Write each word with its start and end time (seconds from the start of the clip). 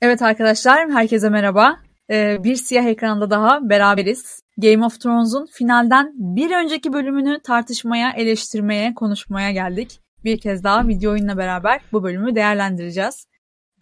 Evet 0.00 0.22
arkadaşlar, 0.22 0.90
herkese 0.90 1.28
merhaba. 1.28 1.80
Ee, 2.10 2.44
bir 2.44 2.56
siyah 2.56 2.84
ekranda 2.84 3.30
daha 3.30 3.68
beraberiz. 3.70 4.42
Game 4.58 4.84
of 4.84 5.00
Thrones'un 5.00 5.46
finalden 5.52 6.12
bir 6.14 6.50
önceki 6.50 6.92
bölümünü 6.92 7.40
tartışmaya, 7.42 8.12
eleştirmeye, 8.12 8.94
konuşmaya 8.94 9.50
geldik. 9.50 10.00
Bir 10.24 10.40
kez 10.40 10.64
daha 10.64 10.88
video 10.88 11.12
oyunla 11.12 11.36
beraber 11.36 11.80
bu 11.92 12.02
bölümü 12.02 12.34
değerlendireceğiz. 12.34 13.26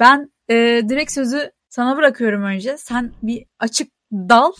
Ben 0.00 0.32
e, 0.50 0.54
direkt 0.88 1.12
sözü 1.12 1.50
sana 1.68 1.96
bırakıyorum 1.96 2.42
önce. 2.42 2.76
Sen 2.78 3.12
bir 3.22 3.44
açık 3.58 3.88
dal, 4.12 4.52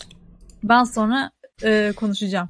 ben 0.63 0.83
sonra 0.83 1.31
e, 1.63 1.93
konuşacağım. 1.95 2.49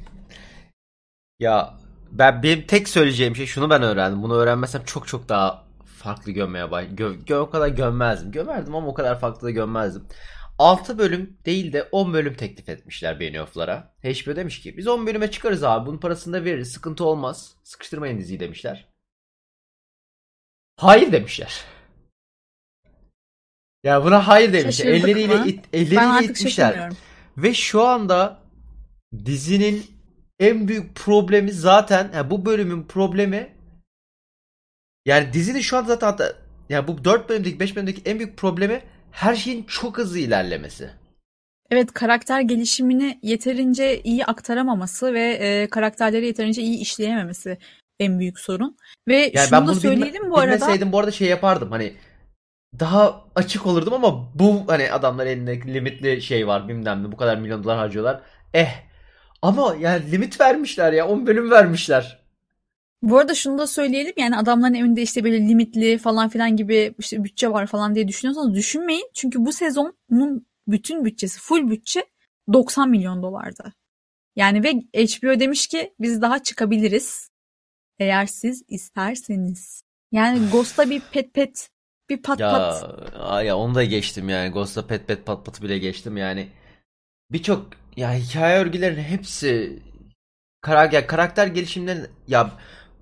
Ya 1.39 1.73
ben 2.11 2.43
benim 2.43 2.67
tek 2.67 2.89
söyleyeceğim 2.89 3.35
şey 3.35 3.45
şunu 3.45 3.69
ben 3.69 3.81
öğrendim. 3.83 4.23
Bunu 4.23 4.33
öğrenmesem 4.33 4.83
çok 4.85 5.07
çok 5.07 5.29
daha 5.29 5.64
farklı 6.05 6.31
gömmeye 6.31 6.71
baş... 6.71 6.85
Gö, 6.91 7.13
gö, 7.13 7.37
o 7.37 7.49
kadar 7.49 7.67
gömmezdim. 7.67 8.31
Gömerdim 8.31 8.75
ama 8.75 8.87
o 8.87 8.93
kadar 8.93 9.19
farklı 9.19 9.47
da 9.47 9.51
gömmezdim. 9.51 10.07
6 10.59 10.97
bölüm 10.97 11.37
değil 11.45 11.73
de 11.73 11.83
10 11.83 12.13
bölüm 12.13 12.33
teklif 12.33 12.69
etmişler 12.69 13.19
Benioff'lara. 13.19 13.95
HBO 14.03 14.35
demiş 14.35 14.61
ki 14.61 14.77
biz 14.77 14.87
10 14.87 15.07
bölüme 15.07 15.31
çıkarız 15.31 15.63
abi 15.63 15.87
bunun 15.87 15.97
parasını 15.97 16.33
da 16.33 16.45
veririz 16.45 16.71
sıkıntı 16.71 17.05
olmaz. 17.05 17.55
Sıkıştırmayın 17.63 18.19
diziyi 18.19 18.39
demişler. 18.39 18.87
Hayır 20.77 21.11
demişler. 21.11 21.61
Ya 23.83 24.03
buna 24.03 24.27
hayır. 24.27 24.63
Şaşırdık 24.63 24.93
Elleriyle, 24.93 25.35
mı? 25.35 25.47
it, 25.47 25.65
elleriyle 25.73 26.25
itmişler. 26.25 26.93
Ve 27.37 27.53
şu 27.53 27.81
anda 27.81 28.39
dizinin 29.25 29.85
en 30.39 30.67
büyük 30.67 30.95
problemi 30.95 31.51
zaten 31.51 32.11
yani 32.13 32.29
bu 32.29 32.45
bölümün 32.45 32.83
problemi 32.83 33.54
yani 35.05 35.33
dizinin 35.33 35.59
şu 35.59 35.77
anda 35.77 35.87
zaten 35.87 36.07
hatta 36.07 36.33
yani 36.69 36.87
bu 36.87 37.03
4 37.05 37.29
bölümdeki 37.29 37.59
5 37.59 37.75
bölümdeki 37.75 38.01
en 38.05 38.19
büyük 38.19 38.37
problemi 38.37 38.81
her 39.11 39.35
şeyin 39.35 39.63
çok 39.63 39.97
hızlı 39.97 40.19
ilerlemesi. 40.19 40.89
Evet 41.71 41.93
karakter 41.93 42.41
gelişimini 42.41 43.19
yeterince 43.23 44.01
iyi 44.01 44.25
aktaramaması 44.25 45.13
ve 45.13 45.21
e, 45.33 45.69
karakterleri 45.69 46.25
yeterince 46.25 46.61
iyi 46.61 46.77
işleyememesi 46.79 47.57
en 47.99 48.19
büyük 48.19 48.39
sorun. 48.39 48.77
Ve 49.07 49.31
Yani 49.33 49.47
şunu 49.47 49.51
ben 49.51 49.61
da 49.67 49.71
bunu 49.71 49.71
bilme- 49.71 49.81
söyleyelim 49.81 50.29
bu 50.31 50.37
arada. 50.37 50.55
bilmeseydim 50.55 50.91
bu 50.91 50.99
arada 50.99 51.11
şey 51.11 51.27
yapardım 51.27 51.71
hani 51.71 51.93
daha 52.79 53.23
açık 53.35 53.65
olurdum 53.65 53.93
ama 53.93 54.31
bu 54.39 54.63
hani 54.67 54.91
adamlar 54.91 55.25
elinde 55.25 55.61
limitli 55.73 56.21
şey 56.21 56.47
var 56.47 56.67
bilmem 56.67 57.03
ne 57.03 57.11
bu 57.11 57.17
kadar 57.17 57.37
milyon 57.37 57.63
dolar 57.63 57.77
harcıyorlar. 57.77 58.21
Eh 58.53 58.69
ama 59.41 59.75
yani 59.79 60.11
limit 60.11 60.41
vermişler 60.41 60.93
ya 60.93 61.07
10 61.07 61.27
bölüm 61.27 61.51
vermişler. 61.51 62.24
Bu 63.05 63.19
arada 63.19 63.35
şunu 63.35 63.57
da 63.57 63.67
söyleyelim 63.67 64.13
yani 64.17 64.37
adamların 64.37 64.73
evinde 64.73 65.01
işte 65.01 65.23
böyle 65.23 65.39
limitli 65.39 65.97
falan 65.97 66.29
filan 66.29 66.57
gibi 66.57 66.93
işte 66.99 67.23
bütçe 67.23 67.51
var 67.51 67.67
falan 67.67 67.95
diye 67.95 68.07
düşünüyorsanız 68.07 68.55
düşünmeyin. 68.55 69.09
Çünkü 69.13 69.45
bu 69.45 69.53
sezonun 69.53 70.45
bütün 70.67 71.05
bütçesi 71.05 71.39
full 71.39 71.69
bütçe 71.69 72.05
90 72.53 72.89
milyon 72.89 73.23
dolardı. 73.23 73.73
Yani 74.35 74.63
ve 74.63 74.71
HBO 75.05 75.39
demiş 75.39 75.67
ki 75.67 75.93
biz 75.99 76.21
daha 76.21 76.43
çıkabiliriz 76.43 77.29
eğer 77.99 78.25
siz 78.25 78.63
isterseniz. 78.67 79.83
Yani 80.11 80.49
Ghost'a 80.51 80.89
bir 80.89 81.01
pet 81.11 81.33
pet 81.33 81.69
bir 82.09 82.21
pat 82.21 82.39
Ya, 82.39 82.51
pat 82.51 83.45
ya 83.45 83.57
onu 83.57 83.75
da 83.75 83.83
geçtim 83.83 84.29
yani. 84.29 84.51
Ghost'ta 84.51 84.87
pet 84.87 85.07
pet 85.07 85.25
pat 85.25 85.45
patı 85.45 85.63
bile 85.63 85.77
geçtim 85.77 86.17
yani. 86.17 86.47
Birçok 87.31 87.67
ya 87.95 88.13
hikaye 88.13 88.59
örgülerinin 88.59 89.03
hepsi 89.03 89.79
karakter, 90.61 91.07
karakter 91.07 91.47
gelişimlerin 91.47 92.07
ya 92.27 92.51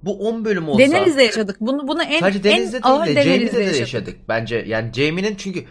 bu 0.05 0.27
10 0.27 0.45
bölüm 0.45 0.69
olsa 0.69 0.79
Deniz'de 0.79 1.23
yaşadık. 1.23 1.57
Bunu 1.59 1.87
bunu 1.87 2.03
en 2.03 2.19
sadece 2.19 2.43
Deniz'de 2.43 2.77
en 2.77 3.05
değil 3.05 3.15
de 3.15 3.23
Jamie'de 3.23 3.53
de 3.53 3.61
yaşadık. 3.61 3.79
yaşadık 3.79 4.17
bence. 4.27 4.63
Yani 4.67 4.93
Jamie'nin 4.93 5.35
çünkü 5.35 5.65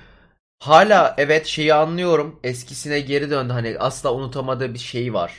hala 0.58 1.14
evet 1.18 1.46
şeyi 1.46 1.74
anlıyorum. 1.74 2.40
Eskisine 2.44 3.00
geri 3.00 3.30
döndü. 3.30 3.52
Hani 3.52 3.76
asla 3.78 4.14
unutamadığı 4.14 4.74
bir 4.74 4.78
şeyi 4.78 5.14
var. 5.14 5.32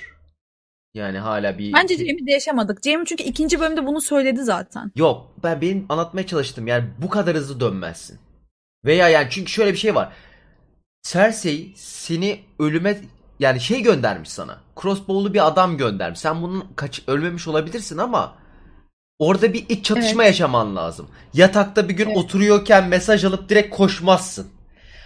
Yani 0.93 1.17
hala 1.17 1.58
bir 1.58 1.73
Bence 1.73 1.98
Jamie'de 1.98 2.31
yaşamadık. 2.31 2.83
Jamie 2.83 3.05
çünkü 3.05 3.23
ikinci 3.23 3.59
bölümde 3.59 3.86
bunu 3.86 4.02
söyledi 4.02 4.43
zaten. 4.43 4.92
Yok 4.95 5.33
ben 5.43 5.61
benim 5.61 5.86
anlatmaya 5.89 6.27
çalıştım 6.27 6.67
yani 6.67 6.86
bu 7.02 7.10
kadar 7.10 7.36
hızlı 7.36 7.60
dönmezsin. 7.60 8.20
Veya 8.86 9.10
yani 9.10 9.27
çünkü 9.30 9.52
şöyle 9.52 9.73
bir 9.73 9.77
şey 9.77 9.95
var. 9.95 10.14
Cersei 11.04 11.73
seni 11.75 12.39
ölüme 12.60 12.98
yani 13.39 13.60
şey 13.60 13.81
göndermiş 13.81 14.30
sana. 14.30 14.58
Crossbow'lu 14.81 15.33
bir 15.33 15.48
adam 15.48 15.77
göndermiş. 15.77 16.20
Sen 16.20 16.42
bunun 16.42 16.65
kaç 16.75 17.04
ölmemiş 17.08 17.48
olabilirsin 17.48 17.98
ama 17.98 18.36
orada 19.19 19.53
bir 19.53 19.65
iç 19.69 19.85
çatışma 19.85 20.23
yaşaman 20.23 20.75
lazım. 20.75 21.07
Yatakta 21.33 21.89
bir 21.89 21.93
gün 21.93 22.05
Evet. 22.05 22.17
oturuyorken 22.17 22.87
mesaj 22.89 23.25
alıp 23.25 23.49
direkt 23.49 23.75
koşmazsın. 23.75 24.47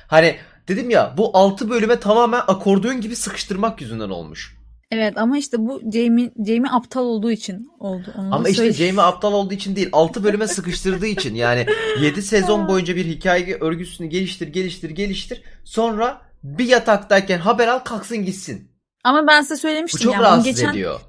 Hani 0.08 0.36
dedim 0.68 0.90
ya 0.90 1.14
bu 1.18 1.38
6 1.38 1.70
bölüme 1.70 2.00
tamamen 2.00 2.42
akordeon 2.48 3.02
gibi 3.02 3.16
sıkıştırmak 3.16 3.82
yüzünden 3.82 4.10
olmuş. 4.10 4.58
Evet 4.92 5.18
ama 5.18 5.38
işte 5.38 5.58
bu 5.60 5.82
Jamie 5.94 6.32
Jamie 6.48 6.72
aptal 6.72 7.02
olduğu 7.04 7.32
için 7.32 7.70
oldu. 7.80 8.14
Onu 8.18 8.36
Ama 8.36 8.50
işte 8.50 8.64
söyleyeyim. 8.64 8.96
Jamie 8.96 9.06
aptal 9.08 9.34
olduğu 9.34 9.54
için 9.54 9.76
değil 9.76 9.90
6 9.92 10.24
bölüme 10.24 10.48
sıkıştırdığı 10.48 11.08
için 11.08 11.36
yani 11.36 11.66
7 12.02 12.22
sezon 12.22 12.68
boyunca 12.68 12.96
bir 12.96 13.06
hikaye 13.06 13.58
örgüsünü 13.62 14.08
geliştir 14.08 14.48
geliştir 14.48 14.90
geliştir 14.90 15.42
sonra 15.64 16.22
bir 16.44 16.66
yataktayken 16.66 17.40
haber 17.40 17.68
al 17.68 17.80
kalksın 17.80 18.18
gitsin. 18.26 18.72
Ama 19.04 19.28
ben 19.28 19.42
size 19.42 19.54
Bu 19.54 19.60
söylemiştim 19.60 20.02
çok 20.02 20.14
yani 20.14 20.24
rahatsız 20.24 20.46
geçen 20.46 20.70
ediyor. 20.72 21.00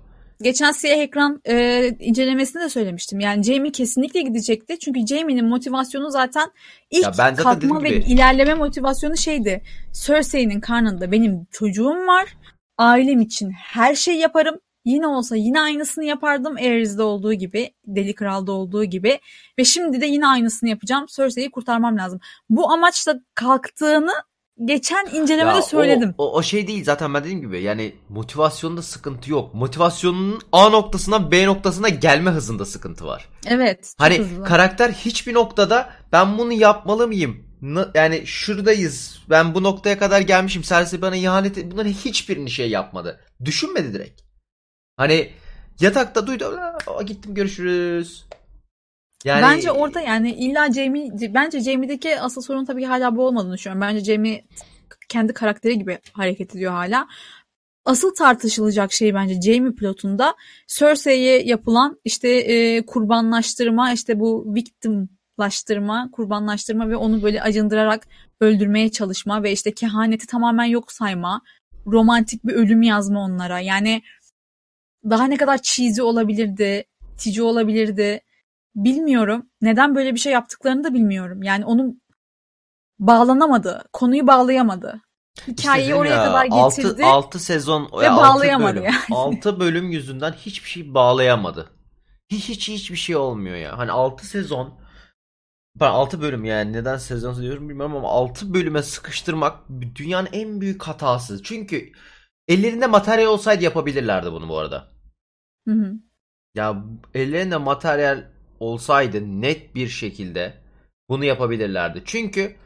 Geçen 0.43 0.73
siyah 0.73 0.99
ekran 0.99 1.41
e, 1.49 1.89
incelemesinde 2.01 2.63
de 2.65 2.69
söylemiştim. 2.69 3.21
Yani 3.21 3.43
Jamie 3.43 3.73
kesinlikle 3.73 4.21
gidecekti. 4.23 4.79
Çünkü 4.79 5.07
Jamie'nin 5.07 5.45
motivasyonu 5.45 6.11
zaten 6.11 6.51
ilk 6.91 7.03
Ya 7.05 7.11
ben 7.11 7.35
zaten 7.35 7.43
kalkma 7.43 7.83
ve 7.83 7.89
gibi- 7.89 8.13
ilerleme 8.13 8.55
motivasyonu 8.55 9.17
şeydi. 9.17 9.63
Cersei'nin 10.07 10.61
karnında 10.61 11.13
benim 11.13 11.47
çocuğum 11.51 12.07
var. 12.07 12.27
Ailem 12.79 13.21
için 13.21 13.51
her 13.51 13.95
şey 13.95 14.15
yaparım. 14.17 14.61
Yine 14.85 15.07
olsa 15.07 15.37
yine 15.37 15.61
aynısını 15.61 16.05
yapardım 16.05 16.57
Aerys'de 16.57 17.03
olduğu 17.03 17.33
gibi, 17.33 17.71
Deli 17.87 18.15
Kral'da 18.15 18.53
olduğu 18.53 18.85
gibi. 18.85 19.21
Ve 19.59 19.65
şimdi 19.65 20.01
de 20.01 20.07
yine 20.07 20.27
aynısını 20.27 20.71
yapacağım. 20.71 21.07
Cersei'yi 21.17 21.51
kurtarmam 21.51 21.99
lazım. 21.99 22.21
Bu 22.51 22.71
amaçla 22.73 23.15
kalktığını 23.35 24.13
geçen 24.65 25.07
incelemede 25.15 25.57
Ya 25.57 25.63
söyledim. 25.63 26.15
O, 26.19 26.33
o, 26.33 26.39
o 26.39 26.43
şey 26.43 26.67
değil 26.67 26.85
zaten 26.85 27.15
ben 27.15 27.21
dediğim 27.25 27.41
gibi 27.41 27.63
yani 27.63 27.95
motivasyonda 28.09 28.83
sıkıntı 28.83 29.31
yok. 29.31 29.55
Motivasyonunun 29.55 30.41
A 30.53 30.69
noktasından 30.69 31.31
B 31.33 31.47
noktasına 31.47 31.89
gelme 31.89 32.31
hızında 32.31 32.65
sıkıntı 32.65 33.07
var. 33.07 33.29
Evet. 33.47 33.95
Hani 33.99 34.19
hızlı. 34.19 34.45
karakter 34.45 34.91
hiçbir 34.93 35.35
noktada 35.35 35.91
ben 36.13 36.39
bunu 36.39 36.53
yapmalı 36.53 37.07
mıyım? 37.07 37.49
Yani 37.95 38.23
şuradayız. 38.27 39.19
Ben 39.31 39.55
bu 39.55 39.63
noktaya 39.63 39.99
kadar 39.99 40.21
gelmişim. 40.21 40.63
Cersei 40.63 41.03
bana 41.03 41.17
ihanet 41.17 41.59
et. 41.59 41.73
Bunların 41.73 41.91
hiçbirini 41.91 42.51
şey 42.51 42.71
yapmadı. 42.71 43.21
Düşünmedi 43.45 43.93
direkt. 43.95 44.21
Hani 44.97 45.33
yatakta 45.81 46.27
duydu. 46.27 46.59
"Aa, 46.87 47.03
gittim 47.03 47.35
görüşürüz. 47.35 48.27
Yani 49.25 49.43
Bence 49.43 49.71
orada 49.71 50.01
yani 50.01 50.33
illa 50.33 50.73
Jamie 50.73 51.11
bence 51.35 51.61
Jamie'deki 51.61 52.21
asıl 52.21 52.43
sorun 52.43 52.65
tabii 52.65 52.81
ki 52.81 52.87
hala 52.87 53.17
bu 53.17 53.27
olmadığını 53.27 53.55
düşünüyorum. 53.55 53.81
Bence 53.81 54.05
Jamie 54.05 54.45
kendi 55.09 55.33
karakteri 55.33 55.79
gibi 55.79 55.99
hareket 56.13 56.55
ediyor 56.55 56.73
hala. 56.73 57.09
Asıl 57.85 58.15
tartışılacak 58.15 58.93
şey 58.93 59.15
bence 59.15 59.41
Jamie 59.41 59.73
pilotunda 59.73 60.35
Cersei'ye 60.67 61.43
yapılan 61.43 62.01
işte 62.05 62.29
e, 62.29 62.87
kurbanlaştırma, 62.87 63.93
işte 63.93 64.21
bu 64.21 64.55
victimlaştırma, 64.55 66.11
kurbanlaştırma 66.13 66.89
ve 66.89 66.97
onu 66.97 67.23
böyle 67.23 67.43
acındırarak 67.43 68.07
öldürmeye 68.41 68.91
çalışma 68.91 69.43
ve 69.43 69.53
işte 69.53 69.75
kehaneti 69.75 70.27
tamamen 70.27 70.65
yok 70.65 70.93
sayma, 70.93 71.43
romantik 71.87 72.45
bir 72.45 72.53
ölüm 72.53 72.83
yazma 72.83 73.21
onlara. 73.21 73.61
Yani 73.61 74.03
daha 75.11 75.25
ne 75.25 75.37
kadar 75.37 75.63
cheesy 75.63 76.03
olabilirdi, 76.03 76.85
tici 77.19 77.43
olabilirdi 77.43 78.21
bilmiyorum. 78.75 79.51
Neden 79.61 79.95
böyle 79.95 80.15
bir 80.15 80.21
şey 80.21 80.33
yaptıklarını 80.33 80.85
da 80.85 80.95
bilmiyorum. 80.95 81.43
Yani 81.43 81.65
onun 81.65 82.03
bağlanamadı. 82.99 83.85
Konuyu 83.93 84.27
bağlayamadı. 84.27 85.01
Hikayeyi 85.49 85.89
dedim 85.89 85.99
oraya 85.99 86.15
ya, 86.15 86.25
kadar 86.25 86.45
getirdi. 86.45 87.05
altı 87.05 87.39
sezon 87.39 87.91
ve 88.01 88.05
ya 88.05 88.17
bağlayamadı 88.17 88.77
bölüm. 88.77 88.85
yani. 88.85 88.97
6 89.13 89.61
bölüm 89.61 89.91
yüzünden 89.91 90.33
hiçbir 90.33 90.69
şey 90.69 90.95
bağlayamadı. 90.95 91.71
Hiç 92.31 92.49
hiç 92.49 92.69
hiçbir 92.69 92.97
şey 92.97 93.17
olmuyor 93.17 93.57
ya. 93.57 93.79
Hani 93.79 93.91
6 93.91 94.27
sezon 94.27 94.79
ben 95.81 95.91
6 95.91 96.21
bölüm 96.21 96.45
yani 96.45 96.73
neden 96.73 96.97
sezon 96.97 97.43
diyorum 97.43 97.69
bilmiyorum 97.69 97.97
ama 97.97 98.09
6 98.09 98.55
bölüme 98.55 98.83
sıkıştırmak 98.83 99.69
dünyanın 99.95 100.29
en 100.33 100.61
büyük 100.61 100.83
hatası. 100.83 101.43
Çünkü 101.43 101.93
ellerinde 102.49 102.87
materyal 102.87 103.27
olsaydı 103.27 103.65
yapabilirlerdi 103.65 104.33
bunu 104.33 104.49
bu 104.49 104.59
arada. 104.59 104.89
Hı 105.69 105.75
hı. 105.75 105.93
Ya 106.55 106.85
ellerinde 107.15 107.57
materyal 107.57 108.25
olsaydı 108.61 109.41
net 109.43 109.75
bir 109.75 109.89
şekilde 109.89 110.55
bunu 111.09 111.25
yapabilirlerdi. 111.25 112.03
Çünkü 112.05 112.57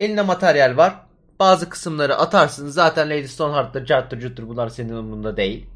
elinde 0.00 0.22
materyal 0.22 0.76
var. 0.76 0.94
Bazı 1.38 1.68
kısımları 1.68 2.16
atarsın. 2.16 2.68
Zaten 2.68 3.10
Lady 3.10 3.26
Stoneheart'tır, 3.26 3.86
Cart'tır, 3.86 4.20
Cut'tur 4.20 4.48
bunlar 4.48 4.68
senin 4.68 4.92
umurunda 4.92 5.36
değil. 5.36 5.66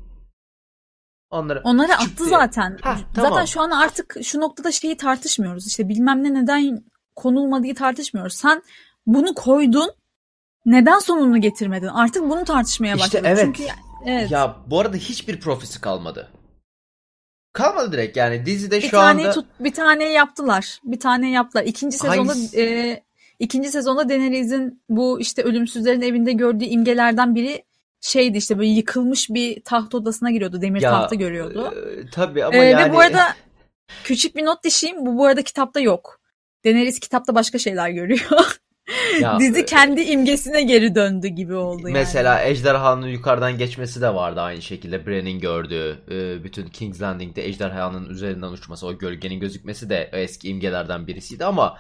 Onları 1.31 1.61
Onları 1.64 1.93
attı 1.94 2.19
diye- 2.19 2.28
zaten. 2.31 2.78
Zaten 2.84 3.06
tamam. 3.14 3.46
şu 3.46 3.61
an 3.61 3.70
artık 3.70 4.17
şu 4.23 4.40
noktada 4.40 4.73
şeyi 4.73 4.96
tartışmıyoruz. 4.96 5.67
İşte 5.67 5.88
bilmem 5.88 6.22
ne 6.25 6.34
neden 6.34 6.84
konulmadığı 7.17 7.75
tartışmıyoruz. 7.75 8.34
Sen 8.34 8.62
bunu 9.06 9.34
koydun. 9.34 9.90
Neden 10.67 10.99
sonunu 10.99 11.40
getirmedin? 11.40 11.87
Artık 11.87 12.22
bunu 12.22 12.44
tartışmaya 12.44 12.94
İşte 12.94 13.05
başladık. 13.05 13.26
evet. 13.26 13.44
Çünkü 13.44 13.64
evet. 14.06 14.31
Ya 14.31 14.56
bu 14.67 14.81
arada 14.81 14.96
hiçbir 14.96 15.40
profesi 15.40 15.81
kalmadı. 15.81 16.29
Kalmadı 17.56 17.93
direkt 17.93 18.17
yani 18.17 18.47
dizide 18.47 18.76
bir 18.76 18.82
şu 18.82 18.91
tane 18.91 19.20
anda 19.23 19.32
tut, 19.32 19.47
bir 19.61 19.73
tane 19.73 20.08
yaptılar. 20.12 20.81
Bir 20.85 21.00
tane 21.00 21.31
yaptılar. 21.31 21.64
İkinci 21.64 21.99
sezonda 21.99 22.32
Hangisi? 22.32 22.61
e, 22.61 23.03
ikinci 23.38 23.69
sezonda 23.69 24.08
Daenerys'in 24.08 24.82
bu 24.88 25.20
işte 25.20 25.43
ölümsüzlerin 25.43 26.03
evinde 26.03 26.32
gördüğü 26.32 26.64
imgelerden 26.64 27.35
biri 27.35 27.64
şeydi 28.00 28.38
işte 28.38 28.58
böyle 28.58 28.69
yıkılmış 28.70 29.31
bir 29.31 29.61
taht 29.61 29.94
odasına 29.94 30.31
giriyordu. 30.31 30.62
Demir 30.62 30.81
Ya, 30.82 30.91
tahta 30.91 31.14
görüyordu. 31.14 31.75
e, 32.06 32.11
tabii 32.11 32.44
ama 32.44 32.56
Ee, 32.56 32.64
yani 32.64 32.91
Ve 32.91 32.94
bu 32.94 32.99
arada 33.00 33.25
küçük 34.05 34.37
bir 34.37 34.44
not 34.44 34.64
düşeyim. 34.64 35.06
Bu 35.06 35.19
bu 35.19 35.26
arada 35.26 35.43
kitapta 35.43 35.81
yok. 35.81 36.20
Daenerys 36.64 37.00
kitapta 37.00 37.35
başka 37.35 37.58
şeyler 37.58 37.88
görüyor. 37.91 38.20
Ya, 39.20 39.38
Dizi 39.41 39.61
e, 39.61 39.64
kendi 39.64 40.00
imgesine 40.00 40.62
geri 40.62 40.94
döndü 40.94 41.29
gibi 41.29 41.55
oldu 41.55 41.82
yani. 41.82 41.93
Mesela 41.93 42.44
ejderhanın 42.44 43.06
yukarıdan 43.06 43.58
geçmesi 43.58 44.00
de 44.00 44.14
vardı 44.14 44.41
aynı 44.41 44.62
şekilde. 44.62 45.06
Bran'in 45.06 45.41
gördüğü 45.41 45.99
e, 46.11 46.44
bütün 46.44 46.67
King's 46.67 47.03
Landing'de 47.03 47.47
ejderhanın 47.47 48.08
üzerinden 48.08 48.49
uçması, 48.49 48.87
o 48.87 48.99
gölgenin 48.99 49.41
gözükmesi 49.41 49.91
de 49.91 50.11
eski 50.12 50.49
imgelerden 50.49 51.06
birisiydi 51.06 51.44
ama 51.44 51.76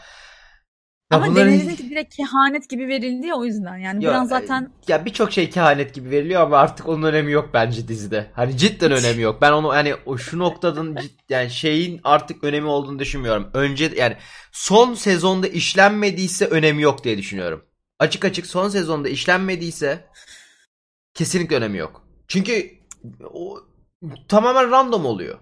Ama 1.10 1.26
bunların- 1.26 1.48
Daenerys'in 1.52 1.90
direkt 1.90 2.16
kehanet 2.16 2.68
gibi 2.70 2.88
verildi 2.88 3.26
ya 3.26 3.34
o 3.36 3.44
yüzden. 3.44 3.76
Yani 3.78 4.04
Ya, 4.04 4.10
biraz 4.10 4.28
zaten 4.28 4.72
ya 4.88 5.04
birçok 5.04 5.32
şey 5.32 5.50
kehanet 5.50 5.94
gibi 5.94 6.10
veriliyor 6.10 6.40
ama 6.42 6.56
artık 6.58 6.88
onun 6.88 7.02
önemi 7.02 7.32
yok 7.32 7.50
bence 7.54 7.88
dizide. 7.88 8.30
Hani 8.34 8.56
cidden 8.56 8.92
önemi 8.92 9.22
yok. 9.22 9.42
Ben 9.42 9.52
onu 9.52 9.68
hani 9.68 9.94
o 10.06 10.18
şu 10.18 10.38
noktadan 10.38 10.94
cid- 10.94 11.10
yani 11.28 11.50
şeyin 11.50 12.00
artık 12.04 12.44
önemi 12.44 12.66
olduğunu 12.66 12.98
düşünmüyorum. 12.98 13.50
Önce 13.54 13.92
yani 13.96 14.16
son 14.52 14.94
sezonda 14.94 15.46
işlenmediyse 15.48 16.46
önemi 16.46 16.82
yok 16.82 17.04
diye 17.04 17.18
düşünüyorum. 17.18 17.64
Açık 17.98 18.24
açık 18.24 18.46
son 18.46 18.68
sezonda 18.68 19.08
işlenmediyse 19.08 20.04
kesinlikle 21.14 21.56
önemi 21.56 21.78
yok. 21.78 22.02
Çünkü 22.28 22.70
o 23.32 23.58
tamamen 24.28 24.70
random 24.70 25.06
oluyor. 25.06 25.38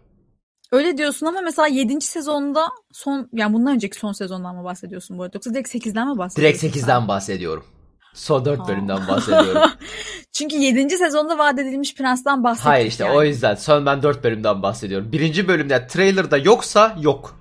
Öyle 0.75 0.99
diyorsun 0.99 1.27
ama 1.27 1.41
mesela 1.41 1.69
7. 1.69 2.01
sezonda 2.01 2.69
son 2.93 3.29
yani 3.33 3.53
bundan 3.53 3.75
önceki 3.75 3.99
son 3.99 4.13
sezondan 4.13 4.57
mı 4.57 4.65
bahsediyorsun 4.65 5.19
bu 5.19 5.23
arada 5.23 5.37
yoksa 5.37 5.51
direkt 5.51 5.75
8'den 5.75 6.09
mi 6.09 6.19
bahsediyorsun? 6.19 6.63
Direkt 6.63 6.77
8'den 6.77 7.09
bahsediyorum. 7.09 7.65
Son 8.15 8.45
4 8.45 8.61
Aa. 8.61 8.69
bölümden 8.69 9.09
bahsediyorum. 9.09 9.63
Çünkü 10.33 10.57
7. 10.57 10.97
sezonda 10.97 11.39
vaat 11.39 11.59
edilmiş 11.59 11.95
prensten 11.95 12.45
bahsettik. 12.45 12.67
Hayır 12.67 12.87
işte 12.87 13.05
yani. 13.05 13.17
o 13.17 13.23
yüzden 13.23 13.55
son 13.55 13.87
ben 13.87 14.03
4 14.03 14.25
bölümden 14.25 14.63
bahsediyorum. 14.63 15.13
Birinci 15.13 15.49
bölümde 15.49 15.87
trailer'da 15.87 16.37
yoksa 16.37 16.97
yok 17.01 17.39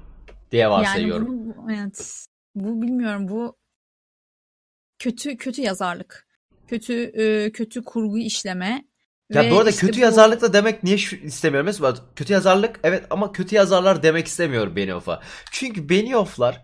diye 0.51 0.69
varsayıyorum. 0.69 1.27
Yani 1.27 1.55
bunu, 1.55 1.71
evet, 1.71 2.25
bu 2.55 2.81
bilmiyorum 2.81 3.27
bu 3.29 3.57
kötü 4.99 5.37
kötü 5.37 5.61
yazarlık. 5.61 6.27
Kötü 6.67 6.93
e, 6.93 7.51
kötü 7.51 7.83
kurgu 7.83 8.17
işleme. 8.17 8.85
Ya 9.29 9.43
ve 9.43 9.51
bu 9.51 9.57
arada 9.57 9.69
işte 9.69 9.81
kötü 9.87 9.97
bu- 9.97 10.03
yazarlık 10.03 10.41
da 10.41 10.53
demek 10.53 10.83
niye 10.83 10.97
şu, 10.97 11.15
istemiyorum 11.15 11.65
mesela 11.65 11.95
kötü 12.15 12.33
yazarlık 12.33 12.79
evet 12.83 13.05
ama 13.09 13.31
kötü 13.31 13.55
yazarlar 13.55 14.03
demek 14.03 14.27
istemiyorum 14.27 14.75
Benioff'a. 14.75 15.21
Çünkü 15.51 15.89
Benioff'lar 15.89 16.61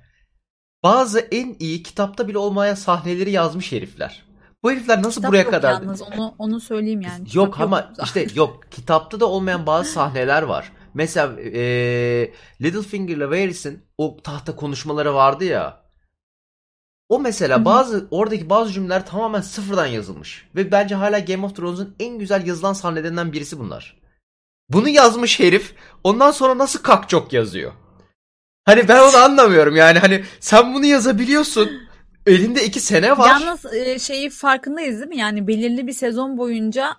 bazı 0.83 1.19
en 1.19 1.55
iyi 1.59 1.83
kitapta 1.83 2.27
bile 2.27 2.37
olmayan 2.37 2.75
sahneleri 2.75 3.31
yazmış 3.31 3.71
herifler. 3.71 4.23
Bu 4.63 4.71
herifler 4.71 5.03
nasıl 5.03 5.11
Kitap 5.15 5.31
buraya 5.31 5.41
yok 5.43 5.51
kadar 5.51 5.73
yalnız 5.73 6.01
onu 6.01 6.35
onu 6.37 6.59
söyleyeyim 6.59 7.01
yani. 7.01 7.23
Kitap 7.25 7.35
Yok 7.35 7.59
ama 7.59 7.93
zaten. 7.97 8.03
işte 8.03 8.27
yok 8.39 8.71
kitapta 8.71 9.19
da 9.19 9.25
olmayan 9.25 9.65
bazı 9.67 9.91
sahneler 9.91 10.41
var. 10.43 10.71
Mesela 10.93 11.41
eee 11.41 12.33
Littlefinger'la 12.61 13.29
Varys'in 13.31 13.85
o 13.97 14.17
tahta 14.23 14.55
konuşmaları 14.55 15.13
vardı 15.13 15.45
ya. 15.45 15.78
O 17.09 17.19
mesela 17.19 17.65
bazı 17.65 18.07
oradaki 18.11 18.49
bazı 18.49 18.71
cümleler 18.73 19.05
tamamen 19.05 19.41
sıfırdan 19.41 19.85
yazılmış 19.85 20.47
ve 20.55 20.71
bence 20.71 20.95
hala 20.95 21.19
Game 21.19 21.45
of 21.45 21.55
Thrones'un 21.55 21.95
en 21.99 22.19
güzel 22.19 22.47
yazılan 22.47 22.73
sahnelerinden 22.73 23.33
birisi 23.33 23.59
bunlar. 23.59 23.99
Bunu 24.69 24.89
yazmış 24.89 25.39
herif 25.39 25.75
ondan 26.03 26.31
sonra 26.31 26.57
nasıl 26.57 26.79
kakçok 26.83 27.33
yazıyor? 27.33 27.71
Hani 28.65 28.87
ben 28.87 28.99
onu 28.99 29.17
anlamıyorum 29.17 29.75
yani 29.75 29.99
hani 29.99 30.23
sen 30.39 30.73
bunu 30.73 30.85
yazabiliyorsun. 30.85 31.71
Elinde 32.25 32.65
iki 32.65 32.79
sene 32.79 33.17
var. 33.17 33.41
Yalnız 33.41 33.73
e, 33.73 33.99
şeyi 33.99 34.29
farkındayız 34.29 34.99
değil 34.99 35.09
mi? 35.09 35.17
Yani 35.17 35.47
belirli 35.47 35.87
bir 35.87 35.93
sezon 35.93 36.37
boyunca 36.37 36.95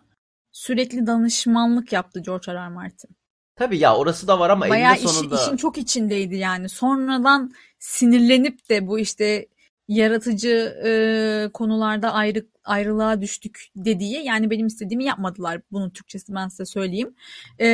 sürekli 0.52 1.06
danışmanlık 1.06 1.92
yaptı 1.92 2.20
George 2.20 2.52
R. 2.52 2.54
R. 2.54 2.68
Martin. 2.68 3.10
Tabii 3.56 3.78
ya 3.78 3.96
orası 3.96 4.28
da 4.28 4.38
var 4.40 4.50
ama 4.50 4.68
Bayağı 4.68 4.92
eninde 4.94 5.04
işi- 5.04 5.14
sonunda. 5.14 5.42
işin 5.42 5.56
çok 5.56 5.78
içindeydi 5.78 6.36
yani. 6.36 6.68
Sonradan 6.68 7.52
sinirlenip 7.78 8.68
de 8.70 8.86
bu 8.86 8.98
işte 8.98 9.46
yaratıcı 9.90 10.76
e, 10.84 11.48
konularda 11.52 12.12
ayrı 12.12 12.46
ayrılığa 12.64 13.20
düştük 13.20 13.66
dediği 13.76 14.24
yani 14.24 14.50
benim 14.50 14.66
istediğimi 14.66 15.04
yapmadılar. 15.04 15.60
Bunun 15.72 15.90
Türkçesi 15.90 16.34
ben 16.34 16.48
size 16.48 16.64
söyleyeyim. 16.64 17.14
E, 17.60 17.66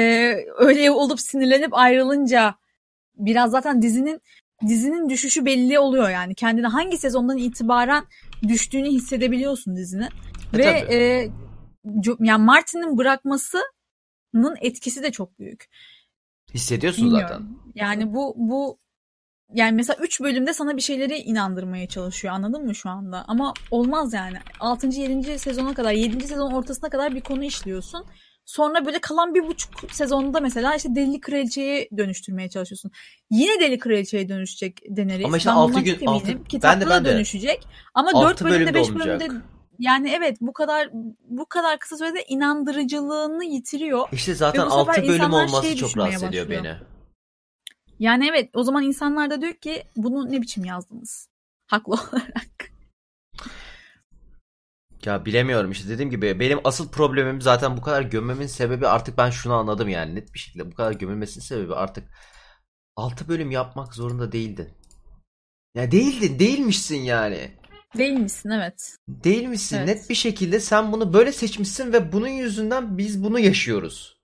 öyle 0.58 0.90
olup 0.90 1.20
sinirlenip 1.20 1.74
ayrılınca 1.74 2.54
biraz 3.16 3.50
zaten 3.50 3.82
dizinin 3.82 4.20
dizinin 4.68 5.08
düşüşü 5.08 5.44
belli 5.44 5.78
oluyor 5.78 6.10
yani. 6.10 6.34
Kendine 6.34 6.66
hangi 6.66 6.98
sezondan 6.98 7.38
itibaren 7.38 8.04
düştüğünü 8.48 8.88
hissedebiliyorsun 8.88 9.76
dizinin. 9.76 10.08
E, 10.54 10.58
Ve 10.58 10.62
tabii. 10.62 10.94
e, 10.94 11.30
yani 12.20 12.44
Martin'in 12.44 12.98
bırakmasının 12.98 14.56
etkisi 14.60 15.02
de 15.02 15.12
çok 15.12 15.38
büyük. 15.38 15.68
Hissediyorsun 16.54 17.04
Bilmiyorum. 17.04 17.28
zaten. 17.28 17.72
Yani 17.74 18.14
bu 18.14 18.34
bu 18.36 18.78
yani 19.54 19.72
mesela 19.76 19.96
3 20.02 20.20
bölümde 20.20 20.52
sana 20.54 20.76
bir 20.76 20.82
şeyleri 20.82 21.16
inandırmaya 21.18 21.88
çalışıyor 21.88 22.34
anladın 22.34 22.64
mı 22.64 22.74
şu 22.74 22.90
anda? 22.90 23.24
Ama 23.28 23.52
olmaz 23.70 24.12
yani. 24.12 24.36
6. 24.60 24.86
7. 24.86 25.38
sezona 25.38 25.74
kadar 25.74 25.92
7. 25.92 26.26
sezon 26.26 26.52
ortasına 26.52 26.90
kadar 26.90 27.14
bir 27.14 27.20
konu 27.20 27.44
işliyorsun. 27.44 28.04
Sonra 28.44 28.86
böyle 28.86 28.98
kalan 28.98 29.34
bir 29.34 29.46
buçuk 29.46 29.70
sezonda 29.92 30.40
mesela 30.40 30.74
işte 30.74 30.94
Deli 30.94 31.20
Kraliçe'ye 31.20 31.88
dönüştürmeye 31.96 32.48
çalışıyorsun. 32.48 32.90
Yine 33.30 33.60
Deli 33.60 33.78
Kraliçe'ye 33.78 34.28
dönüşecek 34.28 34.78
deneriz. 34.88 35.24
Ama 35.24 35.36
işte 35.36 35.50
ben 35.50 35.54
altı 35.54 35.68
bundan 35.72 35.84
gün- 35.84 35.92
çok 35.94 36.02
eminim. 36.02 36.14
altı- 36.16 36.28
ben 36.28 36.38
de- 36.44 36.48
Kitapta 36.48 36.90
ben 36.90 37.04
de. 37.04 37.08
dönüşecek. 37.14 37.66
Ama 37.94 38.10
Altı 38.14 38.26
4 38.28 38.40
bölümde 38.44 38.54
bölümde 38.58 38.74
5 38.74 38.88
olmayacak. 38.90 39.20
bölümde 39.20 39.44
yani 39.78 40.12
evet 40.16 40.36
bu 40.40 40.52
kadar 40.52 40.88
bu 41.28 41.46
kadar 41.46 41.78
kısa 41.78 41.96
sürede 41.96 42.24
inandırıcılığını 42.28 43.44
yitiriyor. 43.44 44.08
İşte 44.12 44.34
zaten 44.34 44.62
Ve 44.62 44.66
bu 44.66 44.70
sefer 44.70 44.92
6 45.02 45.08
bölüm 45.08 45.32
olması 45.32 45.66
şey 45.66 45.76
çok 45.76 45.96
rahatsız 45.98 46.22
ediyor 46.22 46.44
başlıyor. 46.48 46.64
beni. 46.64 46.95
Yani 47.98 48.28
evet 48.28 48.50
o 48.54 48.62
zaman 48.62 48.82
insanlar 48.82 49.30
da 49.30 49.40
diyor 49.40 49.54
ki 49.54 49.84
bunu 49.96 50.32
ne 50.32 50.42
biçim 50.42 50.64
yazdınız? 50.64 51.28
Haklı 51.66 51.92
olarak. 51.92 52.70
Ya 55.04 55.24
bilemiyorum 55.24 55.70
işte 55.70 55.88
dediğim 55.88 56.10
gibi 56.10 56.40
benim 56.40 56.60
asıl 56.64 56.90
problemim 56.90 57.40
zaten 57.40 57.76
bu 57.76 57.80
kadar 57.80 58.02
gömmemin 58.02 58.46
sebebi 58.46 58.88
artık 58.88 59.18
ben 59.18 59.30
şunu 59.30 59.54
anladım 59.54 59.88
yani 59.88 60.14
net 60.14 60.34
bir 60.34 60.38
şekilde 60.38 60.70
bu 60.70 60.74
kadar 60.74 60.92
gömülmesinin 60.92 61.44
sebebi 61.44 61.74
artık 61.74 62.08
6 62.96 63.28
bölüm 63.28 63.50
yapmak 63.50 63.94
zorunda 63.94 64.32
değildin. 64.32 64.68
Ya 65.74 65.90
değildin, 65.90 66.38
değilmişsin 66.38 67.00
yani. 67.00 67.50
Değil 67.98 68.12
misin? 68.12 68.50
Evet. 68.50 68.96
Değilmişsin. 69.08 69.76
Evet. 69.76 69.88
Net 69.88 70.10
bir 70.10 70.14
şekilde 70.14 70.60
sen 70.60 70.92
bunu 70.92 71.12
böyle 71.12 71.32
seçmişsin 71.32 71.92
ve 71.92 72.12
bunun 72.12 72.28
yüzünden 72.28 72.98
biz 72.98 73.24
bunu 73.24 73.38
yaşıyoruz. 73.38 74.16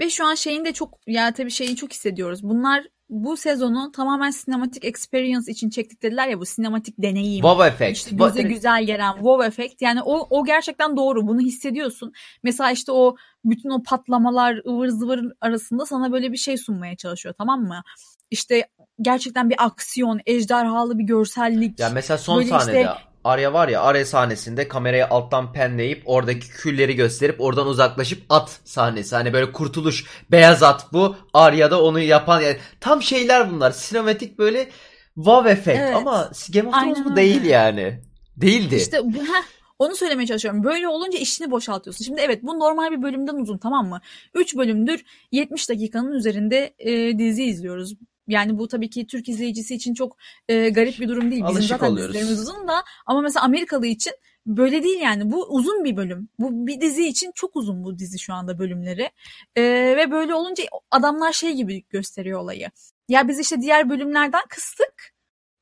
Ve 0.00 0.10
şu 0.10 0.26
an 0.26 0.34
şeyin 0.34 0.64
de 0.64 0.72
çok 0.72 0.98
ya 1.06 1.34
tabii 1.34 1.50
şeyi 1.50 1.76
çok 1.76 1.92
hissediyoruz. 1.92 2.42
Bunlar 2.42 2.88
bu 3.12 3.36
sezonu 3.36 3.92
tamamen 3.92 4.30
sinematik 4.30 4.84
experience 4.84 5.52
için 5.52 5.70
çektik 5.70 6.02
dediler 6.02 6.28
ya 6.28 6.40
bu 6.40 6.46
sinematik 6.46 6.94
deneyim. 6.98 7.42
Wow 7.42 7.66
effect. 7.66 7.96
İşte 7.96 8.16
göze 8.16 8.42
güzel 8.42 8.84
gelen 8.84 9.12
wow 9.12 9.46
efekt. 9.46 9.82
Yani 9.82 10.02
o, 10.02 10.26
o 10.30 10.44
gerçekten 10.44 10.96
doğru. 10.96 11.28
Bunu 11.28 11.40
hissediyorsun. 11.40 12.12
Mesela 12.42 12.70
işte 12.70 12.92
o 12.92 13.16
bütün 13.44 13.70
o 13.70 13.82
patlamalar 13.82 14.60
ıvır 14.66 14.88
zıvır 14.88 15.20
arasında 15.40 15.86
sana 15.86 16.12
böyle 16.12 16.32
bir 16.32 16.36
şey 16.36 16.56
sunmaya 16.56 16.96
çalışıyor 16.96 17.34
tamam 17.38 17.62
mı? 17.62 17.82
İşte 18.30 18.68
gerçekten 19.00 19.50
bir 19.50 19.56
aksiyon, 19.58 20.20
ejderhalı 20.26 20.98
bir 20.98 21.04
görsellik. 21.04 21.80
Ya 21.80 21.88
mesela 21.88 22.18
son 22.18 22.38
Böyle 22.38 22.48
sahnede 22.48 22.80
işte- 22.80 23.11
Arya 23.24 23.52
var 23.52 23.68
ya 23.68 23.82
Arya 23.82 24.06
sahnesinde 24.06 24.68
kamerayı 24.68 25.06
alttan 25.08 25.52
penleyip 25.52 26.02
oradaki 26.06 26.48
külleri 26.48 26.96
gösterip 26.96 27.40
oradan 27.40 27.66
uzaklaşıp 27.66 28.22
at 28.28 28.60
sahnesi. 28.64 29.16
Hani 29.16 29.32
böyle 29.32 29.52
kurtuluş 29.52 30.04
beyaz 30.30 30.62
at 30.62 30.92
bu 30.92 31.16
Arya'da 31.34 31.82
onu 31.82 32.00
yapan 32.00 32.40
yani 32.40 32.56
tam 32.80 33.02
şeyler 33.02 33.50
bunlar. 33.50 33.70
Sinematik 33.70 34.38
böyle 34.38 34.68
wow 35.14 35.50
efekt 35.50 35.78
Evet. 35.82 35.96
ama 35.96 36.30
Game 36.54 36.68
of 36.68 36.74
Thrones 36.74 37.04
bu 37.04 37.16
değil 37.16 37.44
yani. 37.44 38.00
Değildi. 38.36 38.76
İşte 38.76 39.00
bu- 39.04 39.22
heh, 39.22 39.42
onu 39.78 39.96
söylemeye 39.96 40.26
çalışıyorum. 40.26 40.64
Böyle 40.64 40.88
olunca 40.88 41.18
işini 41.18 41.50
boşaltıyorsun. 41.50 42.04
Şimdi 42.04 42.20
evet 42.20 42.42
bu 42.42 42.58
normal 42.58 42.90
bir 42.90 43.02
bölümden 43.02 43.34
uzun 43.34 43.58
tamam 43.58 43.88
mı? 43.88 44.00
3 44.34 44.56
bölümdür 44.56 45.04
70 45.32 45.68
dakikanın 45.68 46.12
üzerinde 46.12 46.74
e, 46.78 47.18
dizi 47.18 47.44
izliyoruz. 47.44 47.94
Yani 48.28 48.58
bu 48.58 48.68
tabii 48.68 48.90
ki 48.90 49.06
Türk 49.06 49.28
izleyicisi 49.28 49.74
için 49.74 49.94
çok 49.94 50.16
e, 50.48 50.68
garip 50.68 51.00
bir 51.00 51.08
durum 51.08 51.22
değil. 51.30 51.32
Bizim 51.32 51.46
Alışık 51.46 51.68
zaten 51.68 51.90
oluyoruz. 51.90 52.14
dizilerimiz 52.14 52.40
uzun 52.40 52.68
da 52.68 52.84
ama 53.06 53.20
mesela 53.20 53.44
Amerikalı 53.44 53.86
için 53.86 54.12
böyle 54.46 54.82
değil 54.82 55.00
yani. 55.00 55.32
Bu 55.32 55.46
uzun 55.48 55.84
bir 55.84 55.96
bölüm. 55.96 56.28
Bu 56.38 56.66
bir 56.66 56.80
dizi 56.80 57.06
için 57.08 57.32
çok 57.34 57.56
uzun 57.56 57.84
bu 57.84 57.98
dizi 57.98 58.18
şu 58.18 58.34
anda 58.34 58.58
bölümleri. 58.58 59.10
E, 59.56 59.62
ve 59.96 60.10
böyle 60.10 60.34
olunca 60.34 60.64
adamlar 60.90 61.32
şey 61.32 61.52
gibi 61.52 61.84
gösteriyor 61.90 62.40
olayı. 62.40 62.70
Ya 63.08 63.28
biz 63.28 63.40
işte 63.40 63.60
diğer 63.60 63.90
bölümlerden 63.90 64.42
kıstık. 64.48 65.12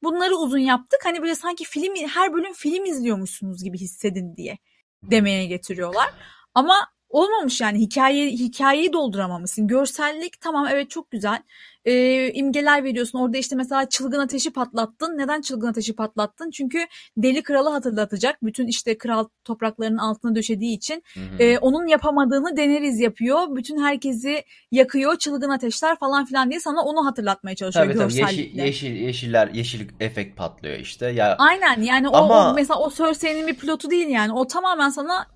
bunları 0.02 0.36
uzun 0.36 0.58
yaptık. 0.58 1.00
Hani 1.04 1.22
böyle 1.22 1.34
sanki 1.34 1.64
film 1.64 1.94
her 2.08 2.32
bölüm 2.32 2.52
film 2.52 2.84
izliyormuşsunuz 2.84 3.64
gibi 3.64 3.78
hissedin 3.78 4.36
diye 4.36 4.58
demeye 5.02 5.46
getiriyorlar. 5.46 6.10
Ama 6.54 6.74
olmamış 7.08 7.60
yani 7.60 7.78
hikaye 7.78 8.30
hikayeyi 8.30 8.92
dolduramamışsın. 8.92 9.66
Görsellik 9.66 10.40
tamam 10.40 10.66
evet 10.70 10.90
çok 10.90 11.10
güzel. 11.10 11.42
Ee, 11.84 12.32
imgeler 12.32 12.84
veriyorsun. 12.84 13.18
Orada 13.18 13.38
işte 13.38 13.56
mesela 13.56 13.88
çılgın 13.88 14.18
ateşi 14.18 14.52
patlattın. 14.52 15.18
Neden 15.18 15.40
çılgın 15.40 15.68
ateşi 15.68 15.96
patlattın? 15.96 16.50
Çünkü 16.50 16.78
deli 17.16 17.42
kralı 17.42 17.68
hatırlatacak. 17.68 18.42
Bütün 18.42 18.66
işte 18.66 18.98
kral 18.98 19.24
topraklarının 19.44 19.98
altına 19.98 20.34
döşediği 20.34 20.76
için 20.76 21.02
e, 21.38 21.58
onun 21.58 21.86
yapamadığını 21.86 22.56
deneriz 22.56 23.00
yapıyor. 23.00 23.56
Bütün 23.56 23.82
herkesi 23.82 24.44
yakıyor. 24.72 25.16
Çılgın 25.16 25.50
ateşler 25.50 25.98
falan 25.98 26.24
filan 26.24 26.50
diye 26.50 26.60
sana 26.60 26.82
onu 26.82 27.06
hatırlatmaya 27.06 27.56
çalışıyor 27.56 27.86
Tabii 27.86 27.98
tabii 27.98 28.14
yeşil, 28.14 28.58
yeşil 28.58 28.92
yeşiller 28.92 29.48
yeşil 29.48 29.88
efekt 30.00 30.36
patlıyor 30.38 30.78
işte. 30.78 31.06
Ya 31.06 31.36
Aynen 31.38 31.82
yani 31.82 32.08
o, 32.08 32.16
Ama- 32.16 32.50
o 32.50 32.54
mesela 32.54 32.80
o 32.80 32.90
Cersei'nin 32.90 33.46
bir 33.46 33.54
pilotu 33.54 33.90
değil 33.90 34.08
yani. 34.08 34.32
O 34.32 34.46
tamamen 34.46 34.88
sana 34.90 35.26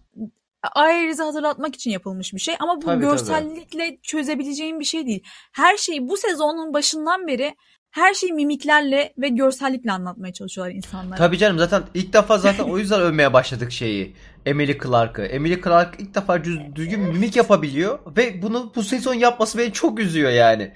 Aerys'i 0.75 1.23
hatırlatmak 1.23 1.75
için 1.75 1.91
yapılmış 1.91 2.35
bir 2.35 2.41
şey 2.41 2.55
ama 2.61 2.77
bu 2.77 2.81
Tabii, 2.81 2.95
tabii. 2.95 3.01
görsellikle 3.11 3.99
çözebileceğin 4.03 4.81
bir 4.81 4.85
şey 4.85 5.07
değil. 5.07 5.23
Her 5.53 5.77
şeyi 5.77 6.09
bu 6.09 6.17
sezonun 6.17 6.75
başından 6.75 7.27
beri 7.27 7.55
her 7.91 8.15
şeyi 8.15 8.33
mimiklerle 8.33 9.13
ve 9.19 9.29
görsellikle 9.29 9.93
anlatmaya 9.93 10.33
çalışıyorlar 10.33 10.75
insanlara. 10.75 11.17
Tabii 11.17 11.39
canım 11.39 11.59
zaten 11.59 11.83
ilk 11.95 12.13
defa 12.13 12.39
zaten 12.39 12.65
o 12.65 12.79
yüzden 12.79 13.01
övmeye 13.09 13.33
başladık 13.33 13.73
şeyi. 13.73 14.17
Emily 14.47 14.79
Clark'ı. 14.79 15.23
Emily 15.23 15.63
Clark 15.63 16.01
ilk 16.01 16.15
defa 16.15 16.45
düz- 16.45 16.75
düzgün 16.77 17.01
mimik 17.01 17.37
yapabiliyor 17.37 17.99
ve 18.17 18.43
bunu 18.43 18.73
bu 18.77 18.83
sezon 18.83 19.15
yapması 19.15 19.59
beni 19.59 19.73
çok 19.73 20.01
üzüyor 20.01 20.31
yani. 20.31 20.75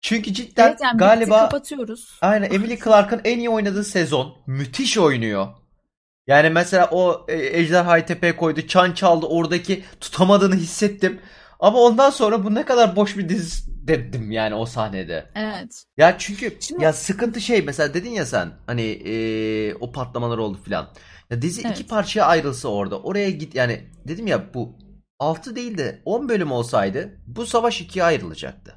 Çünkü 0.00 0.34
cidden 0.34 0.68
evet 0.68 0.80
yani 0.82 0.98
galiba 0.98 1.38
kapatıyoruz. 1.38 2.18
aynen 2.20 2.50
Emily 2.50 2.78
Clark'ın 2.84 3.20
en 3.24 3.38
iyi 3.38 3.50
oynadığı 3.50 3.84
sezon. 3.84 4.34
Müthiş 4.46 4.98
oynuyor. 4.98 5.46
Yani 6.26 6.50
mesela 6.50 6.88
o 6.92 7.26
e, 7.28 7.58
Ejderhayı 7.60 8.06
tepeye 8.06 8.36
koydu, 8.36 8.66
çan 8.66 8.92
çaldı, 8.92 9.26
oradaki 9.26 9.84
tutamadığını 10.00 10.54
hissettim. 10.54 11.20
Ama 11.60 11.78
ondan 11.80 12.10
sonra 12.10 12.44
bu 12.44 12.54
ne 12.54 12.64
kadar 12.64 12.96
boş 12.96 13.16
bir 13.16 13.28
dizi 13.28 13.62
dedim 13.88 14.30
yani 14.30 14.54
o 14.54 14.66
sahnede. 14.66 15.30
Evet. 15.34 15.84
Ya 15.96 16.18
çünkü 16.18 16.56
Şimdi- 16.60 16.84
ya 16.84 16.92
sıkıntı 16.92 17.40
şey 17.40 17.62
mesela 17.62 17.94
dedin 17.94 18.10
ya 18.10 18.26
sen 18.26 18.52
hani 18.66 18.82
eee, 18.82 19.74
o 19.74 19.92
patlamalar 19.92 20.38
oldu 20.38 20.58
filan. 20.64 20.88
Ya 21.30 21.42
dizi 21.42 21.62
Evet. 21.66 21.78
iki 21.78 21.86
parçaya 21.88 22.22
ayrılsa 22.26 22.68
orada 22.68 23.00
oraya 23.00 23.30
git 23.30 23.54
yani 23.54 23.84
dedim 24.08 24.26
ya 24.26 24.54
bu 24.54 24.78
6 25.18 25.56
değil 25.56 25.78
de 25.78 26.02
10 26.04 26.28
bölüm 26.28 26.52
olsaydı 26.52 27.16
bu 27.26 27.46
savaş 27.46 27.80
ikiye 27.80 28.04
ayrılacaktı. 28.04 28.74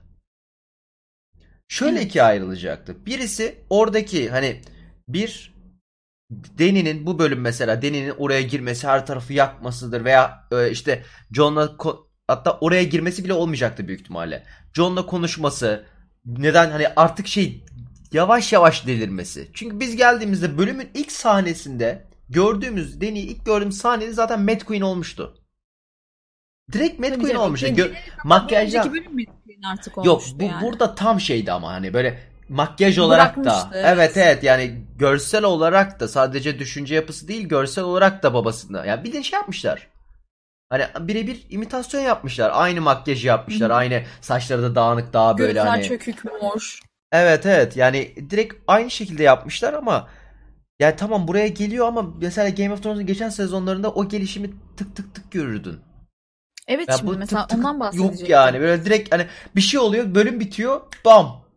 Şöyle 1.68 1.96
Evet. 1.98 2.06
ikiye 2.06 2.24
ayrılacaktı. 2.24 3.06
Birisi 3.06 3.56
oradaki 3.70 4.29
hani 4.29 4.62
bir 5.08 5.58
Deni'nin 6.31 7.05
bu 7.05 7.19
bölüm 7.19 7.41
mesela 7.41 7.81
Deni'nin 7.81 8.13
oraya 8.17 8.41
girmesi 8.41 8.88
her 8.88 9.05
tarafı 9.05 9.33
yakmasıdır 9.33 10.05
veya 10.05 10.48
e, 10.51 10.71
işte 10.71 11.03
John'la 11.31 11.75
hatta 12.27 12.57
oraya 12.62 12.83
girmesi 12.83 13.24
bile 13.24 13.33
olmayacaktı 13.33 13.88
büyük 13.88 14.01
ihtimalle. 14.01 14.43
John'la 14.74 15.05
konuşması 15.05 15.86
neden 16.25 16.71
hani 16.71 16.88
artık 16.95 17.27
şey 17.27 17.63
yavaş 18.13 18.53
yavaş 18.53 18.88
delirmesi. 18.88 19.50
Çünkü 19.53 19.79
biz 19.79 19.95
geldiğimizde 19.95 20.57
bölümün 20.57 20.89
ilk 20.93 21.12
sahnesinde 21.12 22.07
gördüğümüz 22.29 23.01
Deni'yi 23.01 23.25
ilk 23.25 23.45
gördüğümüz 23.45 23.77
sahnede 23.77 24.13
zaten 24.13 24.41
Mad 24.41 24.63
Queen 24.63 24.81
olmuştu. 24.81 25.36
Direkt 26.71 27.00
Mad 27.00 27.09
Tabii 27.09 27.21
Queen. 27.24 27.36
Deni- 27.36 27.79
Gö- 27.79 27.93
makyajdan 28.24 28.93
artık 29.71 29.98
Yok 30.05 30.24
bu 30.36 30.43
yani. 30.43 30.62
burada 30.63 30.95
tam 30.95 31.19
şeydi 31.19 31.51
ama 31.51 31.71
hani 31.74 31.93
böyle 31.93 32.19
makyaj 32.50 32.98
olarak 32.98 33.46
da 33.46 33.70
evet. 33.74 33.86
evet. 33.88 34.18
evet 34.18 34.44
yani 34.44 34.86
görsel 34.96 35.44
olarak 35.44 36.00
da 36.00 36.08
sadece 36.08 36.60
düşünce 36.60 36.96
yapısı 36.96 37.27
değil 37.27 37.48
görsel 37.48 37.84
olarak 37.84 38.24
da 38.24 38.34
babasında. 38.34 38.86
Yani 38.86 39.03
bir 39.03 39.13
de 39.13 39.24
şey 39.24 39.39
yapmışlar. 39.39 39.88
Hani 40.70 40.84
birebir 41.00 41.46
imitasyon 41.50 42.01
yapmışlar. 42.01 42.51
Aynı 42.53 42.82
makyajı 42.82 43.27
yapmışlar. 43.27 43.70
Aynı 43.70 44.03
saçları 44.22 44.63
da 44.63 44.75
dağınık 44.75 45.13
daha 45.13 45.38
böyle 45.38 45.53
Gözler 45.53 45.68
hani. 45.68 45.84
çökük 45.84 46.25
mor. 46.25 46.79
Evet 47.12 47.46
evet 47.46 47.77
yani 47.77 48.13
direkt 48.29 48.56
aynı 48.68 48.91
şekilde 48.91 49.24
yapmışlar 49.24 49.74
ama 49.74 50.08
yani 50.79 50.96
tamam 50.96 51.27
buraya 51.27 51.48
geliyor 51.48 51.88
ama 51.88 52.13
mesela 52.22 52.50
Game 52.50 52.74
of 52.74 52.84
Thrones'un 52.84 53.06
geçen 53.06 53.29
sezonlarında 53.29 53.91
o 53.91 54.08
gelişimi 54.08 54.50
tık 54.77 54.96
tık 54.96 55.15
tık 55.15 55.32
görürdün. 55.32 55.79
Evet 56.68 56.89
Ya 56.89 56.98
şimdi 56.98 57.18
mesela 57.18 57.41
tık 57.41 57.50
tık 57.50 57.60
ondan 57.60 57.79
bahsedecektim. 57.79 58.20
Yok 58.20 58.29
yani 58.29 58.60
böyle 58.60 58.86
direkt 58.86 59.13
hani 59.13 59.25
bir 59.56 59.62
şey 59.62 59.79
oluyor 59.79 60.15
bölüm 60.15 60.39
bitiyor 60.39 60.82
bam. 61.06 61.49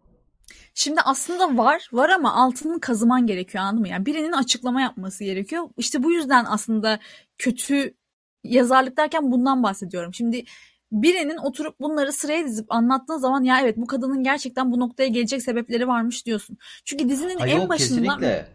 Şimdi 0.75 1.01
aslında 1.01 1.57
var, 1.57 1.89
var 1.93 2.09
ama 2.09 2.35
altını 2.35 2.81
kazıman 2.81 3.27
gerekiyor 3.27 3.65
anladın 3.65 3.81
mı? 3.81 3.89
Yani 3.89 4.07
birinin 4.07 4.33
açıklama 4.33 4.81
yapması 4.81 5.25
gerekiyor. 5.25 5.69
İşte 5.77 6.03
bu 6.03 6.13
yüzden 6.13 6.45
aslında 6.49 6.99
kötü 7.39 7.95
yazarlık 8.45 8.97
derken 8.97 9.33
bundan 9.33 9.63
bahsediyorum. 9.63 10.15
Şimdi 10.15 10.45
birinin 10.93 11.37
oturup 11.37 11.81
bunları 11.81 12.13
sıraya 12.13 12.45
dizip 12.47 12.73
anlattığın 12.73 13.19
zaman 13.19 13.45
ya 13.45 13.61
evet 13.61 13.77
bu 13.77 13.87
kadının 13.87 14.23
gerçekten 14.23 14.73
bu 14.73 14.81
noktaya 14.81 15.09
gelecek 15.09 15.43
sebepleri 15.43 15.89
varmış 15.89 16.27
diyorsun. 16.27 16.59
Çünkü 16.85 17.09
dizinin 17.09 17.39
Ha 17.39 17.47
en 17.47 17.61
yok 17.61 17.69
başında 17.69 18.01
kesinlikle. 18.01 18.49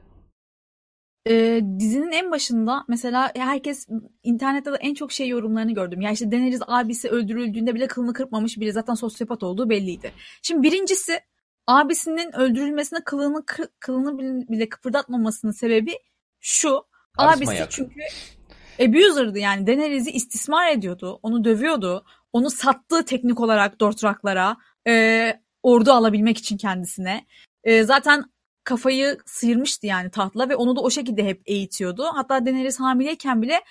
e, 1.29 1.61
dizinin 1.79 2.11
en 2.11 2.31
başında 2.31 2.85
mesela 2.87 3.31
herkes 3.35 3.87
internette 4.23 4.71
de 4.71 4.77
en 4.79 4.93
çok 4.93 5.11
şey 5.11 5.27
yorumlarını 5.27 5.71
gördüm. 5.73 6.01
Ya 6.01 6.11
işte 6.11 6.31
Daenerys 6.31 6.61
abisi 6.67 7.09
öldürüldüğünde 7.09 7.75
bile 7.75 7.87
kılını 7.87 8.13
kırpmamış 8.13 8.59
biri 8.59 8.71
zaten 8.73 8.93
sosyopat 8.93 9.43
olduğu 9.43 9.69
belliydi. 9.69 10.11
Şimdi 10.41 10.63
birincisi 10.63 11.19
abisinin 11.67 12.35
öldürülmesine 12.35 12.99
kılını 13.05 13.37
kı- 13.39 13.69
kılını 13.79 14.17
bile- 14.49 14.69
kıpırdatmamasının 14.69 15.51
sebebi 15.51 15.93
şu. 16.39 16.85
Karizma 17.17 17.51
abisi 17.51 17.55
yakın. 17.61 17.71
çünkü 17.71 17.99
abuser'dı 18.83 19.39
yani 19.39 19.67
Daenerys'i 19.67 20.11
istismar 20.11 20.71
ediyordu. 20.71 21.19
Onu 21.23 21.43
dövüyordu. 21.43 22.05
Onu 22.33 22.49
sattı 22.49 23.05
teknik 23.05 23.39
olarak 23.39 23.79
Dothraklara. 23.79 24.57
e, 24.87 25.33
ordu 25.63 25.91
alabilmek 25.91 26.37
için 26.37 26.57
kendisine. 26.57 27.25
E, 27.63 27.83
zaten 27.83 28.23
kafayı 28.63 29.17
sıyırmıştı 29.25 29.87
yani 29.87 30.11
tahtla 30.11 30.49
ve 30.49 30.55
onu 30.55 30.75
da 30.75 30.81
o 30.81 30.89
şekilde 30.89 31.25
hep 31.25 31.41
eğitiyordu. 31.45 32.03
Hatta 32.13 32.45
Daenerys 32.45 32.79
hamileyken 32.79 33.41
bile 33.41 33.61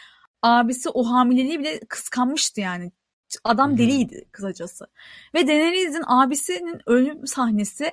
abisi 0.43 0.89
o 0.91 1.05
hamileliği 1.05 1.59
bile 1.59 1.81
kıskanmıştı 1.89 2.61
yani. 2.61 2.93
Adam 3.45 3.79
deliydi 3.79 4.29
kısacası. 4.33 4.87
Ve 5.35 5.47
Daenerys'in 5.47 6.05
abisinin 6.07 6.81
ölüm 6.87 7.27
sahnesi 7.27 7.93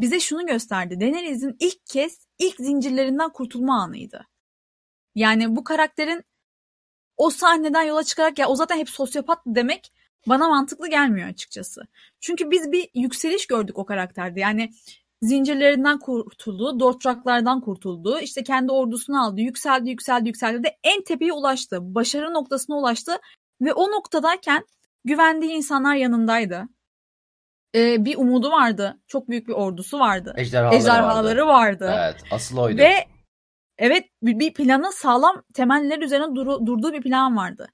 bize 0.00 0.20
şunu 0.20 0.46
gösterdi. 0.46 1.00
Daenerys'in 1.00 1.56
ilk 1.60 1.86
kez 1.86 2.26
ilk 2.38 2.56
zincirlerinden 2.56 3.30
kurtulma 3.32 3.82
anıydı. 3.82 4.26
Yani 5.14 5.56
bu 5.56 5.64
karakterin 5.64 6.24
o 7.16 7.30
sahneden 7.30 7.82
yola 7.82 8.04
çıkarak 8.04 8.38
ya 8.38 8.48
o 8.48 8.56
zaten 8.56 8.78
hep 8.78 8.88
sosyopat 8.88 9.38
demek 9.46 9.92
bana 10.28 10.48
mantıklı 10.48 10.90
gelmiyor 10.90 11.28
açıkçası. 11.28 11.82
Çünkü 12.20 12.50
biz 12.50 12.72
bir 12.72 12.88
yükseliş 12.94 13.46
gördük 13.46 13.78
o 13.78 13.84
karakterde. 13.86 14.40
Yani 14.40 14.70
zincirlerinden 15.22 15.98
kurtuldu, 15.98 16.80
Dothraklardan 16.80 17.60
kurtuldu. 17.60 18.20
işte 18.20 18.42
kendi 18.42 18.72
ordusunu 18.72 19.24
aldı, 19.24 19.40
yükseldi, 19.40 19.90
yükseldi, 19.90 20.28
yükseldi 20.28 20.64
de 20.64 20.78
en 20.84 21.04
tepeye 21.04 21.32
ulaştı. 21.32 21.94
Başarı 21.94 22.34
noktasına 22.34 22.76
ulaştı 22.76 23.18
ve 23.60 23.72
o 23.72 23.90
noktadayken 23.90 24.64
güvendiği 25.04 25.52
insanlar 25.52 25.94
yanındaydı. 25.94 26.68
Ee, 27.74 28.04
bir 28.04 28.16
umudu 28.16 28.50
vardı. 28.50 29.00
Çok 29.06 29.28
büyük 29.28 29.48
bir 29.48 29.52
ordusu 29.52 29.98
vardı. 29.98 30.34
Ejderhaları, 30.36 30.76
Ejderhaları 30.76 31.46
vardı. 31.46 31.84
vardı. 31.86 32.00
Evet 32.04 32.22
asıl 32.30 32.56
oydu. 32.58 32.78
Ve 32.78 32.94
evet 33.78 34.04
bir 34.22 34.52
planın 34.54 34.90
sağlam 34.90 35.42
temeller 35.54 35.98
üzerine 35.98 36.24
duru- 36.26 36.66
durduğu 36.66 36.92
bir 36.92 37.02
plan 37.02 37.36
vardı. 37.36 37.68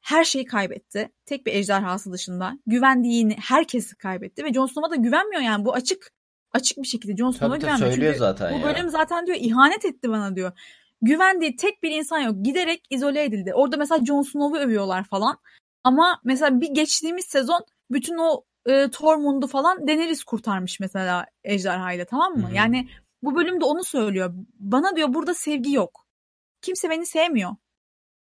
Her 0.00 0.24
şeyi 0.24 0.44
kaybetti. 0.44 1.10
Tek 1.26 1.46
bir 1.46 1.54
ejderhası 1.54 2.12
dışında. 2.12 2.52
Güvendiğini 2.66 3.36
herkesi 3.48 3.96
kaybetti 3.96 4.44
ve 4.44 4.52
Jon 4.52 4.66
Snow'a 4.66 4.90
da 4.90 4.96
güvenmiyor 4.96 5.42
yani. 5.42 5.64
Bu 5.64 5.74
açık 5.74 6.10
açık 6.52 6.78
bir 6.78 6.86
şekilde 6.88 7.16
Jon 7.16 7.30
Snow'a 7.30 7.48
Tabii 7.48 7.60
tabii 7.60 7.60
güvenmiyor. 7.70 7.92
söylüyor 7.92 8.12
Çünkü 8.12 8.18
zaten 8.24 8.54
bu 8.54 8.66
ya. 8.66 8.74
bölüm 8.74 8.88
zaten 8.90 9.26
diyor 9.26 9.38
ihanet 9.40 9.84
etti 9.84 10.10
bana 10.10 10.36
diyor. 10.36 10.52
Güvendiği 11.02 11.56
tek 11.56 11.82
bir 11.82 11.90
insan 11.90 12.18
yok. 12.18 12.34
Giderek 12.42 12.82
izole 12.90 13.24
edildi. 13.24 13.54
Orada 13.54 13.76
mesela 13.76 14.04
Jon 14.04 14.22
Snow'u 14.22 14.58
övüyorlar 14.60 15.04
falan. 15.04 15.38
Ama 15.84 16.20
mesela 16.24 16.60
bir 16.60 16.68
geçtiğimiz 16.70 17.24
sezon 17.24 17.64
bütün 17.90 18.16
o 18.18 18.44
e, 18.66 18.90
Tormund'u 18.90 19.46
falan 19.46 19.88
Daenerys 19.88 20.24
kurtarmış 20.24 20.80
mesela 20.80 21.26
ejderhayla 21.44 22.04
tamam 22.04 22.32
mı? 22.32 22.46
Hı 22.46 22.50
hı. 22.50 22.54
Yani 22.54 22.88
bu 23.22 23.34
bölümde 23.36 23.64
onu 23.64 23.84
söylüyor. 23.84 24.34
Bana 24.58 24.96
diyor 24.96 25.14
burada 25.14 25.34
sevgi 25.34 25.72
yok. 25.72 26.06
Kimse 26.62 26.90
beni 26.90 27.06
sevmiyor. 27.06 27.50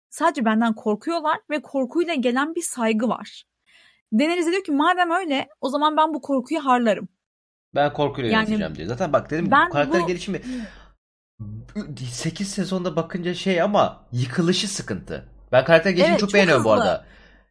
Sadece 0.09 0.45
benden 0.45 0.73
korkuyorlar 0.73 1.39
ve 1.49 1.61
korkuyla 1.61 2.13
gelen 2.13 2.55
bir 2.55 2.61
saygı 2.61 3.09
var. 3.09 3.43
Daenerys 4.13 4.47
diyor 4.47 4.63
ki 4.63 4.71
madem 4.71 5.11
öyle 5.11 5.47
o 5.61 5.69
zaman 5.69 5.97
ben 5.97 6.13
bu 6.13 6.21
korkuyu 6.21 6.65
harlarım. 6.65 7.07
Ben 7.75 7.93
korkuyla 7.93 8.31
Yani 8.31 8.43
yöneteceğim 8.43 8.75
diyor. 8.75 8.87
Zaten 8.87 9.13
bak 9.13 9.29
dedim 9.31 9.51
ben 9.51 9.67
bu 9.69 9.73
karakter 9.73 10.01
bu- 10.01 10.07
gelişimi 10.07 10.41
8 12.11 12.47
sezonda 12.51 12.95
bakınca 12.95 13.33
şey 13.33 13.61
ama 13.61 14.07
yıkılışı 14.11 14.67
sıkıntı. 14.67 15.29
Ben 15.51 15.65
karakter 15.65 15.89
gelişimi 15.91 16.09
Evet, 16.09 16.19
çok 16.19 16.29
çok 16.29 16.33
beğeniyorum 16.33 16.63
bu 16.65 16.71
hızlı. 16.71 16.83
arada. 16.83 17.05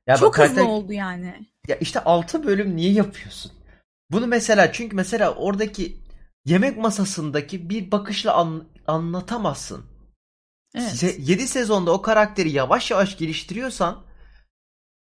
Ya 0.06 0.16
Çok 0.16 0.34
karakter 0.34 0.56
hızlı 0.62 0.68
oldu 0.72 0.92
yani. 0.92 1.48
ya 1.68 1.76
işte 1.76 2.00
6 2.04 2.44
bölüm 2.44 2.76
niye 2.76 2.92
yapıyorsun? 2.92 3.52
Bunu 4.10 4.26
mesela 4.26 4.72
çünkü 4.72 4.96
mesela 4.96 5.34
oradaki 5.34 5.96
yemek 6.44 6.76
masasındaki 6.78 7.70
bir 7.70 7.90
bakışla 7.90 8.34
an- 8.34 8.64
anlatamazsın. 8.86 9.84
Evet. 10.74 10.88
Se- 10.88 11.20
7 11.20 11.48
sezonda 11.48 11.90
o 11.92 12.02
karakteri 12.02 12.50
yavaş 12.50 12.90
yavaş 12.90 13.18
geliştiriyorsan 13.18 14.02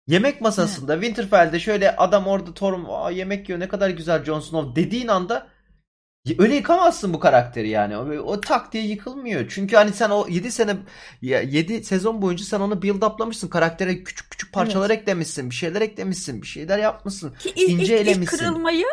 yemek 0.08 0.42
masasında 0.42 0.94
Winterfell'de 0.94 1.60
şöyle 1.60 1.96
adam 1.96 2.28
orada 2.28 2.54
Torm 2.54 2.86
Aa, 2.90 3.12
yemek 3.12 3.50
yiyor 3.50 3.60
ne 3.60 3.68
kadar 3.68 3.90
güzel 3.90 4.24
Jon 4.26 4.40
Snow 4.40 4.84
dediğin 4.84 5.08
anda 5.08 5.48
öyle 6.40 6.56
yıkamazsın 6.56 7.14
bu 7.14 7.20
karakteri 7.20 7.70
yani. 7.70 7.98
O, 7.98 8.02
o 8.18 8.42
tak 8.42 8.74
diye 8.74 8.84
yıkılmıyor. 8.84 9.46
Çünkü 9.50 9.76
hani 9.76 9.94
sen 9.94 10.10
o 10.10 10.28
7 10.30 10.52
sene 10.52 10.76
7 11.22 11.84
sezon 11.84 12.22
boyunca 12.22 12.46
sen 12.46 12.60
onu 12.60 12.82
build 12.82 13.02
up'lamışsın. 13.02 13.48
Karaktere 13.48 14.04
küçük 14.04 14.32
küçük 14.32 14.54
parçalar 14.54 14.90
eklemişsin. 14.90 15.50
Bir 15.50 15.56
şeyler 15.56 15.82
eklemişsin. 15.82 16.42
Bir 16.42 16.48
şeyler 16.48 16.80
yapmışsın. 16.80 17.34
Ki 17.40 17.52
ilk, 17.56 17.70
İnce 17.70 17.84
ilk, 17.84 18.02
ilk 18.02 18.08
elemişsin. 18.08 18.38
kırılmayı 18.38 18.86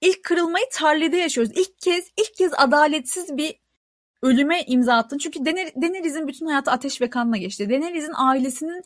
ilk 0.00 0.24
kırılmayı 0.24 0.64
Tarly'de 0.72 1.16
yaşıyoruz. 1.16 1.52
İlk 1.56 1.78
kez 1.78 2.04
ilk 2.16 2.34
kez 2.34 2.52
adaletsiz 2.56 3.36
bir 3.36 3.54
ölüme 4.22 4.62
imza 4.66 4.94
attın. 4.94 5.18
Çünkü 5.18 5.38
Daener- 5.38 5.82
Daenerys'in 5.82 6.28
bütün 6.28 6.46
hayatı 6.46 6.70
ateş 6.70 7.00
ve 7.00 7.10
kanla 7.10 7.36
geçti. 7.36 7.70
Daenerys'in 7.70 8.12
ailesinin 8.16 8.82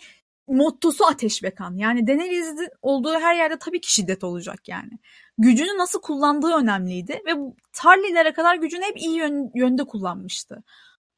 mottosu 0.48 1.06
ateş 1.06 1.42
ve 1.42 1.54
kan. 1.54 1.76
Yani 1.76 2.06
Daenerys'in 2.06 2.68
olduğu 2.82 3.14
her 3.20 3.34
yerde 3.34 3.58
tabii 3.58 3.80
ki 3.80 3.92
şiddet 3.94 4.24
olacak 4.24 4.68
yani. 4.68 4.90
Gücünü 5.38 5.78
nasıl 5.78 6.00
kullandığı 6.00 6.54
önemliydi 6.54 7.22
ve 7.26 7.38
bu 7.38 7.56
Tarly'lere 7.72 8.32
kadar 8.32 8.56
gücünü 8.56 8.84
hep 8.84 9.00
iyi 9.00 9.16
yön- 9.16 9.50
yönde 9.54 9.84
kullanmıştı. 9.84 10.62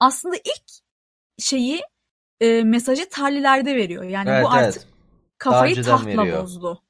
Aslında 0.00 0.36
ilk 0.36 0.64
şeyi 1.38 1.82
e, 2.40 2.64
mesajı 2.64 3.08
Tarly'lerde 3.08 3.76
veriyor. 3.76 4.04
Yani 4.04 4.30
Evet 4.30 4.44
bu 4.44 4.48
artık 4.50 4.82
evet. 4.82 4.92
kafayı 5.38 5.82
tahtla 5.82 6.06
veriyor. 6.22 6.42
bozdu. 6.42 6.82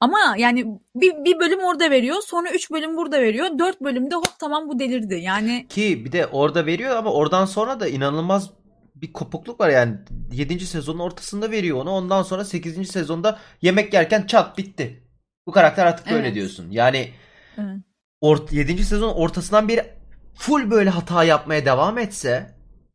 Ama 0.00 0.34
yani 0.38 0.80
bir, 0.94 1.24
bir 1.24 1.40
bölüm 1.40 1.60
orada 1.60 1.90
veriyor 1.90 2.22
sonra 2.26 2.50
üç 2.50 2.70
bölüm 2.70 2.96
burada 2.96 3.20
veriyor. 3.20 3.58
Dört 3.58 3.80
bölümde 3.80 4.14
hop 4.14 4.38
tamam 4.38 4.68
bu 4.68 4.78
delirdi. 4.78 5.14
Yani 5.14 5.66
Ki 5.68 6.04
bir 6.04 6.12
de 6.12 6.26
orada 6.26 6.66
veriyor 6.66 6.96
ama 6.96 7.12
oradan 7.12 7.44
sonra 7.46 7.80
da 7.80 7.88
inanılmaz 7.88 8.50
bir 8.94 9.12
kopukluk 9.12 9.60
var 9.60 9.68
yani 9.68 9.96
7. 10.32 10.66
sezonun 10.66 10.98
ortasında 10.98 11.50
veriyor 11.50 11.78
onu. 11.78 11.90
Ondan 11.90 12.22
sonra 12.22 12.44
8. 12.44 12.90
sezonda 12.90 13.38
yemek 13.62 13.94
yerken 13.94 14.26
çat 14.26 14.58
bitti. 14.58 15.03
Bu 15.46 15.52
karakter 15.52 15.86
artık 15.86 16.10
böyle 16.10 16.26
Evet. 16.26 16.34
diyorsun. 16.34 16.70
Yani 16.70 17.12
evet. 17.58 17.76
ort 18.20 18.52
7. 18.52 18.84
sezonun 18.84 19.14
ortasından 19.14 19.68
beri 19.68 19.92
full 20.34 20.70
böyle 20.70 20.90
hata 20.90 21.24
yapmaya 21.24 21.64
devam 21.64 21.98
etse 21.98 22.54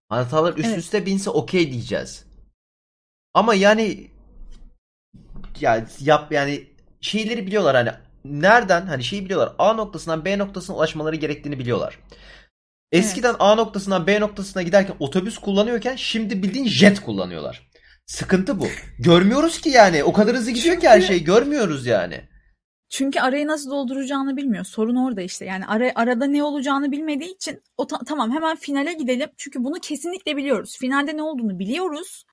hatalar 0.09 0.57
üst 0.57 0.67
Evet. 0.67 0.77
üste 0.77 1.05
binse 1.05 1.29
okey 1.29 1.71
diyeceğiz. 1.71 2.25
Ama 3.33 3.53
yani 3.53 4.11
yani 5.59 5.83
yap 5.99 6.31
yani 6.31 6.67
şeyleri 7.01 7.47
biliyorlar 7.47 7.75
hani 7.75 7.91
nereden 8.25 8.85
hani 8.87 9.03
şeyi 9.03 9.25
biliyorlar 9.25 9.55
A 9.59 9.73
noktasından 9.73 10.25
B 10.25 10.37
noktasına 10.37 10.75
ulaşmaları 10.75 11.15
gerektiğini 11.15 11.59
biliyorlar. 11.59 11.99
Eskiden 12.91 13.35
A 13.39 13.55
noktasından 13.55 14.07
B 14.07 14.19
noktasına 14.19 14.61
giderken 14.61 14.95
otobüs 14.99 15.37
kullanıyorken 15.37 15.95
şimdi 15.95 16.43
bildiğin 16.43 16.67
jet 16.67 16.99
kullanıyorlar. 16.99 17.69
Sıkıntı 18.05 18.59
bu. 18.59 18.67
Görmüyoruz 18.99 19.61
ki 19.61 19.69
yani. 19.69 20.03
O 20.03 20.13
kadar 20.13 20.35
hızlı 20.35 20.51
gidiyor 20.51 20.79
ki 20.79 20.89
her 20.89 21.01
şey. 21.01 21.23
Görmüyoruz 21.23 21.85
yani. 21.85 22.21
Çünkü 22.89 23.19
arayı 23.19 23.47
nasıl 23.47 23.71
dolduracağını 23.71 24.37
bilmiyor. 24.37 24.65
Sorun 24.65 24.95
orada 24.95 25.21
işte. 25.21 25.45
Yani 25.45 25.65
ara, 25.67 25.91
arada 25.95 26.25
ne 26.25 26.43
olacağını 26.43 26.91
bilmediği 26.91 27.35
için 27.35 27.61
o 27.77 27.87
ta- 27.87 27.99
tamam 28.07 28.31
hemen 28.31 28.55
finale 28.55 28.93
gidelim. 28.93 29.29
Çünkü 29.37 29.63
bunu 29.63 29.75
kesinlikle 29.81 30.37
biliyoruz. 30.37 30.77
Finalde 30.79 31.17
ne 31.17 31.23
olduğunu 31.23 31.59
biliyoruz. 31.59 32.25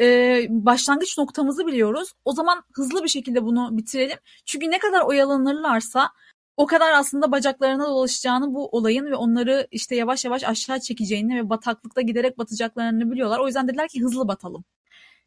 Ee, 0.00 0.46
başlangıç 0.50 1.18
noktamızı 1.18 1.66
biliyoruz. 1.66 2.12
O 2.24 2.32
zaman 2.32 2.62
hızlı 2.74 3.02
bir 3.04 3.08
şekilde 3.08 3.44
bunu 3.44 3.76
bitirelim. 3.76 4.18
Çünkü 4.46 4.70
ne 4.70 4.78
kadar 4.78 5.00
oyalanırlarsa 5.00 6.10
o 6.56 6.66
kadar 6.66 6.92
aslında 6.92 7.32
bacaklarına 7.32 7.86
dolaşacağını 7.86 8.54
bu 8.54 8.68
olayın 8.68 9.06
ve 9.06 9.14
onları 9.16 9.68
işte 9.70 9.96
yavaş 9.96 10.24
yavaş 10.24 10.44
aşağı 10.44 10.80
çekeceğini 10.80 11.36
ve 11.36 11.50
bataklıkta 11.50 12.00
giderek 12.00 12.38
batacaklarını 12.38 13.10
biliyorlar. 13.10 13.38
O 13.38 13.46
yüzden 13.46 13.68
dediler 13.68 13.88
ki 13.88 14.02
hızlı 14.02 14.28
batalım. 14.28 14.64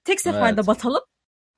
Tek 0.03 0.21
seferde 0.21 0.55
Evet. 0.59 0.67
batalım. 0.67 1.01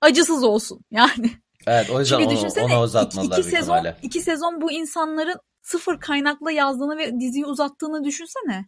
Acısız 0.01 0.43
olsun 0.43 0.81
yani. 0.91 1.31
Evet 1.67 1.89
o 1.89 1.99
yüzden 1.99 2.17
Çünkü 2.17 2.29
onu, 2.29 2.37
düşünsene 2.37 2.65
ona 2.65 2.73
iki, 2.73 2.83
uzatmadılar 2.83 3.37
iki 3.37 3.43
büyük 3.47 3.57
sezon, 3.57 3.73
ihtimalle. 3.77 3.97
iki 4.01 4.21
sezon 4.21 4.61
bu 4.61 4.71
insanların 4.71 5.35
sıfır 5.61 5.99
kaynakla 5.99 6.51
yazdığını 6.51 6.97
ve 6.97 7.19
diziyi 7.19 7.45
uzattığını 7.45 8.03
düşünsene. 8.03 8.65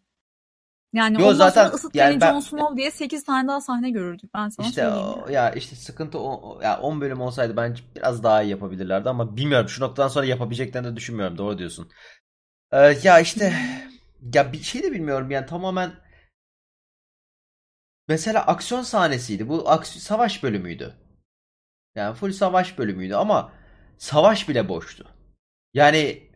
Yani 0.93 1.21
Yo, 1.21 1.27
ondan 1.27 1.33
zaten 1.37 1.63
sonra 1.63 1.75
ısıt 1.75 1.95
yani 1.95 2.21
ben- 2.21 2.31
Jon 2.31 2.39
Snow 2.39 2.77
diye 2.77 2.91
8 2.91 3.23
tane 3.23 3.47
daha 3.47 3.61
sahne 3.61 3.89
görürdük. 3.89 4.33
Ben 4.33 4.49
sana 4.49 4.67
İşte 4.67 4.81
söyleyeyim. 4.81 5.07
o- 5.25 5.29
ya 5.29 5.51
işte 5.51 5.75
sıkıntı 5.75 6.19
o- 6.19 6.61
ya 6.63 6.79
10 6.81 7.01
bölüm 7.01 7.21
olsaydı 7.21 7.57
bence 7.57 7.83
biraz 7.95 8.23
daha 8.23 8.43
iyi 8.43 8.49
yapabilirlerdi 8.49 9.09
ama 9.09 9.37
bilmiyorum 9.37 9.69
şu 9.69 9.83
noktadan 9.83 10.07
sonra 10.07 10.25
yapabileceklerini 10.25 10.87
de 10.91 10.95
düşünmüyorum. 10.95 11.37
Doğru 11.37 11.57
diyorsun. 11.57 11.89
Ee, 12.71 12.97
ya 13.03 13.19
işte 13.19 13.53
ya 14.33 14.53
bir 14.53 14.61
şey 14.63 14.83
de 14.83 14.91
bilmiyorum 14.91 15.31
yani 15.31 15.45
tamamen 15.45 15.91
mesela 18.07 18.45
aksiyon 18.45 18.81
sahnesiydi. 18.81 19.49
Bu 19.49 19.57
aks- 19.57 19.99
savaş 19.99 20.43
bölümüydü. 20.43 20.95
Yani 21.95 22.15
full 22.15 22.31
savaş 22.31 22.77
bölümüydü 22.77 23.13
ama 23.15 23.51
savaş 23.97 24.49
bile 24.49 24.69
boştu. 24.69 25.05
Yani 25.73 26.29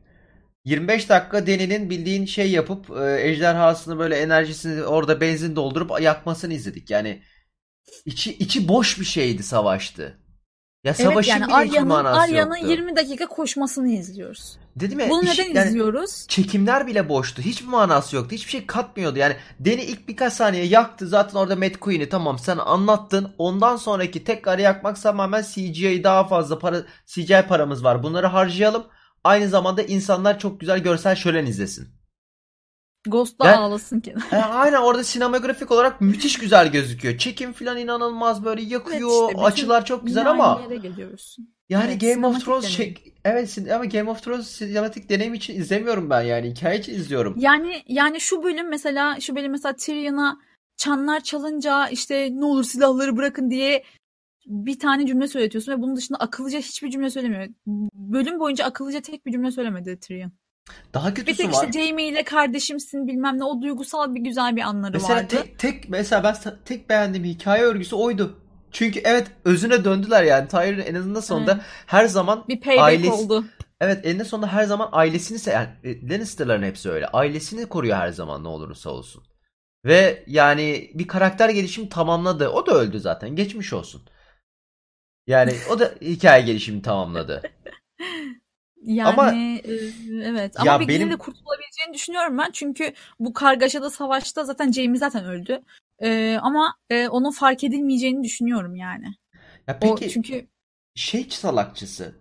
25 0.66 1.10
dakika 1.10 1.48
Deni'nin 1.48 1.90
bildiğin 1.90 2.26
şey 2.26 2.52
yapıp 2.52 2.90
e, 2.92 3.22
ejderhasını 3.22 4.00
böyle 4.00 4.18
enerjisini 4.18 4.84
orada 4.84 5.22
benzin 5.22 5.56
doldurup 5.56 6.02
yakmasını 6.02 6.54
izledik. 6.54 6.90
Yani 6.90 7.24
içi 8.06 8.34
içi 8.38 8.68
boş 8.68 9.00
bir 9.00 9.06
şeydi 9.06 9.44
savaştı. 9.44 10.20
Ya 10.84 10.94
Evet 11.00 11.10
savaşın 11.12 11.32
yani 11.32 11.46
bile 11.48 11.54
Arya'nın 11.54 11.88
manası 11.88 12.20
Arya'nın 12.22 12.56
yoktu. 12.56 12.72
20 12.72 12.96
dakika 12.96 13.26
koşmasını 13.26 13.92
izliyoruz. 13.92 14.58
Dedim 14.76 15.00
ya 15.00 15.10
Bunu 15.10 15.24
iş- 15.24 15.40
neden 15.40 15.54
yani 15.54 15.68
izliyoruz? 15.68 16.26
çekimler 16.28 16.88
bile 16.88 17.10
boştu. 17.10 17.42
Hiçbir 17.42 17.68
manası 17.68 18.16
yoktu. 18.16 18.36
Hiçbir 18.36 18.52
şey 18.52 18.66
katmıyordu. 18.66 19.20
Yani 19.20 19.36
Deni 19.60 19.82
ilk 19.84 20.08
birkaç 20.08 20.34
saniye 20.34 20.66
yaktı. 20.66 21.08
Zaten 21.08 21.40
orada 21.40 21.56
Matt 21.56 21.78
Queen'i 21.78 22.10
tamam 22.10 22.40
sen 22.40 22.58
anlattın. 22.58 23.36
Ondan 23.38 23.76
sonraki 23.76 24.24
tekrar 24.24 24.60
yakmak 24.60 25.02
tamamen 25.02 25.44
CGI 25.44 26.04
daha 26.04 26.28
fazla 26.28 26.60
para 26.60 26.82
CGI 27.06 27.46
paramız 27.48 27.84
var. 27.84 28.04
Bunları 28.04 28.28
harcayalım. 28.28 28.84
Aynı 29.24 29.48
zamanda 29.48 29.82
insanlar 29.82 30.40
çok 30.40 30.60
güzel 30.60 30.80
görsel 30.80 31.16
şölen 31.16 31.46
izlesin. 31.46 31.88
Ghost'la 33.08 33.46
Ben- 33.46 33.58
ağlasın 33.58 34.00
ki. 34.00 34.16
E, 34.32 34.36
aynen 34.36 34.82
orada 34.82 35.04
sinematografik 35.04 35.72
olarak 35.72 36.02
müthiş 36.02 36.38
güzel 36.38 36.72
gözüküyor. 36.72 37.18
Çekim 37.18 37.54
falan 37.54 37.78
inanılmaz 37.78 38.46
böyle 38.46 38.62
yakıyor. 38.62 39.24
Evet 39.24 39.36
işte, 39.36 39.42
açılar 39.42 39.86
çok 39.86 40.08
güzel 40.08 40.30
ama 40.30 40.56
aynı 40.58 40.74
yere 40.74 40.88
geliyoruz. 40.88 41.38
yani 41.70 41.92
Evet, 41.92 42.02
Game 42.02 42.28
of 42.28 42.46
Thrones 42.46 42.64
deneyim. 42.78 42.96
şey 42.98 43.14
evet 43.26 43.58
ama 43.74 43.86
Game 43.86 44.10
of 44.12 44.24
Thrones 44.24 44.48
sinematik 44.48 45.10
deneyim 45.10 45.34
için 45.34 45.56
izlemiyorum 45.62 46.10
ben 46.10 46.22
yani. 46.22 46.50
Hikaye 46.50 46.80
için 46.80 46.94
izliyorum. 46.94 47.36
Yani 47.38 47.84
yani 47.88 48.20
şu 48.20 48.44
bölüm 48.44 48.70
mesela 48.70 49.20
şu 49.20 49.36
bölüm 49.36 49.52
mesela 49.52 49.76
Tyrion'a 49.76 50.40
çanlar 50.78 51.20
çalınca 51.20 51.88
işte 51.88 52.30
ne 52.32 52.46
olur 52.46 52.64
silahları 52.64 53.18
bırakın 53.18 53.50
diye 53.50 53.84
bir 54.46 54.80
tane 54.80 55.08
cümle 55.08 55.28
söyletiyorsun 55.28 55.72
ve 55.72 55.82
bunun 55.82 55.96
dışında 55.96 56.18
akıllıca 56.18 56.60
hiçbir 56.60 56.90
cümle 56.92 57.10
söylemiyor. 57.10 57.48
Bölüm 57.96 58.40
boyunca 58.40 58.66
akıllıca 58.66 59.02
tek 59.02 59.26
bir 59.26 59.32
cümle 59.32 59.52
söylemedi 59.52 60.00
Tyrion. 60.00 60.32
Daha 60.94 61.10
Bir 61.10 61.16
kötüsü 61.16 61.38
tek 61.38 61.54
var. 61.54 61.68
işte 61.68 61.72
Jaime 61.80 62.04
ile 62.04 62.24
kardeşimsin 62.24 63.08
bilmem 63.08 63.40
ne 63.40 63.44
o 63.44 63.62
duygusal 63.62 64.16
bir 64.16 64.20
güzel 64.22 64.56
bir 64.56 64.62
anları 64.62 64.92
Mesela 64.94 65.16
vardı. 65.16 65.28
tek, 65.30 65.60
tek 65.60 65.90
mesela 65.90 66.24
ben 66.24 66.36
tek 66.66 66.90
beğendiğim 66.90 67.26
hikaye 67.26 67.64
örgüsü 67.64 67.96
oydu. 67.96 68.40
Çünkü 68.72 69.02
evet 69.04 69.28
özüne 69.46 69.86
döndüler 69.86 70.24
yani. 70.24 70.48
Tyrion 70.48 70.80
en 70.80 70.96
azından 70.96 71.20
sonunda 71.20 71.52
Evet. 71.52 71.64
her 71.86 72.06
zaman 72.06 72.46
Bir 72.48 72.62
payback 72.62 72.84
ailesi 72.84 73.12
oldu. 73.12 73.46
evet 73.82 74.06
eninde 74.06 74.26
sonunda 74.26 74.48
her 74.54 74.64
zaman 74.64 74.90
ailesini 74.92 75.54
yani 75.54 75.68
e, 75.84 76.10
Lannister'ların 76.10 76.64
hepsi 76.64 76.90
öyle. 76.90 77.08
Ailesini 77.08 77.66
koruyor 77.66 77.98
her 77.98 78.10
zaman 78.10 78.44
ne 78.44 78.48
olursa 78.48 78.90
olsun. 78.90 79.24
Ve 79.86 80.24
yani 80.28 80.92
bir 80.94 81.08
karakter 81.08 81.50
gelişimi 81.50 81.90
tamamladı. 81.90 82.50
O 82.50 82.66
da 82.66 82.72
öldü 82.74 83.00
zaten. 83.00 83.36
Geçmiş 83.36 83.74
olsun. 83.74 84.02
Yani 85.28 85.54
o 85.72 85.80
da 85.80 85.94
hikaye 86.02 86.46
gelişimi 86.46 86.82
tamamladı. 86.82 87.42
Yani 88.86 89.10
Ama- 89.10 89.32
e, 89.36 89.62
evet 90.24 90.60
ama 90.60 90.72
Ya 90.72 90.80
bir 90.80 90.88
benim- 90.88 91.10
de 91.12 91.16
kurtulabileceğini 91.16 91.94
düşünüyorum 91.94 92.38
ben. 92.38 92.50
Çünkü 92.54 92.94
bu 93.20 93.34
kargaşada 93.34 93.90
savaşta 93.90 94.44
zaten 94.44 94.72
Jaime 94.72 94.98
zaten 94.98 95.26
öldü. 95.26 95.62
E, 96.00 96.38
ama 96.42 96.76
e, 96.90 97.08
onun 97.08 97.32
fark 97.32 97.64
edilmeyeceğini 97.64 98.24
düşünüyorum 98.24 98.76
yani. 98.76 99.06
Ya 99.68 99.78
O 99.82 99.96
peki 99.96 100.10
çünkü 100.14 100.48
şey 100.96 101.28
salakçısı. 101.30 102.16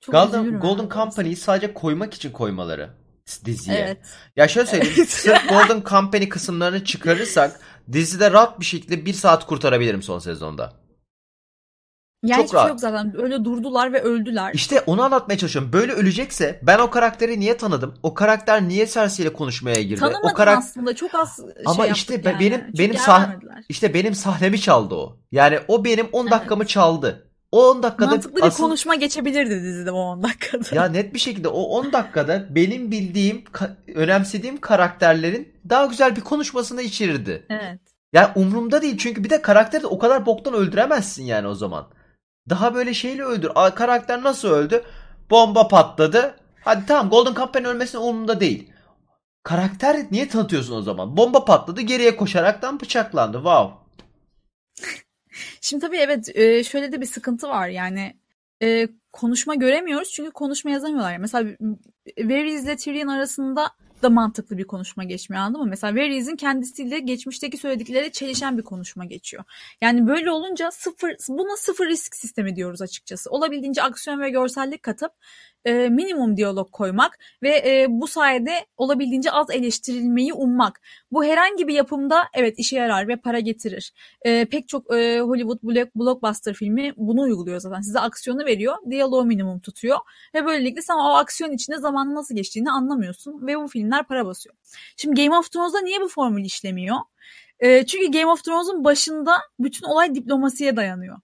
çok 0.00 0.14
Golden, 0.14 0.60
Golden 0.60 0.88
Company'yi 0.88 1.36
sadece 1.36 1.74
koymak 1.74 2.14
için 2.14 2.32
koymaları 2.32 2.90
diziye. 3.44 3.78
Evet. 3.78 3.98
Ya 4.36 4.48
şöyle 4.48 4.66
söyleyeyim. 4.66 4.94
Evet. 4.98 5.10
sırf 5.10 5.42
Golden 5.48 5.82
Company 5.88 6.28
kısımlarını 6.28 6.84
çıkarırsak 6.84 7.60
dizide 7.92 8.30
rahat 8.30 8.60
bir 8.60 8.64
şekilde 8.64 9.06
bir 9.06 9.12
saat 9.12 9.46
kurtarabilirim 9.46 10.02
son 10.02 10.18
sezonda. 10.18 10.81
Yani 12.22 12.36
Çok 12.36 12.44
hiçbir 12.44 12.56
şey 12.56 12.58
rahat. 12.58 12.70
yok 12.70 12.80
zaten. 12.80 13.22
Öyle 13.22 13.44
durdular 13.44 13.92
ve 13.92 14.02
öldüler. 14.02 14.50
İşte 14.54 14.80
onu 14.86 15.02
anlatmaya 15.02 15.38
çalışıyorum. 15.38 15.72
Böyle 15.72 15.92
ölecekse 15.92 16.60
ben 16.62 16.78
o 16.78 16.90
karakteri 16.90 17.40
niye 17.40 17.56
tanıdım? 17.56 17.94
O 18.02 18.14
karakter 18.14 18.68
niye 18.68 18.86
Cersei 18.86 19.22
ile 19.26 19.32
konuşmaya 19.32 19.82
girdi? 19.82 20.00
Tanımadın 20.00 20.28
o 20.28 20.34
karak 20.34 20.58
aslında. 20.58 20.96
Çok 20.96 21.14
az 21.14 21.36
şey 21.36 21.46
Ama 21.66 21.86
işte 21.86 22.20
yani. 22.24 22.36
benim 22.40 22.60
Çok 22.66 22.78
benim 22.78 22.94
sah- 22.94 23.62
işte 23.68 23.94
benim 23.94 24.14
sahnemi 24.14 24.60
çaldı 24.60 24.94
o. 24.94 25.16
Yani 25.32 25.58
o 25.68 25.84
benim 25.84 26.06
10 26.12 26.22
Evet. 26.22 26.32
dakikamı 26.32 26.66
çaldı. 26.66 27.28
O 27.52 27.70
10 27.70 27.82
dakikada 27.82 28.10
Mantıklı 28.10 28.36
bir 28.36 28.42
asıl... 28.42 28.64
konuşma 28.64 28.94
geçebilirdi 28.94 29.62
dizide 29.62 29.90
o 29.90 29.98
10 29.98 30.22
dakikada. 30.22 30.64
Ya 30.76 30.84
net 30.84 31.14
bir 31.14 31.18
şekilde 31.18 31.48
o 31.48 31.60
10 31.62 31.92
dakikada 31.92 32.46
benim 32.54 32.90
bildiğim, 32.90 33.44
önemsediğim 33.94 34.60
karakterlerin 34.60 35.52
daha 35.68 35.86
güzel 35.86 36.16
bir 36.16 36.20
konuşmasını 36.20 36.82
içerirdi. 36.82 37.46
Evet. 37.50 37.80
Yani 38.12 38.28
umurumda 38.34 38.82
değil 38.82 38.98
çünkü 38.98 39.24
bir 39.24 39.30
de 39.30 39.42
karakteri 39.42 39.82
de 39.82 39.86
o 39.86 39.98
kadar 39.98 40.26
boktan 40.26 40.54
öldüremezsin 40.54 41.24
yani 41.24 41.46
o 41.46 41.54
zaman. 41.54 41.86
Daha 42.50 42.74
böyle 42.74 42.94
şeyle 42.94 43.24
öldür. 43.24 43.50
Aa, 43.54 43.74
karakter 43.74 44.22
nasıl 44.22 44.48
öldü? 44.48 44.84
Bomba 45.30 45.68
patladı. 45.68 46.36
Hadi 46.64 46.86
tamam 46.86 47.10
Golden 47.10 47.34
Company 47.34 47.66
ölmesine 47.66 48.00
umurumda 48.00 48.40
değil. 48.40 48.70
Karakter 49.42 50.06
niye 50.10 50.28
tanıtıyorsun 50.28 50.76
o 50.76 50.82
zaman? 50.82 51.16
Bomba 51.16 51.44
patladı 51.44 51.80
geriye 51.80 52.16
koşaraktan 52.16 52.80
bıçaklandı. 52.80 53.36
Wow. 53.36 53.74
Şimdi 55.60 55.80
tabii 55.86 55.96
evet 55.96 56.26
şöyle 56.66 56.92
de 56.92 57.00
bir 57.00 57.06
sıkıntı 57.06 57.48
var 57.48 57.68
yani 57.68 58.16
konuşma 59.12 59.54
göremiyoruz 59.54 60.10
çünkü 60.10 60.30
konuşma 60.30 60.70
yazamıyorlar. 60.70 61.16
Mesela 61.16 61.50
Varys 62.18 62.64
ile 62.64 62.76
Tyrion 62.76 63.08
arasında 63.08 63.70
da 64.02 64.10
mantıklı 64.10 64.58
bir 64.58 64.64
konuşma 64.64 65.04
geçmiyor 65.04 65.42
anladın 65.42 65.64
mı? 65.64 65.70
Mesela 65.70 65.94
Varys'in 65.96 66.36
kendisiyle 66.36 66.98
geçmişteki 66.98 67.56
söyledikleri 67.56 68.12
çelişen 68.12 68.58
bir 68.58 68.62
konuşma 68.62 69.04
geçiyor. 69.04 69.44
Yani 69.80 70.06
böyle 70.06 70.30
olunca 70.30 70.70
sıfır, 70.70 71.16
buna 71.28 71.56
sıfır 71.56 71.88
risk 71.88 72.16
sistemi 72.16 72.56
diyoruz 72.56 72.82
açıkçası. 72.82 73.30
Olabildiğince 73.30 73.82
aksiyon 73.82 74.20
ve 74.20 74.30
görsellik 74.30 74.82
katıp 74.82 75.12
e, 75.64 75.88
minimum 75.88 76.36
diyalog 76.36 76.72
koymak 76.72 77.18
ve 77.42 77.62
e, 77.66 77.86
bu 77.88 78.06
sayede 78.06 78.66
olabildiğince 78.76 79.30
az 79.30 79.50
eleştirilmeyi 79.50 80.32
ummak. 80.32 80.80
Bu 81.12 81.24
herhangi 81.24 81.68
bir 81.68 81.74
yapımda 81.74 82.24
evet 82.34 82.58
işe 82.58 82.76
yarar 82.76 83.08
ve 83.08 83.16
para 83.16 83.40
getirir. 83.40 83.92
E, 84.22 84.44
pek 84.44 84.68
çok 84.68 84.94
e, 84.94 85.20
Hollywood 85.20 85.58
block, 85.62 85.96
blockbuster 85.96 86.54
filmi 86.54 86.92
bunu 86.96 87.20
uyguluyor 87.20 87.60
zaten. 87.60 87.80
Size 87.80 88.00
aksiyonu 88.00 88.44
veriyor, 88.44 88.76
diyaloğu 88.90 89.24
minimum 89.24 89.60
tutuyor 89.60 89.98
ve 90.34 90.46
böylelikle 90.46 90.82
sen 90.82 90.94
o 90.94 91.14
aksiyon 91.14 91.52
içinde 91.52 91.78
zamanın 91.78 92.14
nasıl 92.14 92.34
geçtiğini 92.34 92.70
anlamıyorsun 92.70 93.46
ve 93.46 93.58
bu 93.58 93.68
filmler 93.68 94.06
para 94.06 94.26
basıyor. 94.26 94.54
Şimdi 94.96 95.22
Game 95.22 95.36
of 95.36 95.52
Thrones'da 95.52 95.80
niye 95.80 96.00
bu 96.00 96.08
formül 96.08 96.44
işlemiyor? 96.44 96.96
E, 97.60 97.86
çünkü 97.86 98.18
Game 98.18 98.32
of 98.32 98.44
Thrones'un 98.44 98.84
başında 98.84 99.36
bütün 99.60 99.86
olay 99.86 100.14
diplomasiye 100.14 100.76
dayanıyor. 100.76 101.16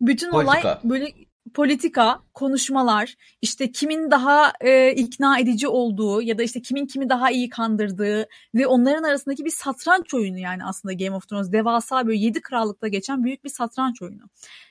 Bütün 0.00 0.30
Politika. 0.30 0.68
olay 0.68 0.78
böyle 0.84 1.14
politika, 1.56 2.22
konuşmalar, 2.34 3.14
işte 3.42 3.72
kimin 3.72 4.10
daha 4.10 4.52
e, 4.60 4.92
ikna 4.92 5.38
edici 5.38 5.68
olduğu 5.68 6.22
ya 6.22 6.38
da 6.38 6.42
işte 6.42 6.62
kimin 6.62 6.86
kimi 6.86 7.08
daha 7.08 7.30
iyi 7.30 7.48
kandırdığı 7.48 8.28
ve 8.54 8.66
onların 8.66 9.02
arasındaki 9.02 9.44
bir 9.44 9.50
satranç 9.50 10.14
oyunu 10.14 10.38
yani 10.38 10.64
aslında 10.64 10.92
Game 10.92 11.16
of 11.16 11.28
Thrones 11.28 11.52
devasa 11.52 12.06
böyle 12.06 12.18
yedi 12.18 12.40
krallıkta 12.40 12.88
geçen 12.88 13.24
büyük 13.24 13.44
bir 13.44 13.48
satranç 13.48 14.02
oyunu. 14.02 14.22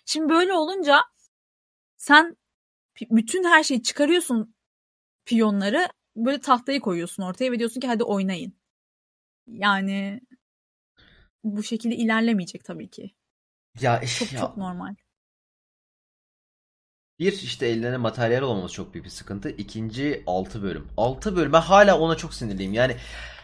Şimdi 0.05 0.29
böyle 0.29 0.53
olunca 0.53 0.99
sen 1.97 2.37
bütün 3.11 3.43
her 3.43 3.63
şeyi 3.63 3.83
çıkarıyorsun 3.83 4.55
piyonları 5.25 5.87
böyle 6.15 6.39
tahtayı 6.39 6.79
koyuyorsun 6.79 7.23
ortaya 7.23 7.51
ve 7.51 7.59
diyorsun 7.59 7.81
ki 7.81 7.87
hadi 7.87 8.03
oynayın. 8.03 8.53
Yani 9.47 10.21
bu 11.43 11.63
şekilde 11.63 11.95
ilerlemeyecek 11.95 12.63
tabii 12.63 12.89
ki. 12.89 13.11
Ya 13.81 14.01
çok 14.19 14.33
ya, 14.33 14.39
çok 14.39 14.57
normal. 14.57 14.95
Bir 17.19 17.33
işte 17.33 17.67
ellerine 17.67 17.97
materyal 17.97 18.41
olmaması 18.41 18.73
çok 18.73 18.93
büyük 18.93 19.05
bir 19.05 19.11
sıkıntı. 19.11 19.49
İkinci 19.49 20.23
6 20.27 20.63
bölüm. 20.63 20.87
6 20.97 21.35
bölüm 21.35 21.53
ben 21.53 21.61
hala 21.61 21.99
ona 21.99 22.15
çok 22.15 22.33
sinirliyim. 22.33 22.73
Yani 22.73 22.95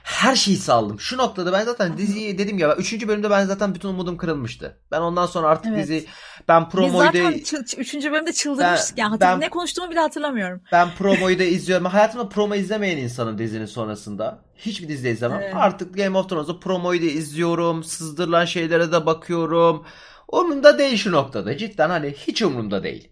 her 0.03 0.35
şeyi 0.35 0.57
saldım. 0.57 0.99
Şu 0.99 1.17
noktada 1.17 1.53
ben 1.53 1.63
zaten 1.63 1.97
diziyi 1.97 2.37
dedim 2.37 2.57
ya 2.57 2.75
3. 2.75 3.07
bölümde 3.07 3.29
ben 3.29 3.45
zaten 3.45 3.75
bütün 3.75 3.89
umudum 3.89 4.17
kırılmıştı. 4.17 4.77
Ben 4.91 5.01
ondan 5.01 5.25
sonra 5.25 5.47
artık 5.47 5.71
evet. 5.73 5.83
dizi 5.83 6.05
ben 6.47 6.69
promoyu 6.69 7.05
zaten 7.05 7.31
3. 7.77 7.93
bölümde 7.93 8.33
çıldırmıştık 8.33 8.97
ben, 8.97 9.03
yani. 9.03 9.19
ben, 9.19 9.39
ne 9.39 9.49
konuştuğumu 9.49 9.91
bile 9.91 9.99
hatırlamıyorum. 9.99 10.61
Ben 10.71 10.89
promoyu 10.97 11.39
da 11.39 11.43
izliyorum. 11.43 11.85
Hayatımda 11.85 12.29
promo 12.29 12.55
izlemeyen 12.55 12.97
insanım 12.97 13.37
dizinin 13.37 13.65
sonrasında. 13.65 14.39
Hiçbir 14.55 14.87
dizide 14.87 15.11
izlemem. 15.11 15.39
Evet. 15.43 15.55
Artık 15.55 15.97
Game 15.97 16.17
of 16.17 16.29
Thrones'da 16.29 16.59
promoyu 16.59 17.01
da 17.01 17.05
izliyorum. 17.05 17.83
Sızdırılan 17.83 18.45
şeylere 18.45 18.91
de 18.91 19.05
bakıyorum. 19.05 19.85
Umurumda 20.27 20.77
değil 20.77 20.97
şu 20.97 21.11
noktada. 21.11 21.57
Cidden 21.57 21.89
hani 21.89 22.11
hiç 22.11 22.41
umurumda 22.41 22.83
değil. 22.83 23.11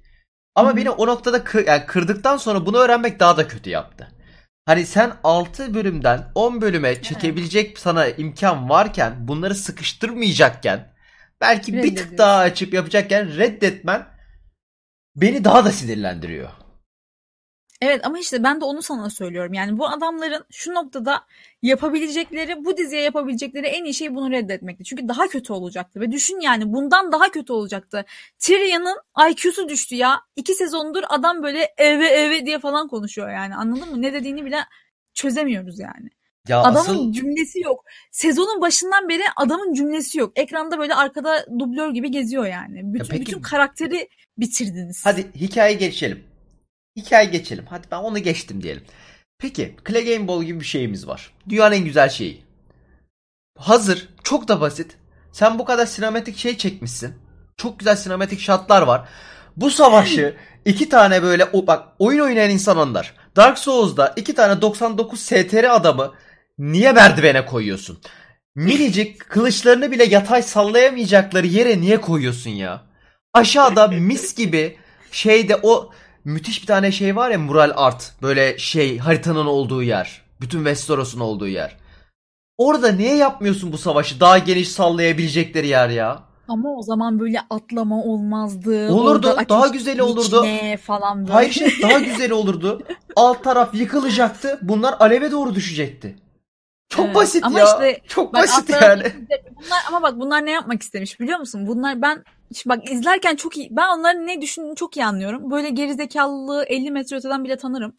Ama 0.59 0.75
beni 0.77 0.89
o 0.89 1.07
noktada 1.07 1.43
kır, 1.43 1.67
yani 1.67 1.85
kırdıktan 1.85 2.37
sonra 2.37 2.65
bunu 2.65 2.77
öğrenmek 2.77 3.19
daha 3.19 3.37
da 3.37 3.47
kötü 3.47 3.69
yaptı. 3.69 4.07
Hani 4.65 4.85
sen 4.85 5.13
6 5.23 5.73
bölümden 5.73 6.31
10 6.35 6.61
bölüme 6.61 7.01
çekebilecek 7.01 7.79
sana 7.79 8.07
imkan 8.07 8.69
varken 8.69 9.27
bunları 9.27 9.55
sıkıştırmayacakken 9.55 10.93
belki 11.41 11.73
bir 11.73 11.95
tık 11.95 12.17
daha 12.17 12.37
açıp 12.37 12.73
yapacakken 12.73 13.37
reddetmen 13.37 14.07
beni 15.15 15.43
daha 15.43 15.65
da 15.65 15.71
sinirlendiriyor. 15.71 16.49
Evet 17.81 18.05
ama 18.05 18.19
işte 18.19 18.43
ben 18.43 18.61
de 18.61 18.65
onu 18.65 18.81
sana 18.81 19.09
söylüyorum. 19.09 19.53
Yani 19.53 19.77
bu 19.77 19.87
adamların 19.87 20.45
şu 20.51 20.73
noktada 20.73 21.23
yapabilecekleri, 21.61 22.65
bu 22.65 22.77
diziye 22.77 23.01
yapabilecekleri 23.01 23.67
en 23.67 23.83
iyi 23.83 23.93
şey 23.93 24.15
bunu 24.15 24.31
reddetmekti. 24.31 24.83
Çünkü 24.83 25.07
daha 25.07 25.27
kötü 25.27 25.53
olacaktı. 25.53 25.99
Ve 25.99 26.11
düşün 26.11 26.39
yani 26.39 26.73
bundan 26.73 27.11
daha 27.11 27.31
kötü 27.31 27.53
olacaktı. 27.53 28.05
Tyrion'un 28.39 28.97
IQ'su 29.31 29.69
düştü 29.69 29.95
ya. 29.95 30.21
İki 30.35 30.55
sezondur 30.55 31.03
adam 31.09 31.43
böyle 31.43 31.73
eve 31.77 32.07
eve 32.07 32.45
diye 32.45 32.59
falan 32.59 32.87
konuşuyor 32.87 33.29
yani. 33.29 33.55
Anladın 33.55 33.91
mı? 33.91 34.01
Ne 34.01 34.13
dediğini 34.13 34.45
bile 34.45 34.57
çözemiyoruz 35.13 35.79
yani. 35.79 36.09
Ya 36.47 36.59
adamın 36.59 36.79
asıl... 36.79 37.11
cümlesi 37.11 37.59
yok. 37.59 37.85
Sezonun 38.11 38.61
başından 38.61 39.09
beri 39.09 39.23
adamın 39.35 39.73
cümlesi 39.73 40.19
yok. 40.19 40.31
Ekranda 40.35 40.79
böyle 40.79 40.95
arkada 40.95 41.45
dublör 41.59 41.93
gibi 41.93 42.11
geziyor 42.11 42.45
yani. 42.45 42.81
Bütün, 42.83 43.05
peki... 43.05 43.21
bütün 43.21 43.41
karakteri 43.41 44.09
bitirdiniz. 44.37 45.05
Hadi 45.05 45.27
hikaye 45.35 45.73
geçelim. 45.73 46.28
Hikaye 46.95 47.25
geçelim. 47.25 47.65
Hadi 47.69 47.87
ben 47.91 47.97
onu 47.97 48.19
geçtim 48.19 48.63
diyelim. 48.63 48.83
Peki 49.39 49.75
Clay 49.87 50.05
Game 50.05 50.27
Ball 50.27 50.43
gibi 50.43 50.59
bir 50.59 50.65
şeyimiz 50.65 51.07
var. 51.07 51.33
Dünyanın 51.49 51.75
en 51.75 51.85
güzel 51.85 52.09
şeyi. 52.09 52.43
Hazır. 53.57 54.09
Çok 54.23 54.47
da 54.47 54.61
basit. 54.61 54.97
Sen 55.31 55.59
bu 55.59 55.65
kadar 55.65 55.85
sinematik 55.85 56.37
şey 56.37 56.57
çekmişsin. 56.57 57.13
Çok 57.57 57.79
güzel 57.79 57.95
sinematik 57.95 58.39
şatlar 58.39 58.81
var. 58.81 59.09
Bu 59.57 59.71
savaşı 59.71 60.35
iki 60.65 60.89
tane 60.89 61.23
böyle 61.23 61.45
o 61.45 61.67
bak 61.67 61.87
oyun 61.99 62.19
oynayan 62.19 62.49
insan 62.49 62.77
onlar. 62.77 63.13
Dark 63.35 63.59
Souls'da 63.59 64.13
iki 64.15 64.35
tane 64.35 64.61
99 64.61 65.19
STR 65.19 65.75
adamı 65.75 66.13
niye 66.57 66.91
merdivene 66.91 67.45
koyuyorsun? 67.45 67.99
Minicik 68.55 69.19
kılıçlarını 69.29 69.91
bile 69.91 70.03
yatay 70.03 70.43
sallayamayacakları 70.43 71.47
yere 71.47 71.81
niye 71.81 72.01
koyuyorsun 72.01 72.49
ya? 72.49 72.81
Aşağıda 73.33 73.87
mis 73.87 74.35
gibi 74.35 74.77
şeyde 75.11 75.59
o 75.63 75.91
müthiş 76.29 76.61
bir 76.61 76.67
tane 76.67 76.91
şey 76.91 77.15
var 77.15 77.29
ya 77.29 77.39
mural 77.39 77.71
art. 77.75 78.13
Böyle 78.21 78.57
şey 78.57 78.97
haritanın 78.97 79.45
olduğu 79.45 79.83
yer. 79.83 80.21
Bütün 80.41 80.57
Westeros'un 80.57 81.19
olduğu 81.19 81.47
yer. 81.47 81.77
Orada 82.57 82.91
niye 82.91 83.15
yapmıyorsun 83.15 83.71
bu 83.71 83.77
savaşı? 83.77 84.19
Daha 84.19 84.37
geniş 84.37 84.69
sallayabilecekleri 84.69 85.67
yer 85.67 85.89
ya. 85.89 86.23
Ama 86.47 86.69
o 86.69 86.81
zaman 86.81 87.19
böyle 87.19 87.39
atlama 87.49 88.03
olmazdı. 88.03 88.91
Olurdu. 88.91 89.37
Daha 89.49 89.67
güzeli 89.67 90.03
olurdu. 90.03 90.45
falan 90.81 91.21
böyle. 91.21 91.33
Hayır 91.33 91.51
şey 91.51 91.71
daha 91.81 91.99
güzeli 92.09 92.33
olurdu. 92.33 92.81
Alt 93.15 93.43
taraf 93.43 93.75
yıkılacaktı. 93.75 94.59
Bunlar 94.61 94.95
aleve 94.99 95.31
doğru 95.31 95.55
düşecekti. 95.55 96.15
Çok 96.89 97.05
evet. 97.05 97.15
basit 97.15 97.43
ama 97.43 97.59
ya. 97.59 97.65
Işte, 97.65 98.01
Çok 98.07 98.33
bak, 98.33 98.43
basit 98.43 98.69
yani. 98.81 99.03
Bunlar 99.57 99.79
ama 99.87 100.01
bak 100.01 100.19
bunlar 100.19 100.45
ne 100.45 100.51
yapmak 100.51 100.81
istemiş 100.81 101.19
biliyor 101.19 101.39
musun? 101.39 101.67
Bunlar 101.67 102.01
ben 102.01 102.23
Şimdi 102.53 102.77
bak 102.77 102.91
izlerken 102.91 103.35
çok 103.35 103.57
iyi. 103.57 103.67
Ben 103.71 103.87
onların 103.87 104.27
ne 104.27 104.41
düşündüğünü 104.41 104.75
çok 104.75 104.97
iyi 104.97 105.05
anlıyorum. 105.05 105.51
Böyle 105.51 105.69
gerizekalılığı 105.69 106.63
50 106.63 106.91
metre 106.91 107.17
öteden 107.17 107.43
bile 107.43 107.57
tanırım. 107.57 107.95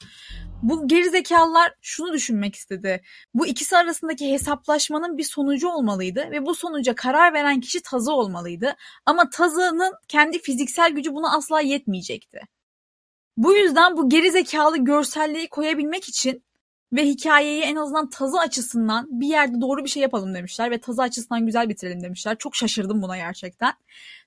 Bu 0.62 0.88
gerizekalılar 0.88 1.74
şunu 1.80 2.12
düşünmek 2.12 2.54
istedi. 2.54 3.02
Bu 3.34 3.46
ikisi 3.46 3.76
arasındaki 3.76 4.32
hesaplaşmanın 4.32 5.18
bir 5.18 5.24
sonucu 5.24 5.68
olmalıydı 5.68 6.30
ve 6.30 6.46
bu 6.46 6.54
sonuca 6.54 6.94
karar 6.94 7.34
veren 7.34 7.60
kişi 7.60 7.82
Tazı 7.82 8.12
olmalıydı. 8.12 8.76
Ama 9.06 9.30
Tazı'nın 9.30 9.94
kendi 10.08 10.38
fiziksel 10.38 10.92
gücü 10.92 11.14
buna 11.14 11.36
asla 11.36 11.60
yetmeyecekti. 11.60 12.40
Bu 13.36 13.54
yüzden 13.54 13.96
bu 13.96 14.08
gerizekalı 14.08 14.78
görselliği 14.78 15.48
koyabilmek 15.48 16.08
için 16.08 16.42
ve 16.92 17.06
hikayeyi 17.06 17.62
en 17.62 17.76
azından 17.76 18.10
tazı 18.10 18.38
açısından 18.40 19.20
bir 19.20 19.26
yerde 19.26 19.60
doğru 19.60 19.84
bir 19.84 19.88
şey 19.88 20.02
yapalım 20.02 20.34
demişler 20.34 20.70
ve 20.70 20.80
tazı 20.80 21.02
açısından 21.02 21.46
güzel 21.46 21.68
bitirelim 21.68 22.02
demişler. 22.02 22.36
Çok 22.38 22.56
şaşırdım 22.56 23.02
buna 23.02 23.16
gerçekten 23.16 23.72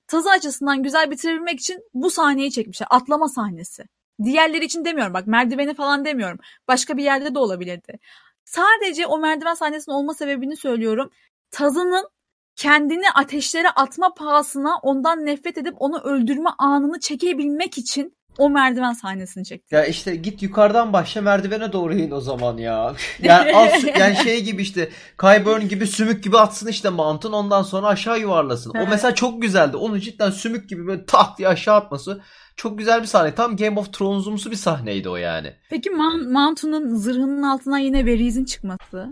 tazı 0.06 0.30
açısından 0.30 0.82
güzel 0.82 1.10
bitirebilmek 1.10 1.60
için 1.60 1.82
bu 1.94 2.10
sahneyi 2.10 2.52
çekmişler. 2.52 2.88
Atlama 2.90 3.28
sahnesi. 3.28 3.84
Diğerleri 4.24 4.64
için 4.64 4.84
demiyorum 4.84 5.14
bak 5.14 5.26
merdiveni 5.26 5.74
falan 5.74 6.04
demiyorum. 6.04 6.38
Başka 6.68 6.96
bir 6.96 7.04
yerde 7.04 7.34
de 7.34 7.38
olabilirdi. 7.38 7.98
Sadece 8.44 9.06
o 9.06 9.18
merdiven 9.18 9.54
sahnesinin 9.54 9.96
olma 9.96 10.14
sebebini 10.14 10.56
söylüyorum. 10.56 11.10
Tazının 11.50 12.08
kendini 12.56 13.10
ateşlere 13.14 13.68
atma 13.70 14.14
pahasına 14.14 14.78
ondan 14.82 15.26
nefret 15.26 15.58
edip 15.58 15.74
onu 15.78 16.00
öldürme 16.00 16.50
anını 16.58 17.00
çekebilmek 17.00 17.78
için 17.78 18.16
o 18.38 18.50
merdiven 18.50 18.92
sahnesini 18.92 19.44
çekti. 19.44 19.74
Ya 19.74 19.84
işte 19.84 20.16
git 20.16 20.42
yukarıdan 20.42 20.92
başla 20.92 21.22
merdivene 21.22 21.72
doğru 21.72 21.94
in 21.94 22.10
o 22.10 22.20
zaman 22.20 22.56
ya. 22.56 22.94
Yani, 23.22 23.56
al, 23.56 23.68
yani 23.98 24.16
şey 24.16 24.44
gibi 24.44 24.62
işte 24.62 24.88
Kyburn 25.20 25.68
gibi 25.68 25.86
sümük 25.86 26.24
gibi 26.24 26.38
atsın 26.38 26.68
işte 26.68 26.88
mantın 26.88 27.32
ondan 27.32 27.62
sonra 27.62 27.86
aşağı 27.86 28.20
yuvarlasın. 28.20 28.70
O 28.70 28.72
Evet. 28.76 28.88
mesela 28.90 29.14
çok 29.14 29.42
güzeldi. 29.42 29.76
Onu 29.76 30.00
cidden 30.00 30.30
sümük 30.30 30.68
gibi 30.68 30.86
böyle 30.86 31.06
tak 31.06 31.38
diye 31.38 31.48
aşağı 31.48 31.76
atması 31.76 32.22
çok 32.56 32.78
güzel 32.78 33.02
bir 33.02 33.06
sahne. 33.06 33.34
Tam 33.34 33.56
Game 33.56 33.80
of 33.80 33.92
Thrones'umsu 33.92 34.50
bir 34.50 34.56
sahneydi 34.56 35.08
o 35.08 35.16
yani. 35.16 35.52
Peki 35.70 35.90
Man- 35.90 36.32
Manto'nun 36.32 36.96
zırhının 36.96 37.42
altından 37.42 37.78
yine 37.78 38.06
Veriz'in 38.06 38.44
çıkması. 38.44 39.08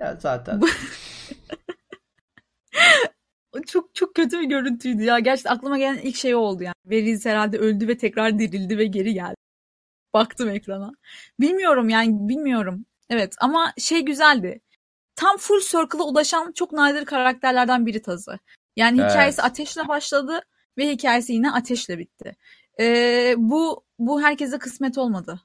Ya 0.00 0.16
zaten. 0.20 0.60
Çok 3.66 3.94
çok 3.94 4.14
kötü 4.14 4.40
bir 4.40 4.44
görüntüydü 4.44 5.02
ya. 5.02 5.18
Gerçekten 5.18 5.54
aklıma 5.54 5.78
gelen 5.78 5.98
ilk 5.98 6.16
şey 6.16 6.34
oldu 6.34 6.62
yani. 6.62 6.74
Veriz 6.86 7.26
herhalde 7.26 7.58
öldü 7.58 7.88
ve 7.88 7.98
tekrar 7.98 8.38
dirildi 8.38 8.78
ve 8.78 8.84
geri 8.84 9.14
geldi. 9.14 9.36
Baktım 10.14 10.48
ekrana. 10.48 10.92
Bilmiyorum 11.40 11.88
yani 11.88 12.28
bilmiyorum. 12.28 12.86
Evet 13.10 13.34
ama 13.40 13.72
şey 13.78 14.00
güzeldi. 14.04 14.60
Tam 15.16 15.36
full 15.36 15.60
circle'a 15.60 16.04
ulaşan 16.04 16.52
çok 16.52 16.72
nadir 16.72 17.04
karakterlerden 17.04 17.86
biri 17.86 18.02
Tazı. 18.02 18.38
Yani 18.76 19.00
Evet. 19.00 19.10
hikayesi 19.10 19.42
ateşle 19.42 19.88
başladı 19.88 20.40
ve 20.78 20.88
hikayesi 20.88 21.32
yine 21.32 21.50
ateşle 21.50 21.98
bitti. 21.98 22.36
Ee, 22.80 23.34
bu 23.36 23.84
bu 23.98 24.22
herkese 24.22 24.58
kısmet 24.58 24.98
olmadı 24.98 25.40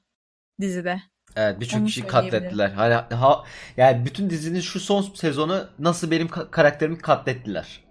dizide. 0.60 1.02
Evet 1.36 1.60
birçok 1.60 1.86
kişi 1.86 2.06
katlettiler. 2.06 2.70
Hani 2.70 2.94
ha, 2.94 3.44
yani 3.76 4.04
bütün 4.06 4.30
dizinin 4.30 4.60
şu 4.60 4.80
son 4.80 5.02
sezonu 5.02 5.68
nasıl 5.78 6.10
benim 6.10 6.26
ka- 6.26 6.50
karakterimi 6.50 6.98
katlettiler. 6.98 7.84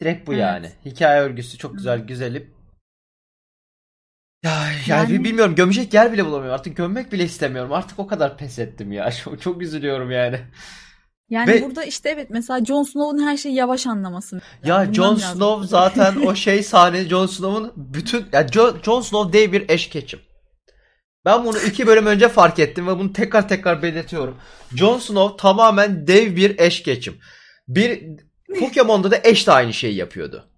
Direkt 0.00 0.26
bu 0.26 0.32
Evet. 0.32 0.42
yani. 0.42 0.70
Hikaye 0.84 1.20
örgüsü 1.20 1.58
çok 1.58 1.74
güzel, 1.76 1.98
güzelim. 1.98 2.54
Ya 4.44 4.52
yani, 4.88 5.10
Yani- 5.10 5.24
bilmiyorum 5.24 5.54
gömecek 5.54 5.94
yer 5.94 6.12
bile 6.12 6.26
bulamıyorum. 6.26 6.54
Artık 6.54 6.76
gömmek 6.76 7.12
bile 7.12 7.24
istemiyorum. 7.24 7.72
Artık 7.72 7.98
o 7.98 8.06
kadar 8.06 8.38
pes 8.38 8.58
ettim 8.58 8.92
ya. 8.92 9.10
Çok, 9.24 9.42
çok 9.42 9.62
üzülüyorum 9.62 10.10
yani. 10.10 10.40
Yani 11.28 11.48
Ve- 11.50 11.62
burada 11.62 11.84
işte 11.84 12.08
evet 12.10 12.30
mesela 12.30 12.64
Jon 12.64 12.82
Snow'un 12.82 13.26
her 13.26 13.36
şeyi 13.36 13.54
yavaş 13.54 13.86
anlaması. 13.86 14.40
Ya 14.64 14.78
Bundan 14.80 14.92
Jon 14.92 15.14
Snow 15.16 15.66
zaten 15.68 16.16
o 16.16 16.34
şey 16.34 16.62
sahne 16.62 17.04
Jon 17.04 17.26
Snow'un 17.26 17.72
bütün 17.76 18.26
ya 18.32 18.42
Jo- 18.42 18.84
Jon 18.84 19.00
Snow 19.00 19.32
dev 19.38 19.52
bir 19.52 19.68
eşkeçim. 19.68 20.20
Ben 21.24 21.44
bunu 21.44 21.58
iki 21.58 21.86
bölüm 21.86 22.06
önce 22.06 22.28
fark 22.28 22.58
ettim 22.58 22.86
ve 22.86 22.98
bunu 22.98 23.12
tekrar 23.12 23.48
tekrar 23.48 23.82
belirtiyorum. 23.82 24.36
Jon 24.76 24.98
Snow 24.98 25.36
tamamen 25.36 26.06
dev 26.06 26.36
bir 26.36 26.58
eşkeçim. 26.58 27.18
Bir 27.68 28.02
Pokemon'da 28.58 29.10
da 29.10 29.16
eş 29.24 29.46
de 29.46 29.52
aynı 29.52 29.72
şeyi 29.72 29.94
yapıyordu. 29.94 30.48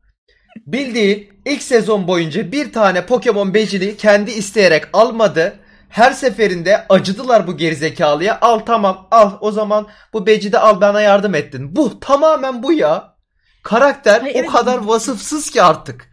Bildiğin 0.66 1.28
ilk 1.46 1.62
sezon 1.62 2.06
boyunca 2.08 2.52
bir 2.52 2.72
tane 2.72 3.06
Pokemon 3.06 3.54
becini 3.54 3.96
kendi 3.96 4.30
isteyerek 4.30 4.84
almadı. 4.92 5.58
Her 5.88 6.12
seferinde 6.12 6.86
acıdılar 6.88 7.46
bu 7.46 7.56
gerizekalıya. 7.56 8.38
Al 8.40 8.58
tamam 8.58 9.08
al 9.10 9.32
o 9.40 9.52
zaman 9.52 9.88
bu 10.12 10.26
becide 10.26 10.58
al 10.58 10.80
bana 10.80 11.00
yardım 11.00 11.34
ettin. 11.34 11.76
Bu 11.76 12.00
tamamen 12.00 12.62
bu 12.62 12.72
ya. 12.72 13.16
Karakter 13.62 14.20
Hayır, 14.20 14.34
o 14.34 14.38
evet. 14.38 14.50
kadar 14.50 14.78
vasıfsız 14.78 15.50
ki 15.50 15.62
artık. 15.62 16.12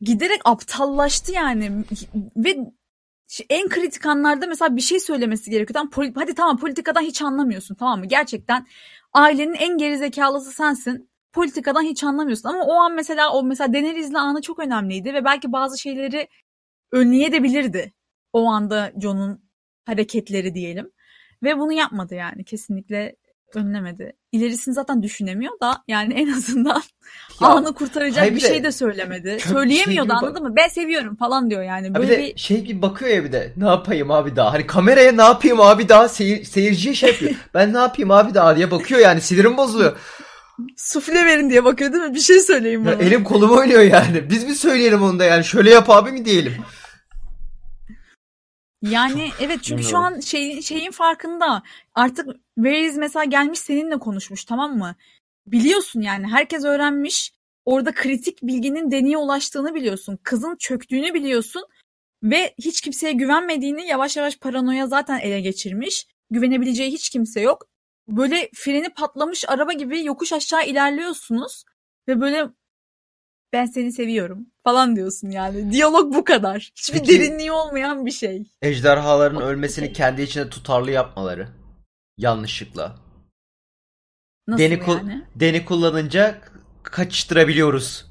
Giderek 0.00 0.40
aptallaştı 0.44 1.32
yani 1.32 1.84
ve 2.36 2.56
en 3.50 3.68
kritik 3.68 4.06
anlarda 4.06 4.46
mesela 4.46 4.76
bir 4.76 4.80
şey 4.80 5.00
söylemesi 5.00 5.50
gerekiyor. 5.50 5.74
Tamam, 5.74 6.12
hadi 6.14 6.34
tamam 6.34 6.58
politikadan 6.58 7.02
hiç 7.02 7.22
anlamıyorsun 7.22 7.74
tamam 7.74 7.98
mı? 7.98 8.06
Gerçekten 8.06 8.66
ailenin 9.16 9.54
en 9.54 9.78
gerizekalısı 9.78 10.52
sensin. 10.52 11.10
Politikadan 11.32 11.82
hiç 11.82 12.04
anlamıyorsun 12.04 12.48
ama 12.48 12.64
o 12.64 12.74
an 12.74 12.94
mesela 12.94 13.32
o 13.32 13.42
mesela 13.42 13.72
Daenerys'le 13.72 14.14
anı 14.14 14.42
çok 14.42 14.58
önemliydi 14.58 15.14
ve 15.14 15.24
belki 15.24 15.52
bazı 15.52 15.78
şeyleri 15.78 16.28
önleyebilirdi. 16.92 17.94
O 18.32 18.46
anda 18.46 18.92
Jon'un 19.02 19.44
hareketleri 19.86 20.54
diyelim. 20.54 20.92
Ve 21.42 21.58
bunu 21.58 21.72
yapmadı 21.72 22.14
yani 22.14 22.44
kesinlikle 22.44 23.16
önlemedi. 23.54 24.12
İlerisini 24.32 24.74
zaten 24.74 25.02
düşünemiyor 25.02 25.60
da 25.60 25.82
yani 25.88 26.14
en 26.14 26.32
azından 26.32 26.82
Ya, 27.40 27.48
anı 27.48 27.74
kurtaracak 27.74 28.30
bir 28.30 28.40
de 28.40 28.48
şey 28.48 28.64
de 28.64 28.72
söylemedi. 28.72 29.38
Söyleyemiyordu 29.40 30.08
şey 30.08 30.16
anladın 30.18 30.42
mı? 30.42 30.56
Ben 30.56 30.68
seviyorum 30.68 31.16
falan 31.16 31.50
diyor 31.50 31.62
yani. 31.62 31.88
Ha 31.88 31.94
bir 31.94 31.98
Böyle 31.98 32.12
de 32.12 32.18
bir 32.18 32.36
şey 32.36 32.60
gibi 32.64 32.82
bakıyor 32.82 33.10
ya 33.10 33.24
bir 33.24 33.32
de 33.32 33.52
ne 33.56 33.68
yapayım 33.68 34.10
abi 34.10 34.36
daha 34.36 34.52
hani 34.52 34.66
kameraya 34.66 35.12
ne 35.12 35.22
yapayım 35.22 35.60
abi 35.60 35.88
daha 35.88 36.08
seyir, 36.08 36.44
seyirciye 36.44 36.94
şey 36.94 37.08
yapıyor. 37.10 37.34
ben 37.54 37.72
ne 37.72 37.78
yapayım 37.78 38.10
abi 38.10 38.34
daha 38.34 38.56
diye 38.56 38.70
bakıyor 38.70 39.00
yani 39.00 39.20
sinirim 39.20 39.56
bozuluyor. 39.56 39.96
sufle 40.76 41.24
verin 41.24 41.50
diye 41.50 41.64
bakıyor 41.64 41.92
değil 41.92 42.04
mi? 42.04 42.14
Bir 42.14 42.20
şey 42.20 42.40
söyleyin 42.40 42.84
Ya 42.84 42.92
bana. 42.92 43.02
elim 43.02 43.24
kolum 43.24 43.50
oynuyor 43.50 43.82
yani. 43.82 44.30
Biz 44.30 44.44
mi 44.44 44.54
söyleyelim 44.54 45.02
onu 45.02 45.18
da 45.18 45.24
yani 45.24 45.44
şöyle 45.44 45.70
yap 45.70 45.90
abi 45.90 46.12
mi 46.12 46.24
diyelim. 46.24 46.54
Yani 48.82 49.30
evet 49.40 49.58
çünkü 49.62 49.82
şu 49.82 49.98
an 49.98 50.20
şey, 50.20 50.62
şeyin 50.62 50.90
farkında. 50.90 51.62
Artık 51.94 52.26
Varys 52.58 52.96
mesela 52.96 53.24
gelmiş 53.24 53.58
seninle 53.58 53.98
konuşmuş 53.98 54.44
tamam 54.44 54.78
mı? 54.78 54.94
Biliyorsun 55.46 56.00
yani 56.00 56.26
herkes 56.26 56.64
öğrenmiş. 56.64 57.32
Orada 57.64 57.92
kritik 57.94 58.42
bilginin 58.42 58.90
deniye 58.90 59.18
ulaştığını 59.18 59.74
biliyorsun. 59.74 60.18
Kızın 60.22 60.56
çöktüğünü 60.56 61.14
biliyorsun. 61.14 61.62
Ve 62.22 62.54
hiç 62.58 62.80
kimseye 62.80 63.12
güvenmediğini 63.12 63.86
yavaş 63.86 64.16
yavaş 64.16 64.36
paranoya 64.38 64.86
zaten 64.86 65.18
ele 65.18 65.40
geçirmiş. 65.40 66.06
Güvenebileceği 66.30 66.92
hiç 66.92 67.10
kimse 67.10 67.40
yok. 67.40 67.66
Böyle 68.08 68.50
freni 68.54 68.88
patlamış 68.88 69.44
araba 69.48 69.72
gibi 69.72 70.04
yokuş 70.04 70.32
aşağı 70.32 70.66
ilerliyorsunuz. 70.66 71.64
Ve 72.08 72.20
böyle 72.20 72.46
ben 73.52 73.66
seni 73.66 73.92
seviyorum 73.92 74.46
falan 74.64 74.96
diyorsun 74.96 75.30
yani. 75.30 75.72
Diyalog 75.72 76.14
bu 76.14 76.24
kadar. 76.24 76.72
Hiçbir 76.76 76.98
Peki- 76.98 77.20
derinliği 77.20 77.52
olmayan 77.52 78.06
bir 78.06 78.10
şey. 78.10 78.42
Ejderhaların 78.62 79.42
ölmesini 79.42 79.92
kendi 79.92 80.22
içinde 80.22 80.50
tutarlı 80.50 80.90
yapmaları. 80.90 81.48
Yanlışlıkla. 82.18 82.96
Nasıl 84.46 84.62
Deni, 84.62 84.80
yani? 84.88 85.22
deni 85.34 85.64
kullanınca 85.64 86.38
kaçıştırabiliyoruz 86.82 88.06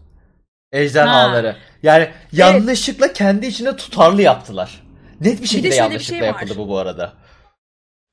ejderhaları. 0.71 1.55
Yani 1.83 2.09
yanlışlıkla 2.31 3.13
kendi 3.13 3.45
içinde 3.45 3.75
tutarlı 3.75 4.21
yaptılar. 4.21 4.83
Net 5.21 5.41
bir 5.41 5.47
şekilde 5.47 5.69
bir 5.69 5.75
yanlışlıkla 5.75 6.19
şey 6.19 6.33
var. 6.33 6.41
yapıldı 6.41 6.57
bu 6.57 6.69
bu 6.69 6.77
arada. 6.77 7.13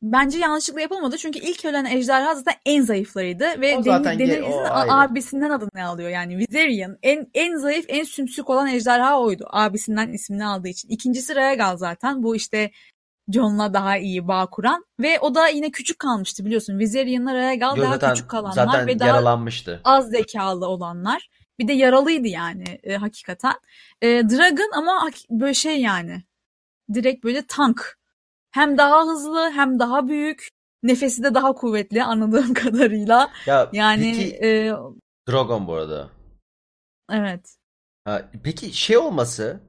Bence 0.03 0.39
yanlışlıkla 0.39 0.81
yapılmadı 0.81 1.17
çünkü 1.19 1.39
ilk 1.39 1.65
ölen 1.65 1.85
ejderha 1.85 2.35
zaten 2.35 2.55
en 2.67 2.83
zayıflarıydı 2.83 3.61
ve 3.61 3.85
Daenerys'in 3.85 4.89
abisinden 4.89 5.51
adını 5.51 5.85
alıyor 5.85 6.11
yani 6.11 6.39
Viserion 6.39 6.99
en 7.03 7.31
en 7.35 7.57
zayıf 7.57 7.85
en 7.89 8.05
sümsük 8.05 8.51
olan 8.51 8.69
ejderha 8.69 9.21
oydu 9.21 9.47
abisinden 9.51 10.13
ismini 10.13 10.47
aldığı 10.47 10.69
için. 10.69 10.89
İkincisi 10.89 11.35
Rhaegal 11.35 11.77
zaten 11.77 12.23
bu 12.23 12.37
işte 12.37 12.71
Jon'la 13.29 13.75
daha 13.75 13.99
iyi 13.99 14.29
bağ 14.29 14.47
kuran 14.47 14.85
ve 15.01 15.21
o 15.21 15.35
da 15.35 15.49
yine 15.49 15.71
küçük 15.71 15.99
kalmıştı 15.99 16.45
biliyorsun 16.45 16.79
Viserion'la 16.79 17.35
Rhaegal 17.35 17.77
Yo, 17.77 17.83
daha 17.83 17.93
zaten, 17.93 18.15
küçük 18.15 18.31
kalanlar 18.31 18.55
zaten 18.55 18.87
ve 18.87 18.99
daha 18.99 19.09
yaralanmıştı. 19.09 19.81
az 19.85 20.09
zekalı 20.11 20.67
olanlar. 20.67 21.31
Bir 21.59 21.69
de 21.69 21.73
yaralıydı 21.73 22.29
yani 22.29 22.65
e, 22.83 22.97
hakikaten. 22.97 23.55
E, 24.03 24.09
Dragon 24.09 24.71
ama 24.75 25.11
böyle 25.31 25.55
şey 25.55 25.81
yani. 25.81 26.23
Direkt 26.95 27.25
böyle 27.25 27.47
tank. 27.47 27.99
Hem 28.51 28.79
daha 28.79 29.07
hızlı 29.07 29.51
hem 29.51 29.79
daha 29.79 30.09
büyük. 30.09 30.49
Nefesi 30.83 31.23
de 31.23 31.35
daha 31.35 31.53
kuvvetli 31.53 32.05
anladığım 32.05 32.55
kadarıyla. 32.65 33.31
Ya 33.47 33.69
Yani 33.73 34.13
peki 34.17 34.47
e, 34.47 34.73
Dragon 35.29 35.67
bu 35.67 35.75
arada. 35.75 36.11
evet. 37.11 37.57
Ha, 38.05 38.23
peki 38.45 38.73
şey 38.73 38.99
olması 38.99 39.61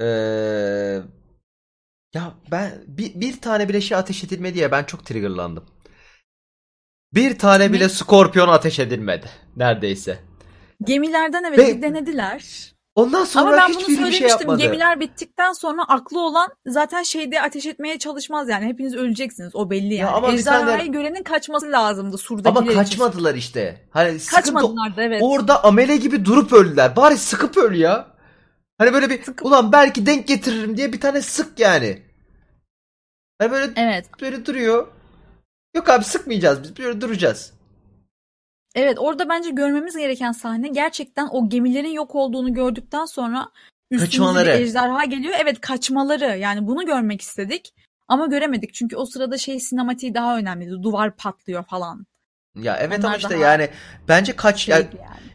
eee, 0.00 1.02
ya 2.14 2.34
ben 2.50 2.72
bir, 2.86 3.14
bir 3.20 3.40
tane 3.40 3.68
bile 3.68 3.80
şey 3.80 3.98
ateş 3.98 4.24
edilmedi 4.24 4.58
ya 4.58 4.70
ben 4.72 4.84
çok 4.84 5.04
triggerlandım. 5.06 5.64
Bir 7.14 7.38
tane 7.38 7.64
Ne? 7.68 7.72
bile 7.72 7.88
skorpiyon 7.88 8.48
ateş 8.48 8.78
edilmedi 8.78 9.26
neredeyse. 9.56 10.18
Gemilerden 10.84 11.44
evet 11.44 11.58
Ve- 11.58 11.82
denediler. 11.82 12.70
Ondan 12.94 13.24
sonra 13.24 13.46
Ama 13.48 13.56
ben 13.56 13.68
bunu 13.68 13.78
hiçbiri 13.80 13.88
bir 13.90 13.94
söylemiştim. 13.96 14.28
şey 14.28 14.28
yapmadı. 14.28 14.58
Gemiler 14.62 15.00
bittikten 15.00 15.52
sonra 15.52 15.82
aklı 15.88 16.20
olan 16.20 16.48
zaten 16.66 17.02
şeyde 17.02 17.42
ateş 17.42 17.66
etmeye 17.66 17.98
çalışmaz 17.98 18.48
yani. 18.48 18.66
Hepiniz 18.66 18.94
öleceksiniz. 18.94 19.56
O 19.56 19.70
belli 19.70 19.94
yani. 19.94 20.10
ama 20.10 20.28
bir 20.32 20.38
Ejderhayı 20.38 20.66
tane- 20.78 20.86
görenin 20.86 21.22
kaçması 21.22 21.72
lazımdı 21.72 22.18
surdakiler 22.18 22.50
Ama 22.50 22.66
için. 22.72 22.74
kaçmadılar 22.80 23.34
işte. 23.34 23.88
Hani 23.90 24.18
Kaçmadılar 24.30 24.96
da 24.96 25.02
evet. 25.02 25.20
orada 25.24 25.64
amele 25.64 25.96
gibi 25.96 26.24
durup 26.24 26.52
öldüler. 26.52 26.96
Bari 26.96 27.16
sıkıp 27.18 27.56
öl 27.56 27.74
ya. 27.74 28.06
Hani 28.80 28.92
böyle 28.92 29.10
bir 29.10 29.22
Sıkıp- 29.22 29.46
ulan 29.46 29.72
belki 29.72 30.06
denk 30.06 30.26
getiririm 30.28 30.76
diye 30.76 30.92
bir 30.92 31.00
tane 31.00 31.22
sık 31.22 31.58
yani. 31.60 32.02
Hani 33.38 33.50
böyle 33.50 33.72
Evet. 33.76 34.06
böyle 34.20 34.46
duruyor. 34.46 34.88
Yok 35.76 35.88
abi 35.88 36.04
sıkmayacağız 36.04 36.62
biz 36.62 36.78
böyle 36.78 37.00
duracağız. 37.00 37.52
Evet 38.74 38.98
orada 38.98 39.28
bence 39.28 39.50
görmemiz 39.50 39.96
gereken 39.96 40.32
sahne 40.32 40.68
gerçekten 40.68 41.28
o 41.30 41.48
gemilerin 41.48 41.88
yok 41.92 42.14
olduğunu 42.14 42.54
gördükten 42.54 43.04
sonra 43.04 43.50
üstümüze 43.90 44.52
ejderha 44.52 45.04
geliyor. 45.04 45.34
Evet 45.38 45.60
kaçmaları 45.60 46.38
yani 46.38 46.66
bunu 46.66 46.86
görmek 46.86 47.20
istedik 47.20 47.74
ama 48.08 48.26
göremedik 48.26 48.74
çünkü 48.74 48.96
o 48.96 49.06
sırada 49.06 49.38
şey 49.38 49.60
sinematiği 49.60 50.14
daha 50.14 50.38
önemliydi. 50.38 50.82
Duvar 50.82 51.16
patlıyor 51.16 51.64
falan. 51.64 52.06
Ya 52.56 52.76
evet 52.76 52.98
Onlar 52.98 53.08
ama 53.08 53.16
işte 53.16 53.36
yani 53.38 53.68
bence 54.08 54.36
kaç 54.36 54.68
yani. 54.68 54.86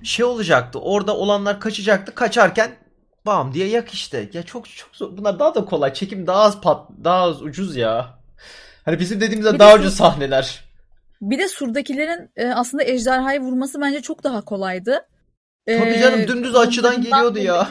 şey 0.03 0.25
olacaktı. 0.25 0.79
Orada 0.79 1.17
olanlar 1.17 1.59
kaçacaktı. 1.59 2.15
Kaçarken 2.15 2.84
bam 3.25 3.53
diye 3.53 3.67
yak 3.67 3.89
işte. 3.93 4.29
Ya 4.33 4.43
çok 4.43 4.69
çok 4.69 4.95
zor. 4.95 5.17
Bunlar 5.17 5.39
daha 5.39 5.55
da 5.55 5.65
kolay. 5.65 5.93
Çekim 5.93 6.27
daha 6.27 6.41
az 6.41 6.61
pat 6.61 6.89
daha 7.03 7.21
az 7.21 7.41
ucuz 7.41 7.75
ya. 7.75 8.19
Hani 8.85 8.99
bizim 8.99 9.21
dediğimizde 9.21 9.59
daha 9.59 9.71
de 9.71 9.79
ucuz 9.79 9.91
şu- 9.91 9.97
sahneler. 9.97 10.63
Bir 11.21 11.39
de 11.39 11.47
surdakilerin 11.47 12.31
e, 12.35 12.47
aslında 12.47 12.83
ejderhayı 12.83 13.39
vurması 13.39 13.81
bence 13.81 14.01
çok 14.01 14.23
daha 14.23 14.41
kolaydı. 14.41 15.07
Tabii 15.67 15.99
canım, 15.99 16.27
dümdüz 16.27 16.55
açıdan 16.55 17.01
geliyordu 17.01 17.39
ya. 17.39 17.69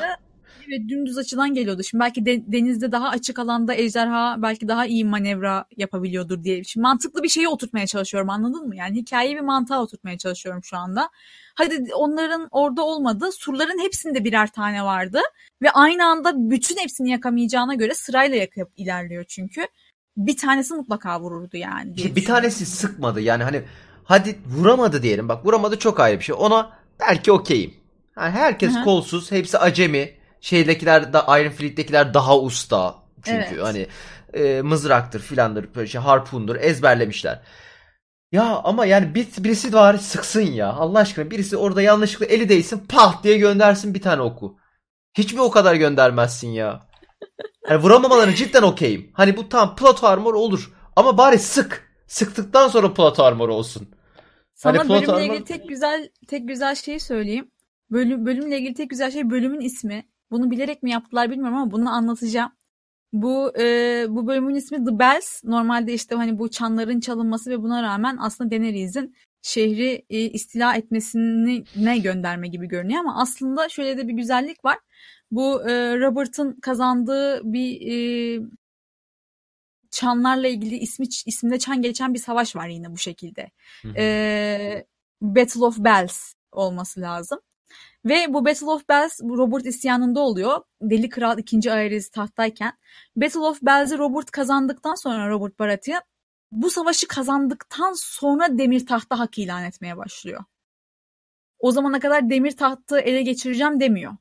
Evet 0.68 0.88
dümdüz 0.88 1.18
açıdan 1.18 1.54
geliyordu. 1.54 1.82
Şimdi 1.82 2.00
belki 2.04 2.26
de- 2.26 2.52
denizde 2.52 2.92
daha 2.92 3.08
açık 3.08 3.38
alanda 3.38 3.74
ejderha 3.74 4.36
belki 4.38 4.68
daha 4.68 4.86
iyi 4.86 5.04
manevra 5.04 5.64
yapabiliyordur 5.76 6.44
diye. 6.44 6.64
Şimdi 6.64 6.82
mantıklı 6.82 7.22
bir 7.22 7.28
şeyi 7.28 7.48
oturtmaya 7.48 7.86
çalışıyorum 7.86 8.30
anladın 8.30 8.68
mı? 8.68 8.76
Yani 8.76 8.96
hikayeyi 8.96 9.36
bir 9.36 9.40
mantığa 9.40 9.82
oturtmaya 9.82 10.18
çalışıyorum 10.18 10.64
şu 10.64 10.76
anda. 10.76 11.10
Hadi 11.54 11.94
onların 11.94 12.48
orada 12.50 12.84
olmadı. 12.84 13.30
Surların 13.32 13.82
hepsinde 13.84 14.24
birer 14.24 14.52
tane 14.52 14.84
vardı. 14.84 15.20
Ve 15.62 15.70
aynı 15.70 16.06
anda 16.06 16.50
bütün 16.50 16.76
hepsini 16.76 17.10
yakamayacağına 17.10 17.74
göre 17.74 17.94
sırayla 17.94 18.36
yakıp 18.36 18.68
ilerliyor 18.76 19.24
çünkü. 19.24 19.66
Bir 20.16 20.36
tanesi 20.36 20.74
mutlaka 20.74 21.20
vururdu 21.20 21.56
yani. 21.56 21.96
diye 21.96 22.16
bir 22.16 22.24
tanesi 22.24 22.66
sıkmadı. 22.66 23.20
Yani 23.20 23.44
hani 23.44 23.62
hadi 24.04 24.38
vuramadı 24.46 25.02
diyelim. 25.02 25.28
Bak 25.28 25.46
vuramadı 25.46 25.78
çok 25.78 26.00
ayrı 26.00 26.18
bir 26.18 26.24
şey. 26.24 26.34
Ona 26.38 26.70
belki 27.00 27.32
okeyim. 27.32 27.74
Yani 28.16 28.30
herkes 28.30 28.74
Hı 28.74 28.78
hı. 28.78 28.84
kolsuz. 28.84 29.32
Hepsi 29.32 29.58
acemi. 29.58 30.23
Şeydekiler 30.44 31.12
da 31.12 31.40
Iron 31.40 31.50
Fleet'tekiler 31.50 32.14
daha 32.14 32.38
usta. 32.40 32.94
Çünkü 33.24 33.46
Evet. 33.48 33.62
hani 33.62 33.86
e, 34.34 34.62
mızraktır 34.62 35.20
filandır 35.20 35.74
böyle 35.74 35.86
şey 35.88 36.00
harpundur 36.00 36.56
ezberlemişler. 36.56 37.40
Ya 38.32 38.60
ama 38.64 38.86
yani 38.86 39.14
bir, 39.14 39.26
birisi 39.38 39.72
var 39.72 39.96
sıksın 39.98 40.40
ya. 40.40 40.72
Allah 40.72 40.98
aşkına 40.98 41.30
birisi 41.30 41.56
orada 41.56 41.82
yanlışlıkla 41.82 42.26
eli 42.26 42.48
değsin 42.48 42.86
pat 42.88 43.24
diye 43.24 43.38
göndersin 43.38 43.94
bir 43.94 44.02
tane 44.02 44.22
oku. 44.22 44.58
Hiç 45.14 45.32
mi 45.34 45.40
o 45.40 45.50
kadar 45.50 45.74
göndermezsin 45.74 46.48
ya? 46.48 46.80
Hani 47.66 47.82
vuramamalarını 47.82 48.34
cidden 48.34 48.62
okeyim. 48.62 49.10
Hani 49.14 49.36
bu 49.36 49.48
tam 49.48 49.76
plot 49.76 50.04
armor 50.04 50.34
olur. 50.34 50.72
Ama 50.96 51.18
bari 51.18 51.38
sık. 51.38 51.94
Sıktıktan 52.06 52.68
sonra 52.68 52.94
plot 52.94 53.20
armor 53.20 53.48
olsun. 53.48 53.88
Sana 54.54 54.78
Hani 54.78 54.88
bölümle 54.88 55.06
armor- 55.06 55.20
ilgili 55.22 55.44
tek 55.44 55.68
güzel 55.68 56.08
tek 56.28 56.48
güzel 56.48 56.74
şeyi 56.74 57.00
söyleyeyim. 57.00 57.50
Bölüm, 57.90 58.26
bölümle 58.26 58.58
ilgili 58.58 58.74
tek 58.74 58.90
güzel 58.90 59.10
şey 59.10 59.30
bölümün 59.30 59.60
ismi. 59.60 60.13
Bunu 60.34 60.50
bilerek 60.50 60.82
mi 60.82 60.90
yaptılar 60.90 61.30
bilmiyorum 61.30 61.56
ama 61.56 61.70
bunu 61.70 61.90
anlatacağım. 61.90 62.52
Bu 63.12 63.58
e, 63.58 64.06
bu 64.08 64.26
bölümün 64.26 64.54
ismi 64.54 64.84
The 64.84 64.98
Bells. 64.98 65.44
Normalde 65.44 65.94
işte 65.94 66.14
hani 66.14 66.38
bu 66.38 66.50
çanların 66.50 67.00
çalınması 67.00 67.50
ve 67.50 67.62
buna 67.62 67.82
rağmen 67.82 68.16
aslında 68.20 68.50
Daenerys'in 68.50 69.16
şehri 69.42 70.04
e, 70.10 70.18
istila 70.20 70.74
etmesini 70.76 71.64
ne 71.76 71.98
gönderme 71.98 72.48
gibi 72.48 72.68
görünüyor 72.68 73.00
ama 73.00 73.20
aslında 73.20 73.68
şöyle 73.68 73.98
de 73.98 74.08
bir 74.08 74.12
güzellik 74.12 74.64
var. 74.64 74.78
Bu 75.30 75.70
e, 75.70 75.98
Robert'ın 76.00 76.60
kazandığı 76.60 77.52
bir 77.52 77.92
e, 77.92 78.40
çanlarla 79.90 80.48
ilgili 80.48 80.76
ismi 80.76 81.06
isminde 81.26 81.58
çan 81.58 81.82
geçen 81.82 82.14
bir 82.14 82.18
savaş 82.18 82.56
var 82.56 82.68
yine 82.68 82.92
bu 82.92 82.98
şekilde. 82.98 83.50
Hı 83.82 83.88
hı. 83.88 83.94
Ee, 83.98 84.86
Battle 85.22 85.64
of 85.64 85.78
Bells 85.78 86.34
olması 86.52 87.00
lazım. 87.00 87.40
Ve 88.04 88.26
bu 88.28 88.44
Battle 88.44 88.66
of 88.66 88.88
Bells 88.88 89.20
Robert 89.20 89.66
isyanında 89.66 90.20
oluyor. 90.20 90.60
Deli 90.82 91.08
Kral 91.08 91.38
2. 91.38 91.72
Aerys 91.72 92.10
tahttayken. 92.10 92.72
Battle 93.16 93.40
of 93.40 93.62
Bells'i 93.62 93.98
Robert 93.98 94.30
kazandıktan 94.30 94.94
sonra 94.94 95.28
Robert 95.28 95.58
Baratheon 95.58 96.00
bu 96.52 96.70
savaşı 96.70 97.08
kazandıktan 97.08 97.92
sonra 97.96 98.58
demir 98.58 98.86
tahta 98.86 99.18
hak 99.18 99.38
ilan 99.38 99.64
etmeye 99.64 99.96
başlıyor. 99.96 100.44
O 101.58 101.70
zamana 101.70 102.00
kadar 102.00 102.30
demir 102.30 102.56
tahtı 102.56 102.98
ele 102.98 103.22
geçireceğim 103.22 103.80
demiyor. 103.80 104.12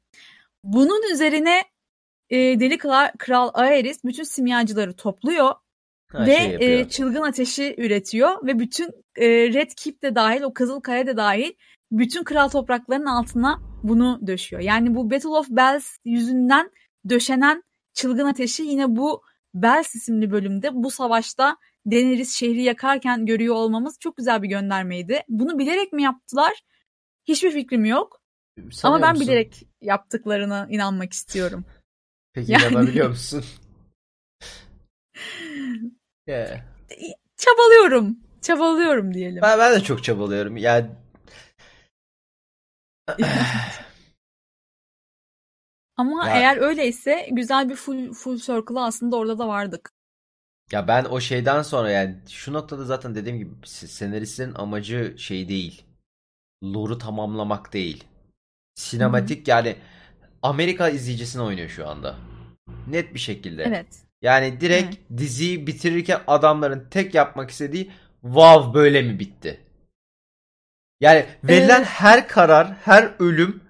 Bunun 0.63 1.13
üzerine 1.13 1.63
e, 2.29 2.37
Deli 2.37 2.77
Kral, 2.77 3.07
Kral 3.19 3.49
Aerys 3.53 4.03
bütün 4.03 4.23
simyacıları 4.23 4.95
topluyor 4.95 5.55
Ha, 6.07 6.25
ve 6.25 6.35
şey 6.35 6.79
e, 6.79 6.89
çılgın 6.89 7.21
ateşi 7.21 7.75
üretiyor 7.77 8.47
ve 8.47 8.59
bütün 8.59 8.91
e, 9.15 9.27
Red 9.27 9.71
Keep 9.77 10.01
de 10.01 10.15
dahil 10.15 10.41
o 10.41 10.53
Kızılkaya 10.53 11.07
da 11.07 11.17
dahil 11.17 11.53
bütün 11.93 12.23
kral 12.23 12.49
topraklarının 12.49 13.05
altına 13.05 13.59
bunu 13.83 14.19
döşüyor. 14.27 14.61
Yani 14.61 14.95
bu 14.95 15.11
Battle 15.11 15.29
of 15.29 15.49
Bells 15.49 15.97
yüzünden 16.05 16.71
döşenen 17.09 17.63
çılgın 17.93 18.25
ateşi 18.25 18.63
yine 18.63 18.95
bu 18.95 19.21
Bells 19.53 19.95
isimli 19.95 20.31
bölümde 20.31 20.69
bu 20.73 20.91
savaşta 20.91 21.57
Daenerys 21.91 22.35
şehri 22.35 22.63
yakarken 22.63 23.25
görüyor 23.25 23.55
olmamız 23.55 23.99
çok 23.99 24.17
güzel 24.17 24.43
bir 24.43 24.47
göndermeydi. 24.49 25.21
Bunu 25.29 25.59
bilerek 25.59 25.93
mi 25.93 26.03
yaptılar? 26.03 26.53
Hiçbir 27.27 27.51
fikrim 27.51 27.85
yok. 27.85 28.21
Sanıyor 28.71 28.97
Ama 28.97 29.07
ben 29.07 29.13
musun? 29.13 29.27
bilerek 29.27 29.67
yaptıklarına 29.81 30.67
inanmak 30.69 31.13
istiyorum. 31.13 31.65
Peki 32.33 32.51
Yani- 32.51 32.63
inanabiliyor 32.63 33.09
musun? 33.09 33.43
Yeah. 36.27 36.61
Çabalıyorum. 37.37 38.17
Çabalıyorum 38.41 39.13
diyelim. 39.13 39.41
Ben, 39.41 39.59
ben 39.59 39.73
de 39.75 39.83
çok 39.83 40.03
çabalıyorum. 40.03 40.57
Yani 40.57 40.89
Ama 45.97 46.27
Ya- 46.27 46.35
eğer 46.39 46.57
öyleyse 46.57 47.27
güzel 47.31 47.69
bir 47.69 47.75
full 47.75 48.13
full 48.13 48.37
circle'a 48.37 48.85
aslında 48.85 49.15
orada 49.15 49.37
da 49.39 49.47
vardık. 49.47 49.91
ya 50.71 50.87
ben 50.87 51.05
o 51.05 51.19
şeyden 51.19 51.61
sonra 51.61 51.91
yani 51.91 52.15
şu 52.29 52.53
noktada 52.53 52.85
zaten 52.85 53.15
dediğim 53.15 53.37
gibi 53.37 53.51
s- 53.65 53.87
senaristlerin 53.87 54.53
amacı 54.55 55.15
şey 55.17 55.49
değil. 55.49 55.83
Lore'u 56.63 56.97
tamamlamak 56.97 57.73
değil. 57.73 58.03
Sinematik 58.75 59.47
yani 59.47 59.75
Amerika 60.41 60.89
izleyicisini 60.89 61.41
oynuyor 61.41 61.69
şu 61.69 61.87
anda. 61.87 62.15
Net 62.87 63.13
bir 63.13 63.19
şekilde. 63.19 63.63
Evet. 63.63 63.87
Yani 64.21 64.61
direkt 64.61 64.95
diziyi 65.17 65.67
bitirirken 65.67 66.21
adamların 66.27 66.87
tek 66.89 67.13
yapmak 67.15 67.49
istediği 67.51 67.91
wow 68.21 68.73
böyle 68.73 69.01
mi 69.01 69.19
bitti? 69.19 69.59
Yani 71.03 71.25
verilen 71.43 71.77
Evet. 71.77 71.87
her 71.87 72.27
karar, 72.27 72.73
her 72.73 73.11
ölüm 73.19 73.61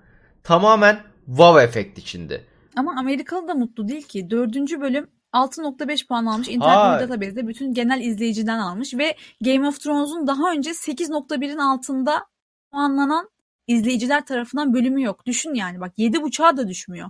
tamamen 0.44 1.00
wow 1.26 1.64
efekt 1.64 1.98
içinde. 1.98 2.44
Ama 2.76 2.96
Amerikalı 3.00 3.48
da 3.48 3.54
mutlu 3.54 3.88
değil 3.88 4.04
ki. 4.04 4.30
Dördüncü 4.30 4.82
bölüm 4.82 5.08
6.5 5.34 6.08
puan 6.08 6.26
almış. 6.26 6.48
İnternet 6.48 6.78
Aa. 6.78 7.00
Database'de 7.00 7.48
bütün 7.48 7.74
genel 7.74 8.02
izleyiciden 8.02 8.60
almış 8.60 8.94
ve 8.94 9.16
Game 9.42 9.68
of 9.68 9.80
Thrones'un 9.80 10.28
daha 10.28 10.52
önce 10.52 10.70
8.1'in 10.70 11.58
altında 11.58 12.26
puanlanan 12.72 13.30
izleyiciler 13.68 14.26
tarafından 14.26 14.74
bölümü 14.74 15.04
yok. 15.04 15.26
Düşün 15.26 15.54
yani 15.54 15.80
bak 15.80 15.98
7.5'a 15.98 16.58
da 16.58 16.68
düşmüyor. 16.68 17.10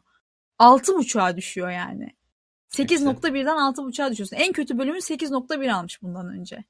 6.5'a 0.59 1.37
düşüyor 1.37 1.69
yani. 1.69 2.15
8.1'den 2.69 3.57
6.5'a 3.57 4.11
düşüyorsun. 4.11 4.37
En 4.37 4.53
kötü 4.53 4.77
bölümü 4.77 4.97
8.1 4.97 5.73
almış 5.73 6.01
bundan 6.01 6.27
önce. 6.29 6.63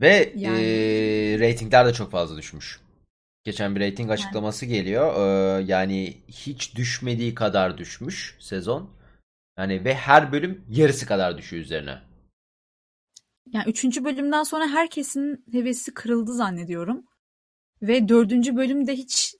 Ve 0.00 0.32
Yani- 0.36 0.60
eee, 0.62 1.38
reytingler 1.38 1.86
de 1.86 1.92
çok 1.92 2.10
fazla 2.10 2.36
düşmüş. 2.36 2.80
Geçen 3.44 3.74
bir 3.74 3.80
reyting 3.80 4.10
açıklaması 4.10 4.66
geliyor. 4.66 5.14
Eee, 5.16 5.64
yani 5.66 6.16
hiç 6.28 6.74
düşmediği 6.76 7.34
kadar 7.34 7.78
düşmüş 7.78 8.36
sezon. 8.40 8.90
Yani 9.58 9.84
ve 9.84 9.94
her 9.94 10.32
bölüm 10.32 10.64
yarısı 10.70 11.06
kadar 11.06 11.38
düşüyor 11.38 11.62
üzerine. 11.64 11.98
Yani 13.52 13.70
üçüncü 13.70 14.04
bölümden 14.04 14.42
sonra 14.42 14.68
herkesin 14.68 15.44
hevesi 15.52 15.94
kırıldı 15.94 16.32
zannediyorum. 16.32 17.04
Ve 17.82 18.08
dördüncü 18.08 18.56
bölümde 18.56 18.92
hiç 18.92 19.34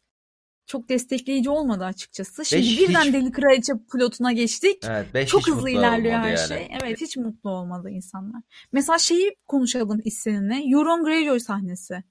çok 0.68 0.88
destekleyici 0.88 1.50
olmadı 1.50 1.84
açıkçası. 1.84 2.44
Şimdi 2.44 2.62
hiç- 2.62 2.80
birden 2.88 3.02
hiç- 3.04 3.12
Deli 3.12 3.32
Kraliçe 3.32 3.72
plotuna 3.92 4.32
geçtik. 4.32 4.82
Evet, 4.88 5.14
beş 5.14 5.28
Çok 5.28 5.48
hızlı 5.48 5.70
ilerliyor 5.70 6.14
her 6.18 6.28
yani. 6.36 6.48
şey. 6.48 6.68
Evet 6.82 7.00
hiç 7.00 7.16
mutlu 7.16 7.50
olmadı 7.50 7.90
insanlar. 7.90 8.42
Mesela 8.72 8.98
şeyi 8.98 9.36
konuşalım 9.46 10.00
seninle. 10.10 10.54
Euron 10.74 11.04
Greyjoy 11.04 11.40
sahnesi. 11.40 12.02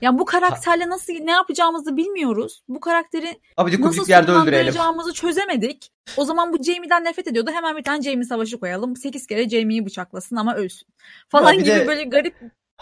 Ya 0.00 0.18
bu 0.18 0.24
karakterle 0.24 0.88
nasıl 0.88 1.12
ne 1.12 1.30
yapacağımızı 1.30 1.96
bilmiyoruz. 1.96 2.62
Bu 2.68 2.80
karakteri 2.80 3.40
Abi 3.56 3.72
de 3.72 3.80
nasıl 3.80 4.08
yerde 4.08 4.30
öldürelim. 4.30 4.44
sonlandıracağımızı 4.72 5.12
çözemedik. 5.12 5.90
O 6.16 6.24
zaman 6.24 6.52
bu 6.52 6.62
Jaime'den 6.62 7.04
nefret 7.04 7.26
ediyordu. 7.26 7.50
Hemen 7.54 7.76
bir 7.76 7.82
tane 7.82 8.02
Jaime 8.02 8.24
savaşı 8.24 8.60
koyalım. 8.60 8.96
8 8.96 9.26
kere 9.26 9.48
Jaime'yi 9.48 9.86
bıçaklasın 9.86 10.36
ama 10.36 10.54
ölsün. 10.56 10.88
Falan 11.28 11.54
gibi 11.58 11.66
de- 11.66 11.86
böyle 11.86 12.04
garip 12.04 12.34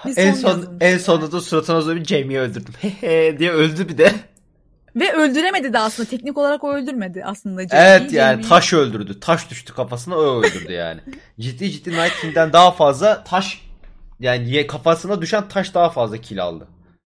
bir 0.06 0.14
son 0.14 0.22
En 0.22 0.34
son 0.34 0.76
en 0.80 0.98
sonunda 0.98 1.32
da 1.32 1.40
suratına 1.40 1.80
zoom 1.80 2.04
Jamie'yi 2.06 2.40
öldürdüm. 2.40 2.74
Diye 3.38 3.50
öldü 3.52 3.88
bir 3.88 3.98
de. 3.98 4.12
Ve 4.96 5.12
öldüremedi 5.12 5.72
de 5.72 5.78
aslında. 5.78 6.08
Teknik 6.08 6.38
olarak 6.38 6.64
o 6.64 6.72
öldürmedi 6.72 7.22
aslında 7.24 7.68
Jaime'yi. 7.68 7.90
Evet 7.90 8.12
yani 8.12 8.12
Jaime'yi- 8.42 8.48
taş 8.48 8.72
öldürdü. 8.72 9.20
Taş 9.20 9.50
düştü 9.50 9.74
kafasına 9.74 10.16
o 10.16 10.40
öldürdü 10.40 10.72
yani. 10.72 11.00
ciddi 11.40 11.70
ciddi 11.70 11.90
Night 11.90 12.20
King'den 12.20 12.52
daha 12.52 12.70
fazla 12.70 13.24
taş 13.24 13.60
yani 14.20 14.66
kafasına 14.66 15.22
düşen 15.22 15.48
taş 15.48 15.74
daha 15.74 15.90
fazla 15.90 16.16
kill 16.18 16.42
aldı. 16.42 16.66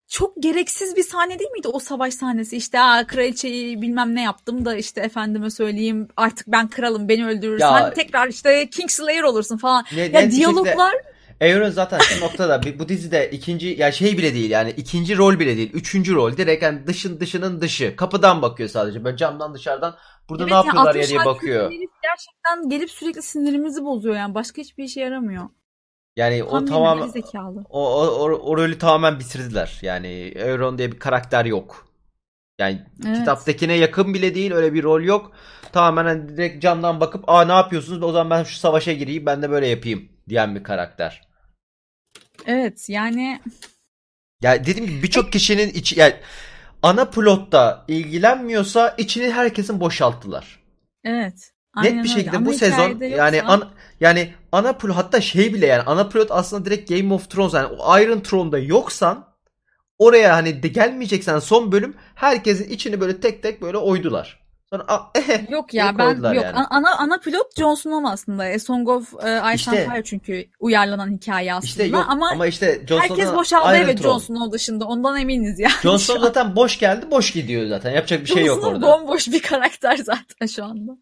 çok 0.08 0.42
gereksiz 0.42 0.96
bir 0.96 1.02
sahne 1.02 1.38
değil 1.38 1.50
miydi 1.50 1.68
o 1.68 1.78
savaş 1.78 2.14
sahnesi? 2.14 2.56
İşte 2.56 2.80
Aa, 2.80 3.06
kraliçeyi 3.06 3.82
bilmem 3.82 4.14
ne 4.14 4.22
yaptım 4.22 4.64
da 4.64 4.74
işte 4.76 5.00
efendime 5.00 5.50
söyleyeyim 5.50 6.08
artık 6.16 6.46
ben 6.46 6.68
kralım 6.68 7.08
beni 7.08 7.26
öldürürsen 7.26 7.80
Ya- 7.80 7.92
tekrar 7.94 8.28
işte 8.28 8.70
Kingslayer 8.70 9.22
olursun 9.22 9.56
falan. 9.56 9.84
Ne- 9.96 10.00
Ya 10.00 10.26
bir 10.26 10.30
diyaloglar 10.30 10.94
Euron 11.40 11.70
zaten 11.70 11.98
şu 11.98 12.24
noktada 12.24 12.60
bu 12.78 12.88
dizide 12.88 13.30
ikinci 13.30 13.66
ya 13.68 13.92
şey 13.92 14.18
bile 14.18 14.34
değil 14.34 14.50
yani 14.50 14.70
ikinci 14.70 15.16
rol 15.16 15.38
bile 15.38 15.56
değil. 15.56 15.70
Üçüncü 15.72 16.14
rol 16.14 16.36
direkt 16.36 16.62
yani 16.62 16.86
dışın 16.86 17.20
dışının 17.20 17.60
dışı. 17.60 17.96
Kapıdan 17.96 18.42
bakıyor 18.42 18.68
sadece. 18.68 19.04
Böyle 19.04 19.16
camdan 19.16 19.54
dışarıdan 19.54 19.96
burada 20.28 20.42
Evet 20.42 20.50
ne 20.52 20.56
ya, 20.56 20.62
yapıyorlar 20.64 20.94
ya 20.94 21.00
60 21.00 21.08
diye 21.08 21.24
bakıyor. 21.24 21.70
gerçekten 22.02 22.68
gelip 22.68 22.90
sürekli 22.90 23.22
sinirimizi 23.22 23.84
bozuyor 23.84 24.14
yani. 24.16 24.34
Başka 24.34 24.62
hiçbir 24.62 24.84
işe 24.84 25.00
yaramıyor. 25.00 25.48
Yani 26.16 26.44
o 26.44 26.50
Tam 26.50 26.66
bir 26.66 26.70
tamam 26.70 27.10
o, 27.70 28.00
o, 28.00 28.06
o, 28.06 28.30
o 28.30 28.56
rolü 28.56 28.78
tamamen 28.78 29.20
bitirdiler. 29.20 29.78
Yani 29.82 30.32
Euron 30.36 30.78
diye 30.78 30.92
bir 30.92 30.98
karakter 30.98 31.44
yok. 31.44 31.88
Yani 32.58 32.82
Evet. 33.06 33.18
kitaptakine 33.18 33.74
yakın 33.74 34.14
bile 34.14 34.34
değil 34.34 34.52
öyle 34.52 34.74
bir 34.74 34.82
rol 34.82 35.02
yok. 35.02 35.32
Tamamen 35.72 36.04
hani 36.04 36.28
direkt 36.28 36.62
camdan 36.62 37.00
bakıp 37.00 37.28
aa 37.28 37.44
ne 37.44 37.52
yapıyorsunuz 37.52 38.02
o 38.02 38.12
zaman 38.12 38.30
ben 38.38 38.44
şu 38.44 38.56
savaşa 38.56 38.92
gireyim 38.92 39.26
ben 39.26 39.42
de 39.42 39.50
böyle 39.50 39.66
yapayım 39.66 40.08
diyen 40.28 40.54
bir 40.54 40.62
karakter. 40.62 41.27
Evet 42.48 42.88
yani 42.88 43.40
Ya 44.42 44.64
dediğim 44.66 44.86
gibi 44.90 45.02
birçok 45.02 45.32
kişinin 45.32 45.68
içi 45.70 46.00
yani 46.00 46.14
ana 46.82 47.04
plotta 47.04 47.84
ilgilenmiyorsa 47.88 48.94
içini 48.98 49.30
herkesin 49.30 49.80
boşalttılar. 49.80 50.58
evet. 51.04 51.52
Net 51.76 51.92
bir 51.92 51.98
öyle. 51.98 52.08
şekilde 52.08 52.36
Ana 52.36 52.44
bu 52.46 52.52
sezon 52.52 52.76
hikayede 52.78 53.06
yani 53.06 53.36
yoksa- 53.36 53.52
an, 53.52 53.70
yani 54.00 54.34
ana 54.52 54.72
plot 54.72 54.96
hatta 54.96 55.20
şey 55.20 55.54
bile 55.54 55.66
yani 55.66 55.82
ana 55.82 56.08
plot 56.08 56.30
aslında 56.30 56.64
direkt 56.64 56.90
Game 56.90 57.14
of 57.14 57.30
Thrones 57.30 57.54
yani 57.54 57.66
o 57.66 57.98
Iron 58.00 58.20
Throne'da 58.20 58.58
yoksan 58.58 59.28
oraya 59.98 60.36
hani 60.36 60.62
de 60.62 60.68
gelmeyeceksen 60.68 61.38
son 61.38 61.72
bölüm 61.72 61.94
herkesin 62.14 62.68
içini 62.70 63.00
böyle 63.00 63.20
tek 63.20 63.42
tek 63.42 63.62
böyle 63.62 63.76
oydular. 63.76 64.40
Sonra 64.72 64.84
"Aa, 64.88 65.10
eh, 65.14 65.50
Yok 65.50 65.74
ya 65.74 65.98
ben 65.98 66.14
yok 66.14 66.44
yani. 66.44 66.46
An- 66.52 66.66
ana 66.70 66.96
ana 66.98 67.18
pilot 67.18 67.56
Jon 67.58 67.74
Snow 67.74 68.08
aslında. 68.08 68.42
A 68.44 68.58
Song 68.58 68.88
of 68.88 69.14
e, 69.14 69.16
Ice 69.16 69.40
and 69.40 69.54
İşte- 69.54 69.88
Fire 69.90 70.04
çünkü 70.04 70.48
uyarlanan 70.60 71.12
hikaye 71.12 71.54
aslında 71.54 71.66
İşte 71.68 71.84
yok 71.84 72.06
ama, 72.08 72.30
ama, 72.30 72.46
işte 72.46 72.82
Jon 72.88 73.00
herkes 73.00 73.34
boşaldı 73.34 73.76
evet. 73.76 74.02
Jon 74.02 74.18
Snow 74.18 74.52
dışında 74.52 74.84
ondan 74.84 75.20
eminiz 75.20 75.58
ya. 75.58 75.70
Jon 75.82 75.96
Snow 75.96 76.26
zaten 76.26 76.56
boş 76.56 76.78
geldi 76.78 77.10
boş 77.10 77.30
gidiyor 77.32 77.66
zaten 77.68 77.90
yapacak 77.90 78.20
bir 78.20 78.26
şey 78.26 78.36
Jon 78.36 78.46
yok 78.46 78.58
Snow 78.58 78.76
orada. 78.76 78.86
bomboş 78.86 79.28
bir 79.28 79.42
karakter 79.42 79.96
zaten 80.04 80.46
şu 80.46 80.64
anda. 80.64 80.92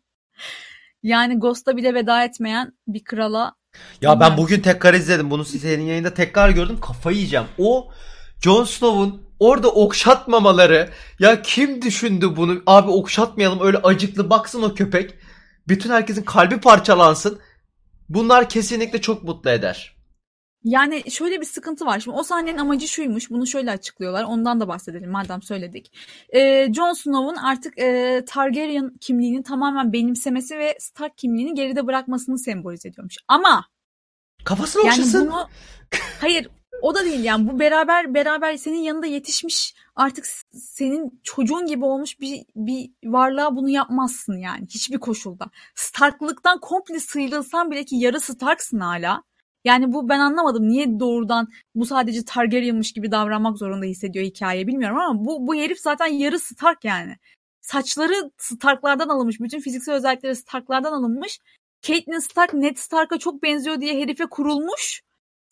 Yani 1.02 1.38
Ghost'a 1.38 1.76
bile 1.76 1.94
veda 1.94 2.24
etmeyen 2.24 2.72
bir 2.88 3.04
krala 3.04 3.54
Ya 4.00 4.20
ben 4.20 4.36
bugün 4.36 4.60
tekrar 4.60 4.94
izledim. 4.94 5.30
Bunu 5.30 5.44
senin 5.44 5.84
yayında 5.84 6.14
tekrar 6.14 6.50
gördüm. 6.50 6.80
Kafayı 6.80 7.16
yiyeceğim. 7.16 7.46
O 7.58 7.90
Jon 8.40 8.64
Snow'un 8.64 9.25
orada 9.40 9.70
okşatmamaları. 9.70 10.90
Ya 11.18 11.42
kim 11.42 11.82
düşündü 11.82 12.36
bunu? 12.36 12.62
Abi 12.66 12.90
okşatmayalım 12.90 13.60
öyle 13.60 13.78
acıklı 13.78 14.30
baksın 14.30 14.62
o 14.62 14.74
köpek. 14.74 15.14
Bütün 15.68 15.90
herkesin 15.90 16.22
kalbi 16.22 16.60
parçalansın. 16.60 17.38
Bunlar 18.08 18.48
kesinlikle 18.48 19.00
çok 19.00 19.22
mutlu 19.22 19.50
eder. 19.50 19.96
Yani 20.64 21.10
şöyle 21.10 21.40
bir 21.40 21.46
sıkıntı 21.46 21.86
var. 21.86 22.00
Şimdi 22.00 22.16
o 22.16 22.22
sahnenin 22.22 22.58
amacı 22.58 22.88
şuymuş. 22.88 23.30
Bunu 23.30 23.46
şöyle 23.46 23.70
açıklıyorlar. 23.70 24.24
Ondan 24.24 24.60
da 24.60 24.68
bahsedelim 24.68 25.10
madem 25.10 25.42
söyledik. 25.42 25.92
Ee, 26.34 26.72
Jon 26.74 26.92
Snow'un 26.92 27.36
artık 27.36 27.78
e, 27.78 28.22
Targaryen 28.26 28.90
kimliğini 29.00 29.42
tamamen 29.42 29.92
benimsemesi 29.92 30.58
ve 30.58 30.76
Stark 30.80 31.18
kimliğini 31.18 31.54
geride 31.54 31.86
bırakmasını 31.86 32.38
sembolize 32.38 32.88
ediyormuş. 32.88 33.16
Ama 33.28 33.64
Kafasını 34.44 34.82
yani 34.86 34.92
okşasın. 34.92 35.26
bunu 35.26 35.48
hayır 36.20 36.48
o 36.82 36.94
da 36.94 37.04
değil 37.04 37.24
yani 37.24 37.48
bu 37.48 37.58
beraber 37.58 38.14
beraber 38.14 38.56
senin 38.56 38.78
yanında 38.78 39.06
yetişmiş 39.06 39.74
artık 39.96 40.26
senin 40.52 41.20
çocuğun 41.24 41.66
gibi 41.66 41.84
olmuş 41.84 42.20
bir 42.20 42.44
bir 42.56 42.90
varlığa 43.04 43.56
bunu 43.56 43.68
yapmazsın 43.68 44.36
yani 44.38 44.66
hiçbir 44.70 44.98
koşulda. 44.98 45.50
Starklıktan 45.74 46.60
komple 46.60 47.00
sıyrılsan 47.00 47.70
bile 47.70 47.84
ki 47.84 47.96
yarı 47.96 48.20
Starksın 48.20 48.80
hala. 48.80 49.22
Yani 49.64 49.92
bu 49.92 50.08
ben 50.08 50.18
anlamadım. 50.18 50.68
Niye 50.68 51.00
doğrudan 51.00 51.48
bu 51.74 51.86
sadece 51.86 52.24
Targaryen'mış 52.24 52.92
gibi 52.92 53.12
davranmak 53.12 53.58
zorunda 53.58 53.86
hissediyor 53.86 54.24
hikaye 54.24 54.66
bilmiyorum 54.66 54.98
ama 54.98 55.24
bu 55.24 55.46
bu 55.46 55.54
herif 55.54 55.80
zaten 55.80 56.06
yarı 56.06 56.38
Stark 56.38 56.84
yani. 56.84 57.16
Saçları 57.60 58.30
Stark'lardan 58.38 59.08
alınmış. 59.08 59.40
Bütün 59.40 59.60
fiziksel 59.60 59.94
özellikleri 59.94 60.36
Stark'lardan 60.36 60.92
alınmış. 60.92 61.40
Catelyn 61.82 62.18
Stark 62.18 62.54
Ned 62.54 62.76
Stark'a 62.76 63.18
çok 63.18 63.42
benziyor 63.42 63.80
diye 63.80 63.94
herife 63.94 64.26
kurulmuş. 64.26 65.02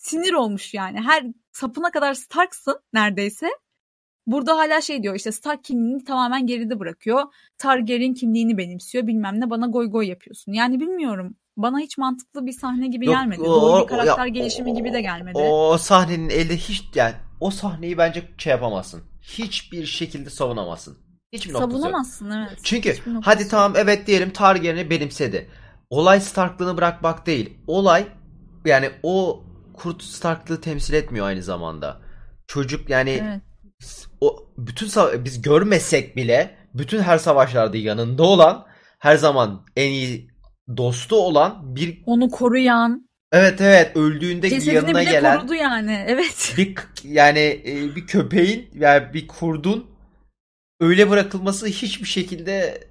Sinir 0.04 0.32
olmuş 0.32 0.74
yani. 0.74 1.00
Her 1.00 1.24
sapına 1.52 1.90
kadar 1.90 2.14
Stark'sın 2.14 2.80
neredeyse. 2.92 3.46
Burada 4.26 4.56
hala 4.58 4.80
şey 4.80 5.02
diyor 5.02 5.14
işte 5.14 5.32
Stark 5.32 5.64
kimliğini 5.64 6.04
tamamen 6.04 6.46
geride 6.46 6.78
bırakıyor. 6.80 7.22
Targaryen 7.58 8.14
kimliğini 8.14 8.58
benimsiyor 8.58 9.06
bilmem 9.06 9.40
ne 9.40 9.50
bana 9.50 9.66
goy 9.66 9.90
goy 9.90 10.06
yapıyorsun. 10.08 10.52
Yani 10.52 10.80
bilmiyorum. 10.80 11.36
Bana 11.56 11.78
hiç 11.78 11.98
mantıklı 11.98 12.46
bir 12.46 12.52
sahne 12.52 12.88
gibi 12.88 13.06
Yok, 13.06 13.14
gelmedi. 13.14 13.40
o- 13.40 13.44
Doğru 13.44 13.72
o- 13.72 13.82
bir 13.82 13.86
karakter 13.86 14.26
ya, 14.26 14.28
gelişimi 14.28 14.70
o- 14.72 14.74
gibi 14.74 14.92
de 14.92 15.00
gelmedi. 15.00 15.38
O 15.38 15.78
sahnenin 15.78 16.28
elde 16.30 16.56
hiç 16.56 16.84
yani 16.94 17.14
o 17.40 17.50
sahneyi 17.50 17.98
bence 17.98 18.22
şey 18.38 18.50
yapamazsın. 18.50 19.02
Hiçbir 19.22 19.86
şekilde 19.86 20.30
savunamazsın. 20.30 20.98
Hiçbir 21.32 21.52
noktası. 21.52 21.72
Savunamazsın 21.72 22.30
evet. 22.30 22.58
Çünkü 22.62 22.88
noktası 22.90 23.20
hadi 23.22 23.48
tamam 23.48 23.72
evet 23.76 24.06
diyelim 24.06 24.30
Targaryen'i 24.30 24.90
benimsedi. 24.90 25.50
Olay 25.90 26.20
Starklığını 26.20 26.76
bırakmak 26.76 27.26
değil. 27.26 27.58
Olay 27.66 28.06
yani 28.64 28.90
o 29.02 29.44
kurt 29.74 30.02
Starklığı 30.02 30.60
temsil 30.60 30.94
etmiyor 30.94 31.26
aynı 31.26 31.42
zamanda. 31.42 32.00
Çocuk 32.46 32.90
yani 32.90 33.10
Evet. 33.10 33.40
o 34.20 34.48
bütün 34.58 34.88
biz 35.24 35.42
görmesek 35.42 36.16
bile 36.16 36.56
bütün 36.74 37.02
her 37.02 37.18
savaşlarda 37.18 37.76
yanında 37.76 38.22
olan 38.22 38.66
her 38.98 39.16
zaman 39.16 39.66
en 39.76 39.90
iyi 39.90 40.30
dostu 40.76 41.16
olan 41.16 41.76
bir 41.76 42.02
Onu 42.06 42.30
koruyan, 42.30 43.08
evet 43.32 43.60
evet 43.60 43.96
öldüğünde 43.96 44.50
cesedini 44.50 44.74
yanına 44.74 45.00
bile 45.00 45.10
gelen 45.10 45.38
korudu 45.38 45.54
yani. 45.54 46.04
Evet. 46.08 46.54
bir 46.56 46.74
yani 47.04 47.62
e, 47.66 47.96
bir 47.96 48.06
köpeğin 48.06 48.70
yani 48.74 49.14
bir 49.14 49.26
kurdun 49.26 49.86
öyle 50.80 51.10
bırakılması 51.10 51.66
hiçbir 51.66 52.08
şekilde 52.08 52.88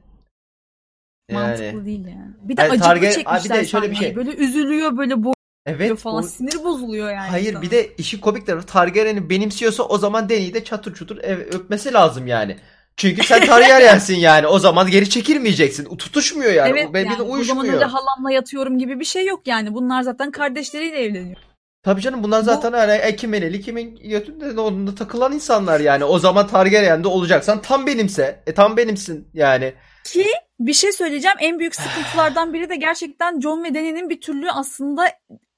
Mantıklı 1.31 1.63
yani 1.65 1.85
değil 1.85 2.05
yani. 2.07 2.33
Bir 2.41 2.57
de 2.57 2.61
Yani 2.61 2.71
acıklı 2.71 2.87
Targaryen- 2.87 3.13
çekmişler 3.15 3.57
bir 3.57 3.63
de 3.63 3.67
şöyle 3.67 3.91
bir 3.91 3.95
şey. 3.95 4.15
Böyle 4.15 4.35
üzülüyor 4.35 4.97
böyle 4.97 5.13
boğuluyor 5.15 5.33
evet 5.65 5.99
falan. 5.99 6.23
o- 6.23 6.27
Sinir 6.27 6.63
bozuluyor 6.63 7.09
yani. 7.09 7.29
hayır 7.29 7.49
insana. 7.49 7.61
bir 7.61 7.71
de 7.71 7.95
işin 7.97 8.19
komik 8.19 8.45
tarafı 8.47 8.65
Targaryen'i 8.65 9.29
benimsiyorsa 9.29 9.83
o 9.83 9.97
zaman 9.97 10.29
Dany'yi 10.29 10.53
de 10.53 10.63
çatır 10.63 10.93
çutur 10.93 11.17
ev- 11.17 11.53
öpmesi 11.53 11.93
lazım 11.93 12.27
yani. 12.27 12.57
Çünkü 12.97 13.23
sen 13.23 13.45
Targaryen'sin 13.45 14.15
yani. 14.15 14.47
O 14.47 14.59
zaman 14.59 14.91
geri 14.91 15.09
çekilmeyeceksin. 15.09 15.95
Tutuşmuyor 15.97 16.53
yani. 16.53 16.69
evet 16.69 16.89
o 16.93 16.97
yani. 16.97 17.11
O 17.11 17.15
zaman 17.17 17.31
uyuşmuyor. 17.31 17.73
öyle 17.73 17.85
halamla 17.85 18.31
yatıyorum 18.31 18.77
gibi 18.77 18.99
bir 18.99 19.05
şey 19.05 19.25
yok 19.25 19.47
yani. 19.47 19.73
Bunlar 19.73 20.01
zaten 20.01 20.31
kardeşleriyle 20.31 20.99
evleniyor. 21.03 21.37
Tabii 21.83 22.01
canım 22.01 22.23
bunlar 22.23 22.41
zaten 22.41 22.73
hani 22.73 22.91
e, 22.91 23.15
kimin 23.15 23.41
eli 23.41 23.61
kimin 23.61 23.95
götünde 24.09 24.59
onunla 24.61 24.95
takılan 24.95 25.33
insanlar 25.33 25.79
yani. 25.79 26.03
O 26.03 26.19
zaman 26.19 26.47
Targaryen'de 26.47 27.07
olacaksan 27.07 27.61
tam 27.61 27.87
benimse. 27.87 28.43
E 28.47 28.53
tam 28.53 28.77
benimsin 28.77 29.27
yani. 29.33 29.73
Ki 30.05 30.25
bir 30.59 30.73
şey 30.73 30.91
söyleyeceğim. 30.91 31.37
En 31.39 31.59
büyük 31.59 31.75
sıkıntılardan 31.75 32.53
biri 32.53 32.69
de 32.69 32.75
gerçekten 32.75 33.39
John 33.39 33.63
ve 33.63 33.73
Dany'nin 33.73 34.09
bir 34.09 34.21
türlü 34.21 34.51
aslında 34.51 35.05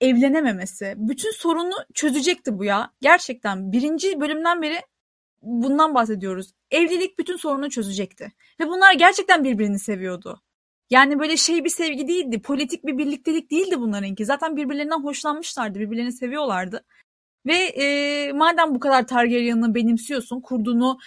evlenememesi. 0.02 0.94
Bütün 0.98 1.32
sorunu 1.32 1.74
çözecekti 1.94 2.58
bu 2.60 2.66
ya. 2.66 2.92
Gerçekten 3.02 3.72
birinci 3.72 4.20
bölümden 4.20 4.62
beri 4.62 4.82
bundan 5.42 5.96
bahsediyoruz. 5.96 6.54
Evlilik 6.72 7.20
bütün 7.20 7.38
sorunu 7.38 7.70
çözecekti. 7.70 8.32
Ve 8.60 8.68
bunlar 8.68 8.94
gerçekten 8.94 9.44
birbirini 9.44 9.80
seviyordu. 9.80 10.42
Yani 10.90 11.20
böyle 11.20 11.38
şey 11.38 11.66
bir 11.66 11.70
sevgi 11.70 12.08
değildi. 12.08 12.42
Politik 12.42 12.86
bir 12.86 12.98
birliktelik 12.98 13.52
değildi 13.52 13.80
bunlarınki. 13.80 14.26
Zaten 14.26 14.58
birbirlerinden 14.58 15.04
hoşlanmışlardı. 15.04 15.80
Birbirlerini 15.80 16.12
seviyorlardı. 16.12 16.86
Ve 17.46 17.56
e, 17.56 18.32
madem 18.34 18.76
bu 18.76 18.80
kadar 18.80 19.08
Targaryen'ı 19.08 19.76
benimsiyorsun, 19.76 20.42
kurduğunu 20.42 20.98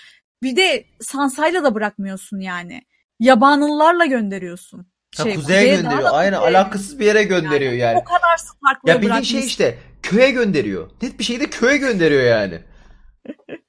bir 0.43 0.57
de 0.57 0.85
Sansa'yla 1.01 1.65
da 1.65 1.75
bırakmıyorsun 1.75 2.41
yani. 2.41 2.83
Yabanıllarla 3.21 4.07
gönderiyorsun. 4.07 4.87
Ha, 5.17 5.23
Şey, 5.23 5.35
kuzeye, 5.35 5.61
kuzeye 5.61 5.77
gönderiyor. 5.77 6.11
Aynen 6.13 6.39
kuzeye 6.39 6.57
alakasız 6.59 6.99
bir 6.99 7.07
yere 7.07 7.23
gönderiyor 7.23 7.73
yani. 7.73 7.99
O 7.99 8.05
kadar 8.05 8.37
Stark'la 8.37 8.93
Ya 8.93 9.03
bildiğin 9.03 9.23
şey 9.23 9.47
işte 9.47 9.79
köye 10.03 10.31
gönderiyor. 10.31 10.91
Net 11.03 11.19
bir 11.19 11.25
şekilde 11.25 11.51
köye 11.51 11.77
gönderiyor 11.77 12.23
yani. 12.23 12.61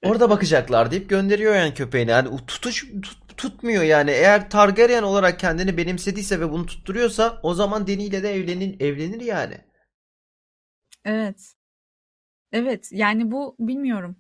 Orada 0.06 0.30
bakacaklar 0.30 0.92
deyip 0.92 1.10
gönderiyor 1.10 1.56
yani 1.56 1.74
köpeğini. 1.74 2.12
Yani 2.12 2.46
tutuş 2.48 2.84
tut- 3.02 3.38
tutmuyor 3.38 3.84
yani. 3.84 4.12
Eğer 4.12 4.50
Targaryen 4.50 5.04
olarak 5.04 5.40
kendini 5.40 5.78
benimsediyse 5.78 6.40
ve 6.40 6.52
bunu 6.52 6.66
tutturuyorsa 6.66 7.40
o 7.44 7.54
zaman 7.54 7.88
Dany 7.88 8.06
ile 8.06 8.24
de 8.24 8.34
evlenir, 8.36 8.82
evlenir 8.82 9.22
yani. 9.22 9.58
Evet. 11.06 11.54
Evet 12.52 12.90
yani 12.92 13.32
bu 13.32 13.56
bilmiyorum. 13.60 14.16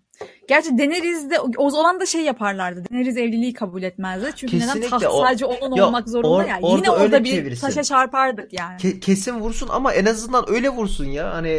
Gerçi 0.47 0.77
Daenerys'de 0.77 1.39
o 1.39 1.49
o 1.57 1.69
zaman 1.69 1.99
da 1.99 2.05
şey 2.05 2.21
yaparlardı. 2.21 2.83
Daenerys 2.91 3.17
evliliği 3.17 3.53
kabul 3.53 3.83
etmezdi. 3.83 4.31
Çünkü 4.35 4.55
neden 4.57 4.65
Kesinlikle 4.67 4.89
taht 4.89 5.05
o- 5.05 5.21
sadece 5.25 5.45
onun 5.45 5.75
Ya 5.75 5.87
olmak 5.87 6.09
zorunda 6.09 6.43
or- 6.43 6.47
ya. 6.49 6.59
orada 6.61 6.75
Yine 6.77 6.91
orada 6.91 7.23
bir 7.23 7.29
çevirsin. 7.31 7.67
taşa 7.67 7.83
çarpardık 7.83 8.53
yani. 8.53 8.77
Ke- 8.81 8.99
kesin 8.99 9.39
vursun 9.39 9.67
ama 9.71 9.93
en 9.93 10.05
azından 10.05 10.45
öyle 10.49 10.69
vursun 10.69 11.05
ya. 11.05 11.33
Hani 11.33 11.49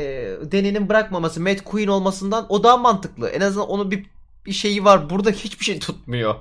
Dany'nin 0.52 0.88
bırakmaması, 0.88 1.40
Mad 1.40 1.58
Queen 1.64 1.88
olmasından 1.88 2.46
o 2.48 2.62
daha 2.64 2.76
mantıklı. 2.76 3.28
En 3.28 3.40
azından 3.40 3.68
onun 3.68 3.90
bir 3.90 4.06
bir 4.46 4.52
şeyi 4.52 4.84
var. 4.84 5.10
Burada 5.10 5.30
hiçbir 5.30 5.64
şey 5.64 5.78
tutmuyor. 5.78 6.34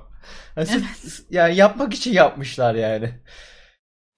Yani, 0.56 0.68
sırf- 0.68 1.24
yani 1.30 1.56
yapmak 1.56 1.94
için 1.94 2.14
yapmışlar 2.14 2.76
yani. 2.76 3.10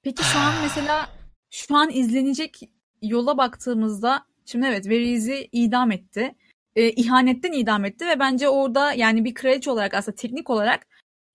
Peki 0.03 0.23
şu 0.23 0.39
an 0.39 0.53
mesela 0.63 1.09
şu 1.51 1.75
an 1.77 1.89
izlenecek 1.93 2.59
yola 3.01 3.37
baktığımızda 3.37 4.25
Şimdi 4.45 4.65
evet 4.67 4.87
Varys'i 4.87 5.49
idam 5.51 5.91
etti. 5.91 6.35
E, 6.75 6.89
ihanetten 6.91 7.51
idam 7.51 7.85
etti 7.85 8.07
ve 8.07 8.19
bence 8.19 8.49
orada 8.49 8.93
yani 8.93 9.25
bir 9.25 9.33
kraliçe 9.33 9.71
olarak 9.71 9.93
aslında 9.93 10.15
teknik 10.15 10.49
olarak 10.49 10.87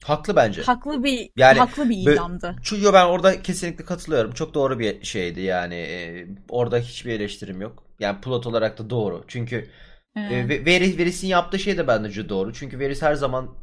Haklı 0.04 0.36
bence. 0.36 0.62
haklı 0.62 1.04
bir 1.04 1.30
Yani 1.36 1.58
haklı 1.58 1.88
bir 1.88 1.96
idamdı. 2.12 2.56
Çünkü 2.62 2.92
ben 2.92 3.06
orada 3.06 3.42
kesinlikle 3.42 3.84
katılıyorum. 3.84 4.32
Çok 4.32 4.54
doğru 4.54 4.78
bir 4.78 5.04
şeydi 5.04 5.40
yani. 5.40 5.74
Ee, 5.74 6.26
orada 6.48 6.78
hiçbir 6.78 7.10
eleştirim 7.12 7.60
yok. 7.60 7.84
Yani 8.00 8.20
plot 8.20 8.46
olarak 8.46 8.78
da 8.78 8.90
doğru. 8.90 9.24
Çünkü 9.28 9.56
e, 9.56 10.20
Evet. 10.20 10.48
ve- 10.48 10.64
Veris, 10.64 10.98
Veris'in 10.98 11.28
yaptığı 11.28 11.58
şey 11.58 11.78
de 11.78 11.86
bence 11.86 12.28
doğru. 12.28 12.52
Çünkü 12.52 12.78
Veris 12.78 13.02
her 13.02 13.14
zaman 13.14 13.54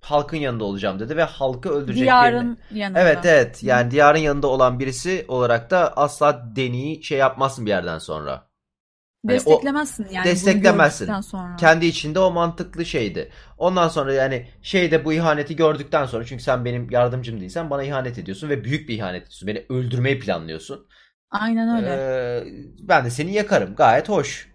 halkın 0.00 0.36
yanında 0.36 0.64
olacağım 0.64 1.00
dedi 1.00 1.16
ve 1.16 1.22
halkı 1.22 1.68
öldüreceklerini. 1.68 2.10
Diyarın 2.10 2.58
yanında. 2.74 3.00
Evet 3.00 3.18
evet. 3.24 3.62
Yani 3.62 3.90
diyarın 3.90 4.18
yanında 4.18 4.46
olan 4.46 4.78
birisi 4.78 5.24
olarak 5.28 5.70
da 5.70 5.96
asla 5.96 6.56
Deni'yi 6.56 7.04
şey 7.04 7.18
yapmazsın 7.18 7.66
bir 7.66 7.70
yerden 7.70 7.98
sonra. 7.98 8.46
Hani 9.26 9.36
Desteklemezsin 9.36 10.06
yani 10.10 10.24
desteklemezsin. 10.24 11.20
sonra. 11.20 11.56
Kendi 11.56 11.86
içinde 11.86 12.18
o 12.18 12.30
mantıklı 12.30 12.84
şeydi. 12.84 13.30
Ondan 13.58 13.88
sonra 13.88 14.12
yani 14.14 14.48
şeyde 14.62 15.04
bu 15.04 15.12
ihaneti 15.12 15.56
gördükten 15.56 16.06
sonra 16.06 16.24
çünkü 16.24 16.42
sen 16.42 16.64
benim 16.64 16.90
yardımcım 16.90 17.40
değilsen 17.40 17.70
bana 17.70 17.82
ihanet 17.82 18.18
ediyorsun 18.18 18.48
ve 18.48 18.64
büyük 18.64 18.88
bir 18.88 18.94
ihanet 18.94 19.22
ediyorsun. 19.22 19.48
Beni 19.48 19.64
öldürmeyi 19.68 20.18
planlıyorsun. 20.18 20.86
Aynen 21.30 21.76
öyle. 21.76 21.90
Ee, 21.90 22.44
ben 22.80 23.04
de 23.04 23.10
seni 23.10 23.32
yakarım. 23.32 23.74
Gayet 23.74 24.08
hoş. 24.08 24.53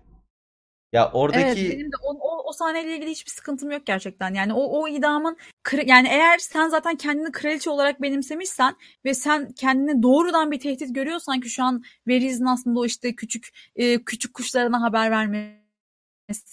Ya 0.93 1.11
oradaki 1.11 1.45
Evet 1.45 1.57
benim 1.57 1.91
de 1.91 1.95
o, 2.03 2.13
o, 2.13 2.49
o 2.49 2.53
sahneyle 2.53 2.95
ilgili 2.95 3.11
hiçbir 3.11 3.31
sıkıntım 3.31 3.71
yok 3.71 3.85
gerçekten. 3.85 4.33
Yani 4.33 4.53
o, 4.53 4.81
o 4.81 4.87
idamın 4.87 5.37
yani 5.85 6.07
eğer 6.07 6.37
sen 6.37 6.69
zaten 6.69 6.95
kendini 6.95 7.31
kraliçe 7.31 7.69
olarak 7.69 8.01
benimsemişsen 8.01 8.75
ve 9.05 9.13
sen 9.13 9.51
kendine 9.51 10.03
doğrudan 10.03 10.51
bir 10.51 10.59
tehdit 10.59 10.95
görüyorsan 10.95 11.39
ki 11.39 11.49
şu 11.49 11.63
an 11.63 11.83
Veriz'in 12.07 12.45
aslında 12.45 12.79
o 12.79 12.85
işte 12.85 13.15
küçük 13.15 13.49
e, 13.75 14.03
küçük 14.03 14.33
kuşlarına 14.33 14.81
haber 14.81 15.11
vermesi 15.11 15.59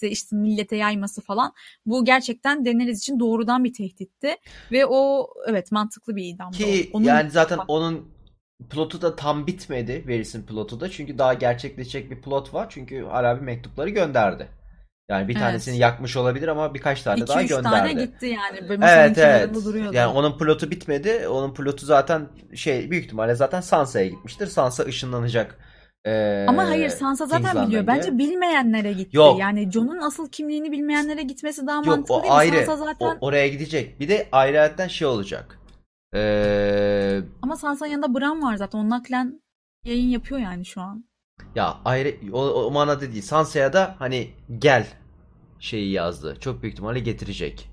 işte 0.01 0.35
millete 0.35 0.75
yayması 0.75 1.21
falan 1.21 1.53
bu 1.85 2.05
gerçekten 2.05 2.65
Daenerys 2.65 2.99
için 2.99 3.19
doğrudan 3.19 3.63
bir 3.63 3.73
tehditti 3.73 4.35
ve 4.71 4.85
o 4.85 5.29
evet 5.47 5.71
mantıklı 5.71 6.15
bir 6.15 6.23
idamdı. 6.23 6.57
ki 6.57 6.89
Onun- 6.93 7.05
yani 7.05 7.31
zaten 7.31 7.59
onun 7.67 8.16
plotu 8.69 9.01
da 9.01 9.15
tam 9.15 9.47
bitmedi. 9.47 10.03
Veris'in 10.07 10.43
plotu 10.43 10.79
da. 10.79 10.89
Çünkü 10.91 11.17
daha 11.17 11.33
gerçekleşecek 11.33 12.11
bir 12.11 12.21
plot 12.21 12.53
var. 12.53 12.67
Çünkü 12.69 13.05
hala 13.05 13.35
bir 13.35 13.41
mektupları 13.41 13.89
gönderdi. 13.89 14.47
Yani 15.09 15.27
bir 15.27 15.33
Evet. 15.33 15.43
tanesini 15.43 15.77
yakmış 15.77 16.17
olabilir 16.17 16.47
ama 16.47 16.73
birkaç 16.73 17.01
tane 17.01 17.19
iki 17.19 17.27
daha 17.27 17.43
üç 17.43 17.49
gönderdi. 17.49 17.75
tane 17.75 17.93
gitti 17.93 18.25
yani. 18.25 18.77
Masanın 18.77 18.81
Evet 19.01 19.17
evet. 19.17 19.49
Yani 19.93 20.07
onun 20.13 20.37
plotu 20.37 20.71
bitmedi. 20.71 21.27
Onun 21.27 21.53
plotu 21.53 21.85
zaten 21.85 22.27
şey 22.55 22.91
büyük 22.91 23.05
ihtimalle 23.05 23.35
zaten 23.35 23.61
Sansa'ya 23.61 24.07
gitmiştir. 24.07 24.47
Sansa 24.47 24.83
ışınlanacak. 24.83 25.57
Ee, 26.05 26.45
Ama 26.49 26.69
hayır 26.69 26.89
Sansa 26.89 27.25
zaten 27.25 27.51
biliyor. 27.51 27.67
diye. 27.71 27.87
Bence 27.87 28.17
bilmeyenlere 28.17 28.93
gitti. 28.93 29.17
Yok. 29.17 29.39
Yani 29.39 29.71
Jon'un 29.71 30.01
asıl 30.01 30.29
kimliğini 30.29 30.71
bilmeyenlere 30.71 31.21
gitmesi 31.23 31.67
daha 31.67 31.77
Yok 31.77 31.85
mantıklı 31.87 32.15
o 32.15 32.21
değil 32.21 32.31
mi? 32.33 32.37
ayrı. 32.37 32.65
Sansa 32.65 32.85
zaten 32.85 33.05
O, 33.05 33.17
oraya 33.21 33.47
gidecek. 33.47 33.99
Bir 33.99 34.09
de 34.09 34.27
ayrıyetten 34.31 34.87
şey 34.87 35.07
olacak. 35.07 35.59
Ee, 36.13 37.21
ama 37.41 37.55
Sansa'nın 37.55 37.91
yanında 37.91 38.19
Bran 38.19 38.41
var 38.41 38.55
zaten. 38.55 38.79
O 38.79 38.89
naklen 38.89 39.41
yayın 39.83 40.09
yapıyor 40.09 40.39
yani 40.41 40.65
şu 40.65 40.81
an. 40.81 41.05
ya 41.55 41.77
ayrı 41.85 42.17
o, 42.33 42.49
o 42.65 42.71
manada 42.71 43.01
değil. 43.11 43.21
Sansa'ya 43.21 43.73
da 43.73 43.95
hani 43.99 44.33
gel 44.59 44.87
şeyi 45.59 45.91
yazdı. 45.91 46.37
Çok 46.39 46.61
büyük 46.61 46.73
ihtimalle 46.73 46.99
getirecek. 46.99 47.69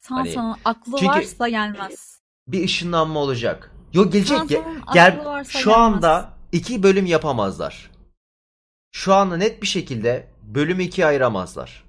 Sansa'nın 0.00 0.56
aklı 0.64 0.92
Çünkü- 0.98 1.06
varsa 1.06 1.48
gelmez. 1.48 2.20
Bir 2.48 2.64
ışınlanma 2.64 3.20
olacak. 3.20 3.70
Yok 3.92 4.12
gelecek. 4.12 4.38
Ge- 4.38 4.92
gel 4.94 5.44
şu 5.44 5.58
gelmez. 5.58 5.76
anda 5.76 6.32
iki 6.52 6.82
bölüm 6.82 7.06
yapamazlar. 7.06 7.90
Şu 8.92 9.14
anda 9.14 9.36
net 9.36 9.62
bir 9.62 9.66
şekilde 9.66 10.28
bölümü 10.42 10.82
ikiye 10.82 11.06
ayıramazlar. 11.06 11.84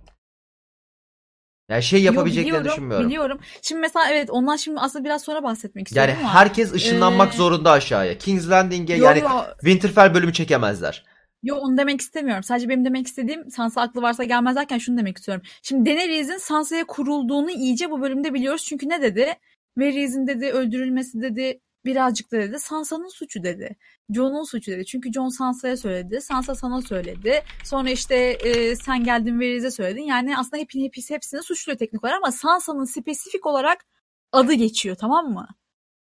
Yani 1.72 1.84
şey 1.84 2.04
yapabileceklerini 2.04 2.48
biliyorum, 2.60 2.72
düşünmüyorum. 2.72 3.08
Biliyorum. 3.10 3.40
Şimdi 3.62 3.82
mesela 3.82 4.06
evet 4.12 4.30
ondan 4.30 4.56
şimdi 4.56 4.80
aslında 4.80 5.06
biraz 5.06 5.22
sonra 5.22 5.44
bahsetmek 5.44 5.92
Yani 5.96 6.06
istiyorum 6.10 6.26
ama. 6.30 6.40
herkes 6.40 6.74
ışınlanmak 6.74 7.34
Ee, 7.34 7.38
zorunda 7.38 7.72
aşağıya. 7.72 8.18
King's 8.18 8.50
Landing'e 8.50 8.96
Yo, 8.96 9.06
yani 9.06 9.20
yo, 9.20 9.30
Winterfell 9.60 10.14
bölümü 10.14 10.34
çekemezler. 10.34 11.04
Yo 11.44 11.56
onu 11.56 11.78
demek 11.78 12.02
istemiyorum. 12.02 12.44
Sadece 12.44 12.70
benim 12.70 12.86
demek 12.86 13.08
istediğim 13.08 13.52
Sansa 13.52 13.82
aklı 13.82 14.02
varsa 14.02 14.24
gelmez 14.24 14.56
derken 14.56 14.78
şunu 14.78 14.98
demek 14.98 15.18
istiyorum. 15.18 15.44
Şimdi 15.64 15.90
Daenerys'in 15.90 16.38
Sansa'ya 16.38 16.84
kurulduğunu 16.86 17.52
iyice 17.52 17.90
bu 17.92 18.02
bölümde 18.02 18.34
biliyoruz. 18.34 18.66
Çünkü 18.70 18.90
ne 18.90 19.02
dedi? 19.02 19.34
Varys'in 19.78 20.28
dedi 20.28 20.46
öldürülmesi 20.46 21.22
dedi 21.22 21.60
birazcık 21.86 22.32
da 22.32 22.38
dedi 22.38 22.60
Sansa'nın 22.60 23.08
suçu 23.08 23.44
dedi. 23.44 23.76
Jon'un 24.10 24.44
suçu 24.44 24.72
dedi. 24.72 24.86
Çünkü 24.86 25.14
Jon 25.14 25.30
Sansa'ya 25.30 25.78
söyledi. 25.78 26.22
Sansa 26.22 26.56
sana 26.56 26.82
söyledi. 26.82 27.44
Sonra 27.64 27.90
işte 27.90 28.16
e, 28.16 28.76
sen 28.76 29.04
geldin 29.04 29.40
Varys'e 29.40 29.72
söyledin. 29.72 30.04
Yani 30.04 30.38
aslında 30.38 30.58
hepini 30.58 30.84
hepsi 30.84 31.14
hepsini 31.14 31.44
suçluyor 31.44 31.78
teknik 31.78 32.04
olarak 32.04 32.18
ama 32.18 32.32
Sansa'nın 32.32 32.86
spesifik 32.86 33.46
olarak 33.46 33.86
adı 34.32 34.54
geçiyor 34.54 34.96
tamam 34.96 35.34
mı? 35.34 35.48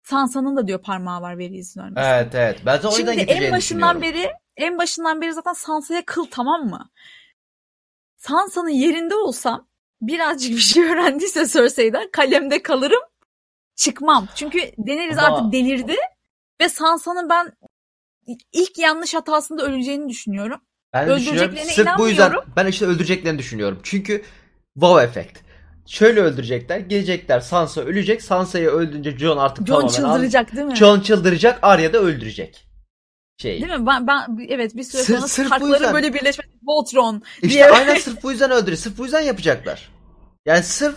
Sansa'nın 0.03 0.57
da 0.57 0.67
diyor 0.67 0.81
parmağı 0.81 1.21
var 1.21 1.33
Varys'in 1.33 1.81
ölmesinde. 1.81 2.01
Evet 2.01 2.35
evet. 2.35 2.61
Ben 2.65 2.81
de 2.81 2.87
o 2.87 2.97
yüzden 2.97 3.13
Şimdi 3.13 3.31
en 3.31 3.51
başından 3.51 4.01
beri 4.01 4.31
en 4.57 4.77
başından 4.77 5.21
beri 5.21 5.33
zaten 5.33 5.53
Sansa'ya 5.53 6.05
kıl 6.05 6.25
tamam 6.31 6.69
mı? 6.69 6.89
Sansa'nın 8.17 8.69
yerinde 8.69 9.15
olsam 9.15 9.67
birazcık 10.01 10.51
bir 10.51 10.61
şey 10.61 10.83
öğrendiyse 10.91 11.45
Cersei'den 11.45 12.09
kalemde 12.11 12.63
kalırım 12.63 13.01
çıkmam. 13.77 14.27
Çünkü 14.35 14.59
Daenerys 14.87 15.17
Ama- 15.17 15.37
artık 15.37 15.53
delirdi 15.53 15.95
ve 16.61 16.69
Sansa'nın 16.69 17.29
ben 17.29 17.51
ilk 18.53 18.77
yanlış 18.77 19.13
hatasında 19.13 19.63
öleceğini 19.63 20.09
düşünüyorum. 20.09 20.59
Ben 20.93 21.09
de 21.09 21.15
düşünüyorum. 21.15 21.39
öldüreceklerine 21.51 21.73
Sırf 21.73 21.99
bu 21.99 22.07
yüzden 22.09 22.33
ben 22.55 22.67
işte 22.67 22.85
öldüreceklerini 22.85 23.39
düşünüyorum. 23.39 23.79
Çünkü 23.83 24.23
wow 24.73 25.03
efekt. 25.03 25.39
Şöyle 25.85 26.21
öldürecekler. 26.21 26.79
Gelecekler. 26.79 27.39
Sansa 27.39 27.81
ölecek. 27.81 28.21
Sansa'yı 28.21 28.69
öldürünce 28.69 29.17
Jon 29.17 29.37
artık 29.37 29.67
Jon 29.67 29.87
çıldıracak 29.87 30.55
değil 30.55 30.67
mi? 30.67 30.75
Jon 30.75 30.99
çıldıracak. 30.99 31.59
Arya 31.61 31.93
da 31.93 31.97
öldürecek. 31.97 32.67
Şey. 33.41 33.61
Değil 33.61 33.79
mi? 33.79 33.85
Ben, 33.87 34.07
ben 34.07 34.37
evet 34.49 34.75
bir 34.75 34.83
süre 34.83 35.03
Sır- 35.03 35.15
sonra 35.17 35.27
sırf 35.27 35.47
Stark'ların 35.47 35.73
yüzden. 35.73 35.93
böyle 35.93 36.13
birleşmesi 36.13 36.49
Voltron 36.63 37.23
İşte 37.35 37.49
diye. 37.49 37.69
aynen 37.69 37.95
sırf 37.99 38.23
bu 38.23 38.31
yüzden 38.31 38.51
öldürüyor. 38.51 38.77
Sırf 38.77 38.97
bu 38.97 39.03
yüzden 39.03 39.21
yapacaklar. 39.21 39.89
Yani 40.45 40.63
sırf 40.63 40.95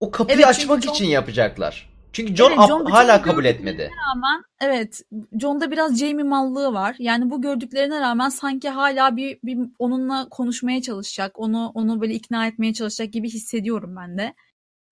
o 0.00 0.10
kapıyı 0.10 0.36
Evet, 0.36 0.46
açmak 0.46 0.82
Jon- 0.84 0.90
için 0.92 1.04
yapacaklar. 1.04 1.91
Çünkü 2.12 2.36
John 2.36 2.50
Evet, 2.50 2.58
bütün 2.60 2.90
hala 2.90 3.20
bu 3.20 3.22
kabul 3.22 3.44
etmedi. 3.44 3.90
rağmen 4.08 4.42
evet 4.60 5.02
John'da 5.40 5.70
biraz 5.70 5.98
Jamie 5.98 6.24
mallığı 6.24 6.72
var. 6.72 6.96
Yani 6.98 7.30
bu 7.30 7.42
gördüklerine 7.42 8.00
rağmen 8.00 8.28
sanki 8.28 8.68
hala 8.68 9.16
bir, 9.16 9.38
bir 9.44 9.58
onunla 9.78 10.28
konuşmaya 10.28 10.82
çalışacak. 10.82 11.32
Onu 11.38 11.70
onu 11.74 12.00
böyle 12.00 12.14
ikna 12.14 12.46
etmeye 12.46 12.74
çalışacak 12.74 13.12
gibi 13.12 13.28
hissediyorum 13.28 13.94
ben 13.96 14.18
de. 14.18 14.34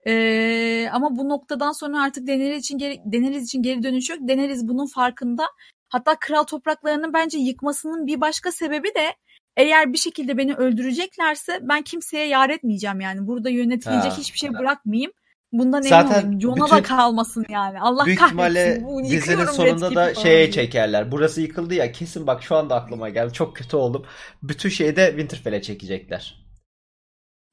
Ee, 0.07 0.89
ama 0.93 1.16
bu 1.16 1.29
noktadan 1.29 1.73
sonra 1.73 2.03
artık 2.03 2.27
Daenerys 2.27 2.61
için 2.61 2.79
geri, 2.79 3.01
Daenerys 3.12 3.45
için 3.45 3.62
geri 3.62 3.83
dönüş 3.83 4.11
yok. 4.11 4.18
Daenerys 4.29 4.62
bunun 4.62 4.87
farkında. 4.87 5.47
Hatta 5.89 6.16
kral 6.21 6.45
topraklarını 6.45 7.12
bence 7.12 7.39
yıkmasının 7.39 8.07
bir 8.07 8.21
başka 8.21 8.53
sebebi 8.53 8.89
de 8.89 9.14
eğer 9.57 9.93
bir 9.93 9.99
şekilde 9.99 10.37
beni 10.37 10.55
öldüreceklerse 10.55 11.59
ben 11.62 11.83
kimseye 11.83 12.27
yar 12.27 12.51
etmeyeceğim 12.51 13.01
yani. 13.01 13.27
Burada 13.27 13.51
yönetilecek 13.51 14.12
Ha. 14.12 14.18
hiçbir 14.18 14.39
şey 14.39 14.53
bırakmayayım. 14.55 15.12
Bundan 15.53 15.83
Zaten 15.83 16.21
emin 16.21 16.25
olayım. 16.25 16.41
Jon'a 16.41 16.71
da 16.71 16.83
kalmasın 16.83 17.47
yani. 17.49 17.81
Allah 17.81 18.07
Büyük 18.07 18.19
kahretsin. 18.19 18.85
bunu 18.85 19.05
dizinin 19.05 19.45
sonunda 19.45 19.95
da 19.95 20.15
şeye 20.15 20.39
diye. 20.39 20.51
çekerler. 20.51 21.13
Burası 21.13 21.41
yıkıldı 21.41 21.75
ya 21.75 21.93
kesin 21.93 22.27
bak 22.27 22.43
şu 22.43 22.57
anda 22.57 22.75
aklıma 22.75 23.09
geldi. 23.09 23.33
Çok 23.33 23.57
kötü 23.57 23.77
oldum. 23.77 24.07
Bütün 24.43 24.69
şeyi 24.69 24.97
de 24.97 25.07
Winterfell'e 25.09 25.63
çekecekler. 25.63 26.47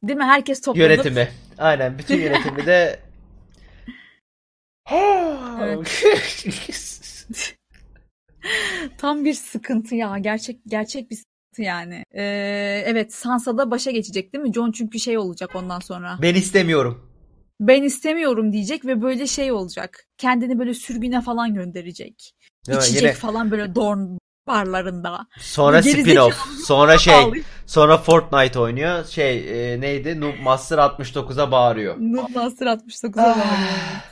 Değil 0.03 0.17
mi? 0.17 0.23
Herkes 0.23 0.61
toplanıp. 0.61 0.89
Yönetimi. 0.89 1.27
Aynen 1.57 1.97
bütün 1.97 2.17
yönetimi 2.21 2.65
de 2.65 2.99
Tam 8.97 9.25
bir 9.25 9.33
sıkıntı 9.33 9.95
ya. 9.95 10.17
Gerçek 10.17 10.59
gerçek 10.67 11.11
bir 11.11 11.15
sıkıntı 11.15 11.61
yani. 11.61 12.03
Ee, 12.13 12.83
evet 12.85 13.13
Sansa 13.13 13.57
da 13.57 13.71
başa 13.71 13.91
geçecek 13.91 14.33
değil 14.33 14.43
mi? 14.43 14.53
Jon 14.53 14.71
çünkü 14.71 14.99
şey 14.99 15.17
olacak 15.17 15.49
ondan 15.55 15.79
sonra. 15.79 16.17
ben 16.21 16.35
istemiyorum. 16.35 17.06
Ben 17.59 17.83
istemiyorum 17.83 18.51
diyecek 18.53 18.85
ve 18.85 19.01
böyle 19.01 19.27
şey 19.27 19.51
olacak. 19.51 20.05
Kendini 20.17 20.59
böyle 20.59 20.73
sürgüne 20.73 21.21
falan 21.21 21.53
gönderecek. 21.53 22.33
Değil? 22.67 22.79
İçecek 22.79 23.01
Yine 23.01 23.13
falan 23.13 23.51
böyle 23.51 23.75
Dorn 23.75 24.17
barlarında. 24.47 25.27
sonra 25.39 25.79
spin-off. 25.79 26.33
Sonra 26.65 26.97
şey 26.97 27.13
Ağlayıp 27.15 27.45
sonra 27.65 27.97
Fortnite 27.97 28.59
oynuyor. 28.59 29.05
Şey 29.05 29.73
e, 29.73 29.81
neydi? 29.81 30.21
Noob 30.21 30.39
Master 30.39 30.77
69'a 30.77 31.51
bağırıyor. 31.51 31.95
Noob 31.99 32.35
Master 32.35 32.67
69'a 32.67 33.23
Ah. 33.23 33.35
bağlıyor. 33.35 34.03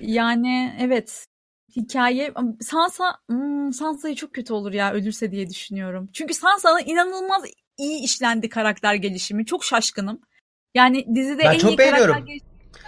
Yani 0.00 0.76
evet 0.80 1.26
hikaye 1.76 2.34
Sansa 2.60 3.04
hmm, 3.28 3.72
Sansa'yı 3.72 4.14
çok 4.14 4.34
kötü 4.34 4.52
olur 4.52 4.72
ya 4.72 4.92
ölürse 4.92 5.30
diye 5.32 5.50
düşünüyorum. 5.50 6.08
Çünkü 6.12 6.34
Sansa'nın 6.34 6.82
inanılmaz 6.86 7.42
iyi 7.78 8.04
işlendi 8.04 8.48
karakter 8.48 8.94
gelişimi. 8.94 9.46
Çok 9.46 9.64
şaşkınım. 9.64 10.20
Yani 10.76 11.06
dizide 11.14 11.44
Ben 11.44 11.52
en 11.52 11.58
çok 11.58 11.70
iyi 11.70 11.76
karakter 11.76 11.98
beğeniyorum. 11.98 12.26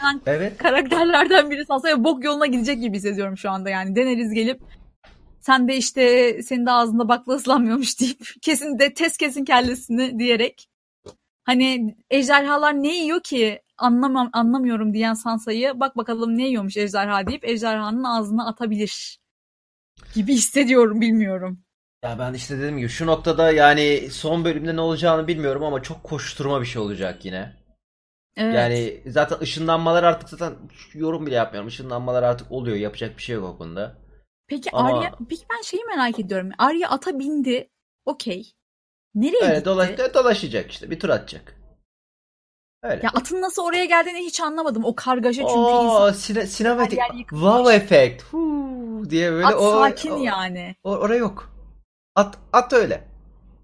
olan 0.03 0.23
Evet. 0.27 0.59
karakterlerden 0.59 1.51
biri 1.51 1.65
Sansa 1.65 1.89
ve 1.89 2.05
bok 2.05 2.25
yoluna 2.25 2.47
gidecek 2.47 2.81
gibi 2.81 2.97
hissediyorum 2.97 3.37
şu 3.37 3.51
anda 3.51 3.71
yani. 3.71 3.97
Daenerys 3.97 4.33
gelip 4.33 4.61
Sen 5.41 5.69
de 5.69 5.77
işte 5.77 6.33
senin 6.43 6.67
de 6.67 6.71
ağzında 6.71 7.09
bakla 7.09 7.35
ıslanmıyormuş 7.35 8.01
deyip 8.01 8.27
kesin 8.43 8.79
de 8.79 8.95
test 8.95 9.17
kesin 9.17 9.45
kellesini 9.45 10.19
diyerek 10.19 10.69
hani 11.45 11.97
ejderhalar 12.11 12.75
ne 12.75 12.97
yiyor 12.97 13.21
ki 13.21 13.63
anlamam 13.79 14.31
anlamıyorum 14.33 14.95
diyen 14.95 15.15
Sansa'yı 15.15 15.73
bak 15.81 15.97
bakalım 15.97 16.39
ne 16.39 16.47
yiyormuş 16.47 16.77
ejderha 16.77 17.27
deyip 17.27 17.45
ejderhanın 17.45 18.05
ağzına 18.05 18.49
atabilir 18.49 19.19
gibi 20.15 20.35
hissediyorum 20.35 21.01
bilmiyorum. 21.01 21.59
Ya 22.05 22.19
ben 22.19 22.35
işte 22.35 22.59
dediğim 22.59 22.79
gibi 22.79 22.89
şu 22.89 23.07
noktada 23.07 23.53
yani 23.53 24.09
son 24.11 24.45
bölümde 24.45 24.77
ne 24.77 24.81
olacağını 24.81 25.27
bilmiyorum 25.27 25.65
ama 25.65 25.83
çok 25.83 26.05
koşturma 26.05 26.61
bir 26.61 26.67
şey 26.67 26.83
olacak 26.83 27.25
yine. 27.25 27.58
Evet. 28.39 28.55
Yani 28.55 29.01
zaten 29.07 29.39
ışınlanmalar 29.41 30.03
artık 30.03 30.29
zaten 30.29 30.53
yorum 30.95 31.27
bile 31.27 31.35
yapmıyorum. 31.35 31.69
Işınlanmalar 31.69 32.23
artık 32.23 32.53
oluyor. 32.53 32.77
Yapacak 32.77 33.17
bir 33.17 33.23
şey 33.23 33.35
yok 33.37 33.45
o 33.45 33.59
konuda. 33.59 33.97
Peki 34.47 34.71
Ama- 34.73 34.99
Arya, 34.99 35.15
peki 35.29 35.43
ben 35.57 35.63
şeyi 35.63 35.85
merak 35.85 36.19
ediyorum. 36.19 36.51
Arya 36.59 36.89
ata 36.91 37.19
bindi. 37.19 37.71
Okey. 38.05 38.53
Nereye 39.15 39.43
Öyle 39.45 39.55
gitti? 39.55 39.69
dolaş- 39.69 40.15
dolaşacak 40.15 40.71
işte. 40.71 40.91
Bir 40.91 41.01
tur 41.01 41.09
atacak. 41.09 41.55
Öyle. 42.83 43.01
Ya 43.05 43.11
atın 43.15 43.41
nasıl 43.43 43.63
oraya 43.65 43.85
geldiğini 43.85 44.19
hiç 44.19 44.41
anlamadım. 44.41 44.85
O 44.85 44.95
kargaşa 44.95 45.43
çünkü 45.43 45.53
Oo, 45.55 45.85
insan 45.85 46.13
sine- 46.13 46.47
sinematik 46.47 46.99
wow 47.31 47.75
efekt 47.75 48.23
huu 48.23 49.11
diye 49.11 49.33
böyle 49.33 49.47
at 49.47 49.55
o, 49.55 49.71
sakin 49.71 50.11
o, 50.11 50.23
yani. 50.23 50.77
o- 50.85 50.97
oraya 50.97 51.19
yok. 51.19 51.51
At 52.15 52.39
at 52.53 52.73
öyle. 52.73 53.05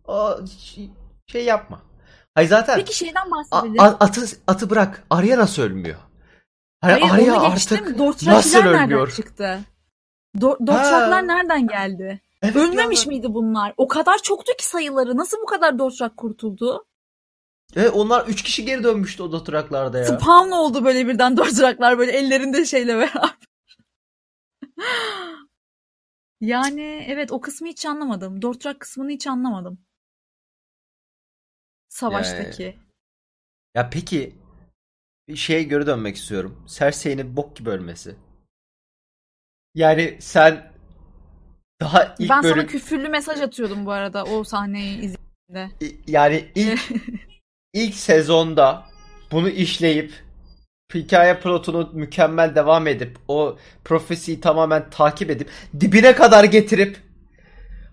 O 0.04 0.36
şey, 0.58 0.90
şey 1.26 1.44
yapma. 1.44 1.82
Hayır 2.34 2.48
zaten 2.48 2.76
Peki 2.76 2.96
şeyden 2.96 3.30
bahsedelim. 3.30 3.80
a- 3.80 3.84
atı 4.00 4.26
atı 4.46 4.70
bırak. 4.70 5.04
Arya 5.10 5.38
nasıl 5.38 5.62
ölmüyor? 5.62 5.96
Hani 6.80 6.92
Hayır 6.92 7.14
Arya 7.30 7.40
onu 7.40 7.54
geçtim. 7.54 7.78
artık 7.78 7.98
nasıl 8.26 8.58
nereden 8.58 8.82
ölmüyor? 8.82 9.12
çıktı? 9.12 9.60
Do- 10.36 10.72
Ha. 10.72 11.20
nereden 11.20 11.66
geldi? 11.66 12.20
Evet 12.42 12.56
Ölmemiş 12.56 13.06
ya. 13.06 13.08
miydi 13.08 13.34
bunlar? 13.34 13.74
O 13.76 13.88
kadar 13.88 14.18
çoktu 14.18 14.52
ki 14.58 14.66
sayıları. 14.66 15.16
Nasıl 15.16 15.36
bu 15.42 15.46
kadar 15.46 15.78
Dothrak 15.78 16.16
kurtuldu? 16.16 16.86
Evet, 17.76 17.90
onlar 17.94 18.26
3 18.26 18.42
kişi 18.42 18.64
geri 18.64 18.84
dönmüştü 18.84 19.22
o 19.22 19.32
Dothraklarda 19.32 19.98
ya. 19.98 20.04
Spawn 20.04 20.50
oldu 20.50 20.84
böyle 20.84 21.06
birden 21.06 21.36
Dothraklar 21.36 21.98
böyle 21.98 22.12
ellerinde 22.12 22.64
şeyle 22.64 22.96
beraber. 22.96 23.34
yani 26.40 27.04
evet 27.08 27.32
o 27.32 27.40
kısmı 27.40 27.68
hiç 27.68 27.86
anlamadım. 27.86 28.42
Dothrak 28.42 28.80
kısmını 28.80 29.10
hiç 29.10 29.26
anlamadım. 29.26 29.78
Savaştaki. 31.94 32.78
Ya 33.74 33.90
peki 33.90 34.34
bir 35.28 35.36
şeye 35.36 35.62
göre 35.62 35.86
dönmek 35.86 36.16
istiyorum. 36.16 36.64
Cersei'nin 36.66 37.36
bok 37.36 37.56
gibi 37.56 37.70
ölmesi. 37.70 38.16
Yani 39.74 40.16
sen 40.20 40.72
daha 41.80 42.14
ilk 42.18 42.30
ben 42.30 42.42
bölüm 42.42 42.56
sana 42.56 42.66
küfürlü 42.66 43.08
mesaj 43.08 43.40
atıyordum 43.40 43.86
bu 43.86 43.92
arada 43.92 44.24
o 44.24 44.44
sahneyi 44.44 44.98
izlediğimde. 44.98 45.70
yani 46.06 46.50
ilk 46.54 46.80
ilk 47.72 47.94
sezonda 47.94 48.86
bunu 49.32 49.48
işleyip 49.48 50.12
hikaye 50.94 51.40
plotunu 51.40 51.90
mükemmel 51.92 52.54
devam 52.54 52.86
edip 52.86 53.18
o 53.28 53.58
profesiyi 53.84 54.40
tamamen 54.40 54.90
takip 54.90 55.30
edip 55.30 55.50
dibine 55.80 56.14
kadar 56.14 56.44
getirip 56.44 57.03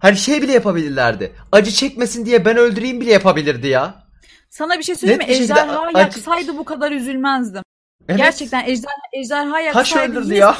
hani 0.01 0.17
şey 0.17 0.41
bile 0.41 0.51
yapabilirlerdi. 0.51 1.35
Acı 1.51 1.71
çekmesin 1.71 2.25
diye 2.25 2.45
ben 2.45 2.57
öldüreyim 2.57 3.01
bile 3.01 3.11
yapabilirdi 3.11 3.67
ya. 3.67 4.03
Sana 4.49 4.77
bir 4.77 4.83
şey 4.83 4.95
söyleyeyim 4.95 5.21
mi? 5.21 5.27
Net 5.27 5.37
şekilde 5.37 5.53
Ejderha 5.53 5.81
acı- 5.81 5.97
yaksaydı 5.97 6.57
bu 6.57 6.65
kadar 6.65 6.91
üzülmezdim. 6.91 7.63
Evet. 8.07 8.17
Gerçekten 8.17 8.63
ejderha, 8.65 8.93
ejderha 9.13 9.71
taş 9.71 9.91
yaksaydı 9.91 10.11
öldürdü 10.11 10.33
yine 10.33 10.37
ya. 10.37 10.57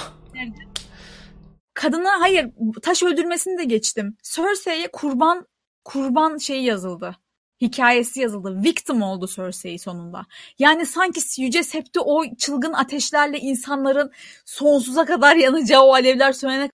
kadına 1.73 2.21
hayır 2.21 2.49
taş 2.81 3.03
öldürmesini 3.03 3.57
de 3.57 3.63
geçtim. 3.63 4.17
Cersei'ye 4.23 4.87
kurban 4.91 5.45
kurban 5.85 6.37
şeyi 6.37 6.63
yazıldı. 6.63 7.15
Hikayesi 7.61 8.19
yazıldı. 8.19 8.63
Victim 8.63 9.01
oldu 9.01 9.27
Cersei 9.27 9.79
sonunda. 9.79 10.25
Yani 10.59 10.85
sanki 10.85 11.21
Yüce 11.37 11.63
Septi 11.63 11.99
o 11.99 12.35
çılgın 12.35 12.73
ateşlerle 12.73 13.39
insanların 13.39 14.11
sonsuza 14.45 15.05
kadar 15.05 15.35
yanacağı 15.35 15.81
o 15.81 15.93
alevler 15.93 16.33
sönene 16.33 16.69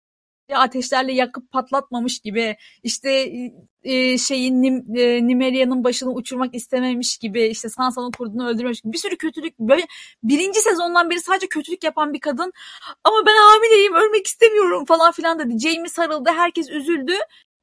ateşlerle 0.56 1.14
yakıp 1.14 1.52
patlatmamış 1.52 2.20
gibi 2.20 2.58
işte 2.84 3.32
e, 3.84 4.18
şeyin 4.18 4.62
Nim, 4.62 4.98
e, 4.98 5.28
Nimeria'nın 5.28 5.84
başını 5.84 6.14
uçurmak 6.14 6.56
istememiş 6.56 7.18
gibi 7.18 7.48
işte 7.48 7.70
Sansa'nın 7.70 8.12
kurdunu 8.12 8.48
öldürmemiş 8.48 8.82
gibi 8.82 8.94
bir 8.94 8.98
sürü 8.98 9.18
kötülük 9.18 9.60
böyle 9.60 9.86
birinci 10.24 10.60
sezondan 10.60 11.10
beri 11.10 11.22
sadece 11.22 11.48
kötülük 11.48 11.84
yapan 11.84 12.14
bir 12.14 12.20
kadın 12.20 12.54
ama 13.04 13.18
ben 13.26 13.36
hamileyim 13.38 13.94
ölmek 13.94 14.28
istemiyorum 14.28 14.86
falan 14.86 15.12
filan 15.12 15.40
dedi. 15.40 15.60
Jamie 15.60 15.90
sarıldı 15.90 16.30
herkes 16.30 16.70
üzüldü. 16.70 17.14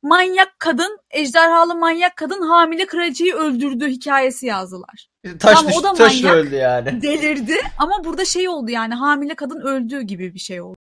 Manyak 0.02 0.56
kadın, 0.58 0.98
ejderhalı 1.10 1.74
manyak 1.74 2.16
kadın 2.16 2.42
hamile 2.42 2.86
kraliçeyi 2.86 3.34
öldürdü 3.34 3.88
hikayesi 3.88 4.46
yazdılar. 4.46 5.08
Taş 5.40 5.56
Tamam, 5.56 5.72
düş, 5.72 5.78
o 5.78 5.82
da 5.82 5.92
taş 5.92 6.22
manyak. 6.22 6.36
öldü 6.36 6.54
yani. 6.54 7.02
Delirdi 7.02 7.56
ama 7.78 8.04
burada 8.04 8.24
şey 8.24 8.48
oldu 8.48 8.70
yani 8.70 8.94
hamile 8.94 9.34
kadın 9.34 9.60
öldüğü 9.60 10.02
gibi 10.02 10.34
bir 10.34 10.38
şey 10.38 10.60
oldu. 10.60 10.76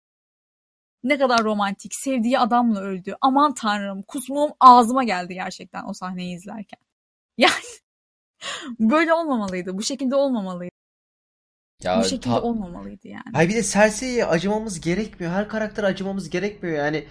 Ne 1.03 1.17
kadar 1.17 1.43
romantik. 1.43 1.95
Sevdiği 1.95 2.39
adamla 2.39 2.81
öldü. 2.81 3.15
Aman 3.21 3.53
tanrım 3.53 4.01
kusmum 4.01 4.51
ağzıma 4.59 5.03
geldi 5.03 5.33
gerçekten 5.33 5.83
o 5.87 5.93
sahneyi 5.93 6.35
izlerken. 6.35 6.79
Yani 7.37 7.53
böyle 8.79 9.13
olmamalıydı. 9.13 9.77
Bu 9.77 9.83
şekilde 9.83 10.15
olmamalıydı. 10.15 10.71
Ya 11.83 11.99
Bu 11.99 12.03
şekilde 12.03 12.21
ta- 12.35 12.41
olmamalıydı 12.41 13.07
yani. 13.07 13.23
Hayır 13.33 13.49
bir 13.49 13.55
de 13.55 13.63
Cersei'ye 13.63 14.25
acımamız 14.25 14.81
gerekmiyor. 14.81 15.33
Her 15.33 15.47
karaktere 15.49 15.85
acımamız 15.85 16.29
gerekmiyor 16.29 16.77
yani. 16.77 17.07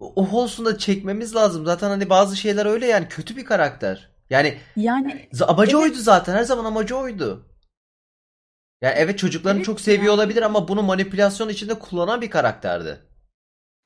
O 0.00 0.12
o 0.16 0.26
Hols'unu 0.26 0.66
da 0.66 0.78
çekmemiz 0.78 1.34
lazım. 1.34 1.64
Zaten 1.66 1.88
hani 1.88 2.10
bazı 2.10 2.36
şeyler 2.36 2.66
öyle 2.66 2.86
yani 2.86 3.08
kötü 3.08 3.36
bir 3.36 3.44
karakter. 3.44 4.10
Yani 4.30 4.58
Yani 4.76 5.28
amacı 5.48 5.76
Evet. 5.76 5.84
oydu 5.84 5.98
zaten. 5.98 6.34
Her 6.34 6.44
zaman 6.44 6.64
amacı 6.64 6.96
oydu. 6.96 7.49
Yani 8.82 8.94
evet 8.96 9.18
çocuklarını 9.18 9.58
Evet 9.58 9.66
çok 9.66 9.80
seviyor 9.80 10.04
ya. 10.04 10.12
olabilir 10.12 10.42
ama 10.42 10.68
bunu 10.68 10.82
manipülasyon 10.82 11.48
içinde 11.48 11.78
kullanan 11.78 12.20
bir 12.20 12.30
karakterdi. 12.30 13.00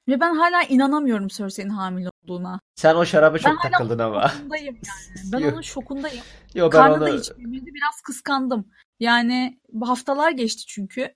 ve 0.09 0.20
ben 0.20 0.34
hala 0.34 0.62
inanamıyorum 0.62 1.28
Cersei'nin 1.28 1.70
hamile 1.70 2.09
olduğuna. 2.24 2.61
Sen 2.74 2.95
o 2.95 3.05
şaraba 3.07 3.34
Ben 3.34 3.40
çok 3.40 3.64
hala 3.64 3.70
takıldın 3.70 3.99
onun 3.99 4.05
ama. 4.14 4.28
şokundayım 4.28 4.74
yani. 4.74 5.30
Ben 5.32 5.38
Yok. 5.38 5.53
onun 5.53 5.62
şokundayım. 5.62 6.24
Yo 6.55 6.64
ben 6.66 6.70
Karnı 6.70 7.01
da 7.01 7.05
onu. 7.05 7.20
Biraz 7.66 8.01
kıskandım. 8.05 8.68
Yani 9.01 9.61
bu 9.72 9.88
haftalar 9.88 10.30
geçti 10.30 10.62
çünkü. 10.66 11.14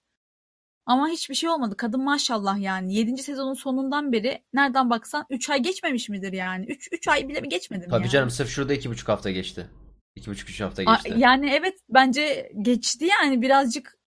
Ama 0.87 1.09
hiçbir 1.09 1.35
şey 1.35 1.51
olmadı. 1.51 1.77
Kadın 1.77 2.05
maşallah 2.05 2.59
yani. 2.61 2.95
7. 2.95 3.23
sezonun 3.23 3.55
sonundan 3.55 4.13
beri 4.13 4.45
nereden 4.53 4.91
baksan 4.91 5.27
3 5.31 5.51
ay 5.51 5.63
geçmemiş 5.63 6.09
midir 6.09 6.33
yani? 6.33 6.67
3 6.67 6.89
3 6.93 7.09
ay 7.09 7.29
bile 7.29 7.41
mi 7.41 7.49
geçmedi 7.49 7.81
mi 7.87 7.91
Tabii 7.91 8.03
yani? 8.03 8.11
canım 8.11 8.31
sırf 8.31 8.49
şurada 8.49 8.75
iki 8.75 8.91
buçuk 8.91 9.09
hafta 9.09 9.31
geçti. 9.31 9.67
İki 10.19 10.31
buçuk 10.31 10.51
üç 10.51 10.61
hafta 10.61 10.83
geçti. 10.83 11.15
Yani 11.17 11.51
evet 11.51 11.79
bence 11.89 12.53
geçti 12.63 13.05
yani 13.05 13.43
birazcık 13.43 13.99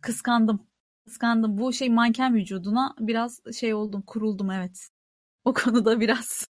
kıskandım. 0.00 0.66
Kıskandım. 1.04 1.58
Bu 1.58 1.72
şey 1.72 1.88
manken 1.88 2.34
vücuduna 2.34 2.94
biraz 3.00 3.40
şey 3.58 3.74
oldum, 3.74 4.02
kuruldum 4.02 4.50
evet. 4.50 4.88
O 5.44 5.54
konuda 5.54 6.00
biraz. 6.00 6.48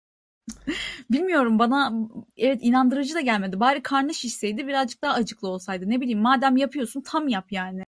Bilmiyorum 1.11 1.59
bana 1.59 1.93
evet 2.37 2.59
inandırıcı 2.63 3.15
da 3.15 3.21
gelmedi. 3.21 3.61
Bari 3.61 3.83
karnı 3.83 4.15
şişseydi 4.15 4.67
birazcık 4.67 5.03
daha 5.03 5.13
acıklı 5.13 5.49
olsaydı. 5.49 5.91
Ne 5.91 6.01
bileyim 6.01 6.21
madem 6.21 6.57
yapıyorsun 6.57 7.01
tam 7.01 7.29
yap 7.29 7.53
yani. 7.53 7.85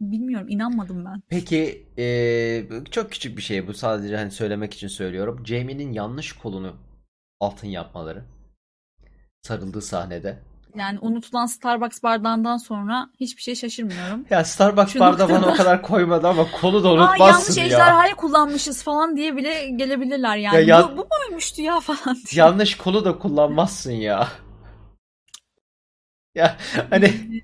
Bilmiyorum 0.00 0.48
inanmadım 0.48 1.04
ben. 1.04 1.22
Peki 1.28 1.86
eee, 1.96 2.68
çok 2.90 3.12
küçük 3.12 3.36
bir 3.36 3.42
şey 3.42 3.66
bu 3.66 3.74
sadece 3.74 4.16
hani 4.16 4.30
söylemek 4.30 4.74
için 4.74 4.88
söylüyorum. 4.88 5.46
Jamie'nin 5.46 5.92
yanlış 5.92 6.32
kolunu 6.32 6.76
altın 7.40 7.68
yapmaları 7.68 8.24
sarıldığı 9.42 9.82
sahnede. 9.82 10.38
Yani 10.74 10.98
unutulan 11.02 11.46
Starbucks 11.46 12.02
bardağından 12.02 12.56
sonra 12.56 13.10
hiçbir 13.20 13.42
şey 13.42 13.54
şaşırmıyorum. 13.54 14.26
Ya 14.30 14.44
Starbucks 14.44 14.92
Şu 14.92 15.00
bardağı 15.00 15.28
bana 15.30 15.46
o 15.46 15.54
kadar 15.54 15.82
koymadı 15.82 16.28
ama 16.28 16.50
kolu 16.60 16.84
da 16.84 16.88
Aa 16.88 16.92
yanlış 16.92 17.10
unutmazsın 17.10 17.60
ya. 17.60 17.66
ejderhayı 17.66 18.14
kullanmışız 18.14 18.82
falan 18.82 19.16
diye 19.16 19.36
bile 19.36 19.68
gelebilirler 19.68 20.36
yani. 20.36 20.54
Ya 20.56 20.60
yan- 20.60 20.92
Bu, 20.92 20.96
bu 20.96 21.06
muymuştu 21.26 21.62
ya 21.62 21.80
falan 21.80 22.16
diye. 22.16 22.24
Yanlış 22.44 22.76
kolu 22.76 23.04
da 23.04 23.18
kullanmazsın 23.18 23.92
ya. 23.92 24.28
Ya 26.34 26.56
hani 26.90 27.14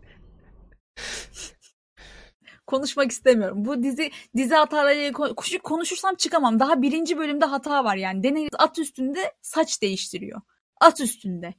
konuşmak 2.66 3.10
istemiyorum. 3.10 3.64
Bu 3.64 3.82
dizi 3.82 4.10
dizi 4.36 4.54
hatalarıyla 4.54 5.10
ko- 5.10 5.58
konuşursam 5.58 6.14
çıkamam. 6.14 6.60
Daha 6.60 6.82
birinci 6.82 7.18
bölümde 7.18 7.44
hata 7.44 7.84
var 7.84 7.96
yani. 7.96 8.22
Daenerys 8.22 8.50
at 8.58 8.78
üstünde 8.78 9.32
saç 9.42 9.82
değiştiriyor. 9.82 10.40
At 10.80 11.00
üstünde. 11.00 11.54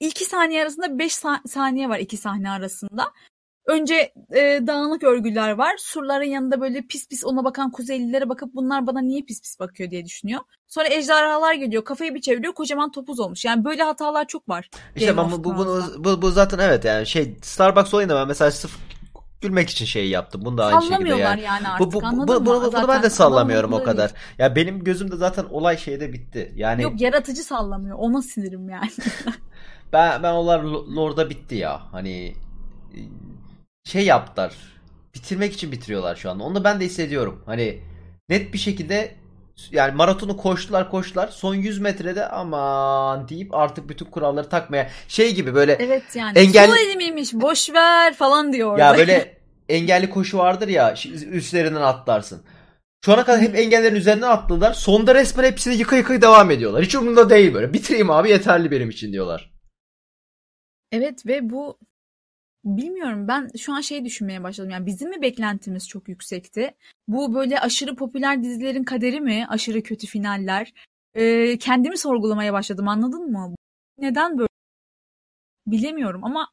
İki 0.00 0.24
saniye 0.24 0.62
arasında 0.62 0.98
beş 0.98 1.14
sa- 1.14 1.48
saniye 1.48 1.88
var 1.88 1.98
iki 1.98 2.16
sahne 2.16 2.50
arasında. 2.50 3.12
Önce 3.66 4.12
e, 4.34 4.60
dağınık 4.66 5.04
örgüler 5.04 5.50
var. 5.50 5.74
Surların 5.78 6.24
yanında 6.24 6.60
böyle 6.60 6.82
pis 6.82 7.08
pis 7.08 7.24
ona 7.24 7.44
bakan 7.44 7.70
Kuzeylilere 7.70 8.28
bakıp 8.28 8.54
bunlar 8.54 8.86
bana 8.86 9.00
niye 9.00 9.22
pis 9.22 9.42
pis 9.42 9.60
bakıyor 9.60 9.90
diye 9.90 10.04
düşünüyor. 10.04 10.40
Sonra 10.68 10.88
ejderhalar 10.88 11.54
geliyor. 11.54 11.84
Kafayı 11.84 12.14
bir 12.14 12.20
çeviriyor. 12.20 12.54
Kocaman 12.54 12.90
topuz 12.90 13.20
olmuş. 13.20 13.44
Yani 13.44 13.64
böyle 13.64 13.82
hatalar 13.82 14.26
çok 14.26 14.48
var. 14.48 14.70
işte 14.96 15.16
ben 15.16 15.32
bu, 15.32 15.44
bu, 15.44 15.56
bunu, 15.56 15.84
bu, 15.98 16.22
bu 16.22 16.30
zaten 16.30 16.58
evet 16.58 16.84
yani 16.84 17.06
şey 17.06 17.36
Starbucks 17.42 17.94
olayında 17.94 18.14
ben 18.14 18.28
mesela 18.28 18.50
sırf 18.50 18.78
gülmek 19.40 19.70
için 19.70 19.84
şey 19.84 20.08
yaptım. 20.08 20.42
Bunu 20.44 20.58
da 20.58 20.64
aynı 20.64 20.82
şekilde 20.82 21.14
yani. 21.14 21.42
yani 21.42 21.68
artık 21.68 21.86
Bu, 21.86 21.92
bu, 21.92 22.02
bu, 22.02 22.16
mı? 22.16 22.28
bunu, 22.28 22.46
bunu 22.46 22.70
Zaten 22.70 22.88
ben 22.88 23.02
de 23.02 23.10
sallamıyorum 23.10 23.72
o 23.72 23.82
kadar. 23.82 24.12
Ya 24.38 24.56
benim 24.56 24.84
gözümde 24.84 25.16
zaten 25.16 25.44
olay 25.44 25.78
şeyde 25.78 26.12
bitti. 26.12 26.52
Yani 26.56 26.82
Yok 26.82 27.00
yaratıcı 27.00 27.44
sallamıyor. 27.44 27.96
Ona 27.98 28.22
sinirim 28.22 28.68
yani. 28.68 28.90
ben 29.92 30.22
ben 30.22 30.32
onlar 30.32 30.60
Lord'a 30.96 31.30
bitti 31.30 31.54
ya. 31.54 31.82
Hani 31.92 32.34
şey 33.84 34.04
yaptılar. 34.04 34.52
Bitirmek 35.14 35.52
için 35.52 35.72
bitiriyorlar 35.72 36.16
şu 36.16 36.30
anda. 36.30 36.44
Onu 36.44 36.54
da 36.54 36.64
ben 36.64 36.80
de 36.80 36.84
hissediyorum. 36.84 37.42
Hani 37.46 37.80
net 38.28 38.52
bir 38.52 38.58
şekilde 38.58 39.14
yani 39.70 39.94
maratonu 39.94 40.36
koştular 40.36 40.90
koştular. 40.90 41.28
Son 41.28 41.54
100 41.54 41.78
metrede 41.78 42.28
aman 42.28 43.28
deyip 43.28 43.54
artık 43.54 43.88
bütün 43.88 44.06
kuralları 44.06 44.48
takmaya 44.48 44.90
şey 45.08 45.34
gibi 45.34 45.54
böyle 45.54 45.72
evet 45.72 46.02
yani. 46.14 46.38
Engel- 46.38 46.66
Sol 46.70 46.76
elimiymiş 46.76 47.34
boş 47.34 47.70
ver 47.74 48.14
falan 48.14 48.52
diyor 48.52 48.70
orada. 48.70 48.82
ya 48.84 48.96
böyle 48.98 49.36
engelli 49.68 50.10
koşu 50.10 50.38
vardır 50.38 50.68
ya 50.68 50.94
üstlerinden 51.32 51.80
atlarsın. 51.80 52.42
Şu 53.04 53.12
ana 53.12 53.24
kadar 53.24 53.40
hep 53.40 53.56
engellerin 53.58 53.94
üzerinden 53.94 54.28
atladılar. 54.30 54.72
Sonda 54.74 55.14
resmen 55.14 55.44
hepsini 55.44 55.74
yıka 55.76 55.96
yıka 55.96 56.22
devam 56.22 56.50
ediyorlar. 56.50 56.82
Hiç 56.84 56.94
umurumda 56.94 57.30
değil 57.30 57.54
böyle. 57.54 57.72
Bitireyim 57.72 58.10
abi 58.10 58.30
yeterli 58.30 58.70
benim 58.70 58.90
için 58.90 59.12
diyorlar. 59.12 59.55
Evet 60.92 61.26
ve 61.26 61.50
bu 61.50 61.78
bilmiyorum 62.64 63.28
ben 63.28 63.50
şu 63.58 63.74
an 63.74 63.80
şey 63.80 64.04
düşünmeye 64.04 64.42
başladım. 64.42 64.70
Yani 64.70 64.86
bizim 64.86 65.10
mi 65.10 65.22
beklentimiz 65.22 65.88
çok 65.88 66.08
yüksekti? 66.08 66.74
Bu 67.08 67.34
böyle 67.34 67.60
aşırı 67.60 67.96
popüler 67.96 68.42
dizilerin 68.42 68.84
kaderi 68.84 69.20
mi? 69.20 69.46
Aşırı 69.48 69.82
kötü 69.82 70.06
finaller. 70.06 70.72
Ee, 71.14 71.58
kendimi 71.58 71.98
sorgulamaya 71.98 72.52
başladım 72.52 72.88
anladın 72.88 73.30
mı? 73.32 73.54
Neden 73.98 74.38
böyle? 74.38 74.48
Bilemiyorum 75.66 76.24
ama 76.24 76.50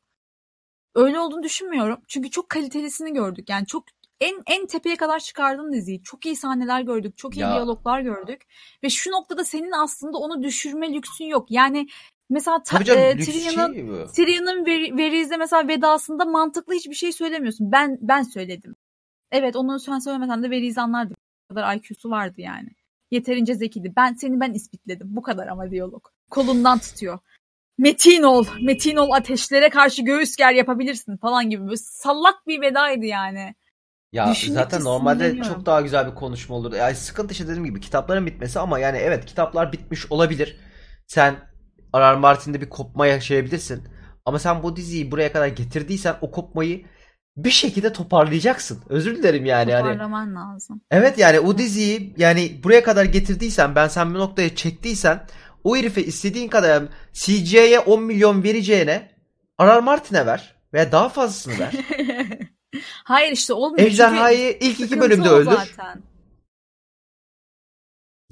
öyle 0.95 1.19
olduğunu 1.19 1.43
düşünmüyorum. 1.43 2.01
Çünkü 2.07 2.29
çok 2.29 2.49
kalitelisini 2.49 3.13
gördük. 3.13 3.49
Yani 3.49 3.65
çok 3.67 3.83
en 4.21 4.43
en 4.47 4.65
tepeye 4.67 4.95
kadar 4.95 5.19
çıkardın 5.19 5.73
diziyi. 5.73 6.03
Çok 6.03 6.25
iyi 6.25 6.35
sahneler 6.35 6.81
gördük. 6.81 7.17
Çok 7.17 7.37
iyi 7.37 7.39
Ya. 7.39 7.51
diyaloglar 7.53 8.01
gördük. 8.01 8.41
Ve 8.83 8.89
şu 8.89 9.11
noktada 9.11 9.43
senin 9.45 9.71
aslında 9.71 10.17
onu 10.17 10.43
düşürme 10.43 10.93
lüksün 10.93 11.25
yok. 11.25 11.51
Yani 11.51 11.87
mesela 12.29 12.63
ta, 12.63 12.83
canım 12.83 13.01
e, 13.01 13.17
Tyrion'un 13.17 13.73
şey 13.73 13.87
bu. 13.87 14.11
Tyrion'un 14.15 14.65
Varys'e 14.97 15.37
mesela 15.37 15.67
vedasında 15.67 16.25
mantıklı 16.25 16.73
hiçbir 16.73 16.95
şey 16.95 17.11
söylemiyorsun. 17.11 17.71
Ben 17.71 17.97
ben 18.01 18.23
söyledim. 18.23 18.75
Evet 19.31 19.55
onu 19.55 19.79
sen 19.79 19.99
söylemesen 19.99 20.43
de 20.43 20.49
Varys 20.49 20.77
anlardı. 20.77 21.13
Bu 21.49 21.55
kadar 21.55 21.75
IQ'su 21.75 22.09
vardı 22.09 22.41
yani. 22.41 22.69
Yeterince 23.11 23.55
zekiydi. 23.55 23.93
Ben 23.97 24.13
seni 24.13 24.39
ben 24.39 24.53
ispitledim. 24.53 25.07
Bu 25.15 25.21
kadar 25.21 25.47
ama 25.47 25.71
diyalog. 25.71 26.07
Kolundan 26.29 26.79
tutuyor. 26.79 27.19
Metin 27.77 28.23
ol. 28.23 28.45
Metin 28.61 28.95
ol 28.95 29.11
ateşlere 29.11 29.69
karşı 29.69 30.01
göğüs 30.01 30.35
ger 30.35 30.51
yapabilirsin 30.53 31.17
falan 31.17 31.49
gibi. 31.49 31.63
Böyle 31.63 31.77
sallak 31.77 32.47
bir 32.47 32.61
vedaydı 32.61 33.05
yani. 33.05 33.55
Ya 34.11 34.31
Düşündükçe 34.31 34.63
zaten 34.63 34.83
normalde 34.83 35.43
çok 35.43 35.65
daha 35.65 35.81
güzel 35.81 36.07
bir 36.07 36.15
konuşma 36.15 36.55
olur. 36.55 36.73
Yani 36.73 36.95
sıkıntı 36.95 37.31
işte 37.31 37.47
dediğim 37.47 37.65
gibi 37.65 37.79
kitapların 37.79 38.25
bitmesi 38.25 38.59
ama 38.59 38.79
yani 38.79 38.97
evet 38.97 39.25
kitaplar 39.25 39.71
bitmiş 39.71 40.11
olabilir. 40.11 40.57
Sen 41.07 41.35
R.R. 41.95 42.15
Martin'de 42.15 42.61
bir 42.61 42.69
kopma 42.69 43.07
yaşayabilirsin. 43.07 43.83
Ama 44.25 44.39
sen 44.39 44.63
bu 44.63 44.75
diziyi 44.75 45.11
buraya 45.11 45.33
kadar 45.33 45.47
getirdiysen 45.47 46.15
o 46.21 46.31
kopmayı 46.31 46.85
bir 47.37 47.49
şekilde 47.49 47.93
toparlayacaksın. 47.93 48.79
Özür 48.89 49.15
dilerim 49.15 49.45
yani. 49.45 49.71
Toparlaman 49.71 50.35
lazım. 50.35 50.81
Evet 50.91 51.17
yani 51.17 51.39
o 51.39 51.57
diziyi 51.57 52.13
yani 52.17 52.59
buraya 52.63 52.83
kadar 52.83 53.05
getirdiysen 53.05 53.75
ben 53.75 53.87
sen 53.87 54.13
bir 54.13 54.19
noktaya 54.19 54.55
çektiysen 54.55 55.25
o 55.63 55.75
herife 55.77 56.03
istediğin 56.03 56.47
kadar 56.47 56.83
CGI'ye 57.13 57.79
10 57.79 58.03
milyon 58.03 58.43
vereceğine 58.43 59.11
R.R. 59.61 59.79
Martin'e 59.79 60.25
ver 60.25 60.55
veya 60.73 60.91
daha 60.91 61.09
fazlasını 61.09 61.59
ver. 61.59 61.73
Hayır 63.03 63.31
işte 63.31 63.53
olmuyor. 63.53 63.87
Ejderhayı 63.87 64.57
ilk 64.61 64.79
iki 64.79 64.99
bölümde 64.99 65.29
öldür. 65.29 65.51
Zaten. 65.51 66.03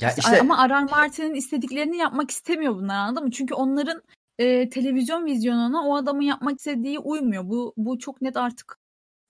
Ya 0.02 0.14
işte 0.18 0.40
Ama 0.40 0.58
Arar 0.58 0.84
Martin'in 0.84 1.34
istediklerini 1.34 1.98
yapmak 1.98 2.32
istemiyor 2.32 2.76
bunlar 2.76 2.96
anladın 2.96 3.24
mı? 3.24 3.32
Çünkü 3.32 3.54
onların 3.54 4.02
e, 4.38 4.70
televizyon 4.70 5.26
vizyonuna 5.26 5.88
o 5.88 5.96
adamın 5.96 6.22
yapmak 6.22 6.58
istediği 6.58 7.00
uymuyor. 7.00 7.50
Bu 7.50 7.74
bu 7.78 8.00
çok 8.00 8.22
net 8.22 8.38
artık 8.38 8.78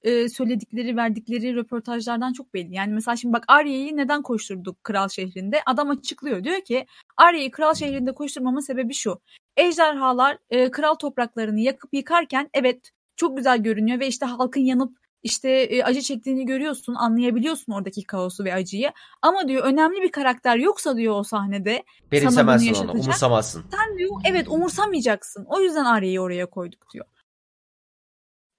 e, 0.03 0.29
söyledikleri, 0.29 0.97
verdikleri 0.97 1.55
röportajlardan 1.55 2.33
çok 2.33 2.53
belli. 2.53 2.75
Yani 2.75 2.93
mesela 2.93 3.15
şimdi 3.15 3.33
bak 3.33 3.43
Arya'yı 3.47 3.97
neden 3.97 4.21
koşturduk 4.21 4.83
Kral 4.83 5.09
Şehri'nde? 5.09 5.61
Adam 5.65 5.89
açıklıyor. 5.89 6.43
Diyor 6.43 6.61
ki 6.61 6.85
Arya'yı 7.17 7.51
Kral 7.51 7.73
Şehri'nde 7.73 8.13
koşturmamın 8.13 8.59
sebebi 8.59 8.93
şu. 8.93 9.21
Ejderhalar 9.57 10.37
e, 10.49 10.71
kral 10.71 10.95
topraklarını 10.95 11.59
yakıp 11.59 11.93
yıkarken 11.93 12.49
evet 12.53 12.91
çok 13.15 13.37
güzel 13.37 13.57
görünüyor 13.57 13.99
ve 13.99 14.07
işte 14.07 14.25
halkın 14.25 14.61
yanıp 14.61 15.00
işte 15.23 15.49
e, 15.49 15.83
acı 15.83 16.01
çektiğini 16.01 16.45
görüyorsun, 16.45 16.95
anlayabiliyorsun 16.95 17.73
oradaki 17.73 18.03
kaosu 18.03 18.43
ve 18.43 18.53
acıyı. 18.53 18.91
Ama 19.21 19.47
diyor 19.47 19.63
önemli 19.63 20.01
bir 20.01 20.11
karakter 20.11 20.57
yoksa 20.57 20.97
diyor 20.97 21.15
o 21.15 21.23
sahnede 21.23 21.83
benimsemezsin 22.11 22.73
onu, 22.73 22.91
umursamazsın. 22.91 23.65
sen 23.71 23.97
diyor 23.97 24.09
evet 24.25 24.47
umursamayacaksın. 24.47 25.45
O 25.49 25.61
yüzden 25.61 25.85
Arya'yı 25.85 26.21
oraya 26.21 26.45
koyduk 26.45 26.89
diyor. 26.93 27.05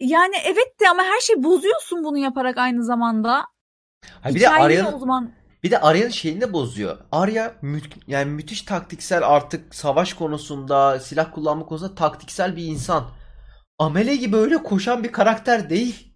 Yani 0.00 0.34
evet 0.44 0.80
de 0.80 0.88
ama 0.90 1.02
her 1.02 1.20
şey 1.20 1.42
bozuyorsun 1.42 2.04
bunu 2.04 2.18
yaparak 2.18 2.58
aynı 2.58 2.84
zamanda. 2.84 3.46
Ha 4.20 4.28
bir 4.28 4.40
de 4.40 4.48
Arya'nın 4.48 4.92
o 4.92 4.98
zaman 4.98 5.32
bir 5.62 5.70
de 5.70 5.80
Arya'nın 5.80 6.10
şeyini 6.10 6.40
de 6.40 6.52
bozuyor. 6.52 6.98
Arya 7.12 7.54
mü- 7.62 7.80
yani 8.06 8.30
müthiş 8.30 8.62
taktiksel 8.62 9.28
artık 9.28 9.74
savaş 9.74 10.14
konusunda, 10.14 11.00
silah 11.00 11.34
kullanma 11.34 11.66
konusunda 11.66 11.94
taktiksel 11.94 12.56
bir 12.56 12.64
insan. 12.64 13.04
Amele 13.78 14.16
gibi 14.16 14.36
öyle 14.36 14.62
koşan 14.62 15.04
bir 15.04 15.12
karakter 15.12 15.70
değil. 15.70 16.11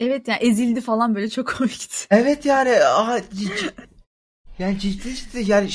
Evet 0.00 0.28
yani 0.28 0.38
ezildi 0.42 0.80
falan 0.80 1.14
böyle 1.14 1.30
çok 1.30 1.48
komikti. 1.58 2.06
Evet 2.10 2.46
yani 2.46 2.84
aha, 2.84 3.20
yani 4.58 4.78
ciddi 4.78 5.14
ciddi 5.14 5.50
yani 5.50 5.70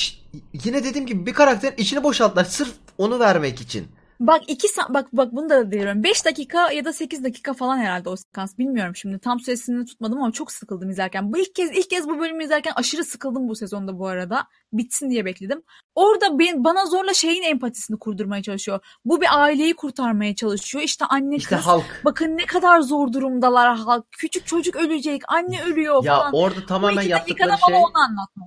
yine 0.63 0.83
dediğim 0.83 1.07
gibi 1.07 1.25
bir 1.25 1.33
karakterin 1.33 1.77
içini 1.77 2.03
boşalttılar 2.03 2.45
sırf 2.45 2.73
onu 2.97 3.19
vermek 3.19 3.61
için. 3.61 3.87
Bak 4.19 4.41
iki 4.47 4.67
bak 4.89 5.07
bak 5.13 5.31
bunu 5.31 5.49
da 5.49 5.71
diyorum. 5.71 6.03
5 6.03 6.25
dakika 6.25 6.71
ya 6.71 6.85
da 6.85 6.93
8 6.93 7.23
dakika 7.23 7.53
falan 7.53 7.77
herhalde 7.77 8.09
o 8.09 8.15
sekans. 8.15 8.57
Bilmiyorum 8.57 8.95
şimdi. 8.95 9.19
Tam 9.19 9.39
süresini 9.39 9.85
tutmadım 9.85 10.21
ama 10.21 10.31
çok 10.31 10.51
sıkıldım 10.51 10.89
izlerken. 10.89 11.33
Bu 11.33 11.37
ilk 11.37 11.55
kez 11.55 11.71
ilk 11.71 11.89
kez 11.89 12.07
bu 12.07 12.19
bölümü 12.19 12.43
izlerken 12.43 12.73
aşırı 12.75 13.03
sıkıldım 13.03 13.49
bu 13.49 13.55
sezonda 13.55 13.99
bu 13.99 14.07
arada. 14.07 14.47
Bitsin 14.73 15.09
diye 15.09 15.25
bekledim. 15.25 15.61
Orada 15.95 16.39
ben, 16.39 16.63
bana 16.63 16.85
zorla 16.85 17.13
şeyin 17.13 17.43
empatisini 17.43 17.99
kurdurmaya 17.99 18.43
çalışıyor. 18.43 18.79
Bu 19.05 19.21
bir 19.21 19.27
aileyi 19.41 19.75
kurtarmaya 19.75 20.35
çalışıyor. 20.35 20.83
İşte 20.83 21.05
anne 21.05 21.35
İşte 21.35 21.55
kız. 21.55 21.65
halk. 21.65 22.01
Bakın 22.05 22.37
ne 22.37 22.45
kadar 22.45 22.81
zor 22.81 23.13
durumdalar 23.13 23.77
halk. 23.77 24.05
Küçük 24.11 24.47
çocuk 24.47 24.75
ölecek. 24.75 25.21
Anne 25.27 25.63
ölüyor 25.63 26.03
Ya 26.03 26.17
falan. 26.17 26.33
orada 26.33 26.61
Bu 26.61 26.65
tamamen 26.65 27.01
yaptıkları 27.01 27.57
şey 27.67 27.75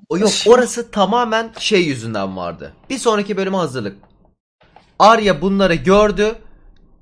o 0.08 0.18
yok 0.18 0.30
orası 0.46 0.90
tamamen 0.90 1.50
şey 1.58 1.84
yüzünden 1.84 2.36
vardı. 2.36 2.72
Bir 2.90 2.98
sonraki 2.98 3.36
bölüme 3.36 3.56
hazırlık. 3.56 4.11
Arya 5.02 5.42
bunları 5.42 5.74
gördü. 5.74 6.34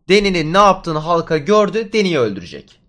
Deni'nin 0.09 0.53
ne 0.53 0.59
yaptığını 0.59 0.99
halka 0.99 1.39
gördü. 1.39 1.93
Deni'yi 1.93 2.19
öldürecek. 2.19 2.81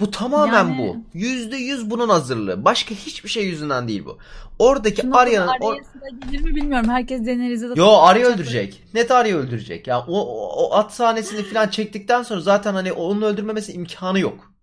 Bu 0.00 0.10
tamamen 0.10 0.52
Yani- 0.52 0.78
bu. 0.78 0.96
Yüzde 1.18 1.56
yüz 1.56 1.90
bunun 1.90 2.08
hazırlığı. 2.08 2.64
Başka 2.64 2.94
hiçbir 2.94 3.28
şey 3.28 3.44
yüzünden 3.44 3.88
değil 3.88 4.04
bu. 4.04 4.18
Oradaki 4.58 5.10
Arya'nın... 5.12 5.48
Arya'ya 5.48 5.82
gelir 6.30 6.44
mi 6.44 6.54
bilmiyorum. 6.54 6.88
Herkes 6.88 7.26
Daenerys'e 7.26 7.68
de 7.70 7.72
Yo 7.76 7.88
Arya 7.88 8.28
öldürecek. 8.28 8.82
Net 8.94 9.10
Arya 9.10 9.36
öldürecek. 9.36 9.86
Ya 9.86 10.00
o, 10.00 10.20
o, 10.20 10.64
o 10.64 10.74
at 10.74 10.94
sahnesini 10.94 11.42
falan 11.42 11.68
çektikten 11.68 12.22
sonra 12.22 12.40
zaten 12.40 12.74
hani 12.74 12.92
onun 12.92 13.22
öldürmemesi 13.22 13.72
imkanı 13.72 14.20
yok. 14.20 14.54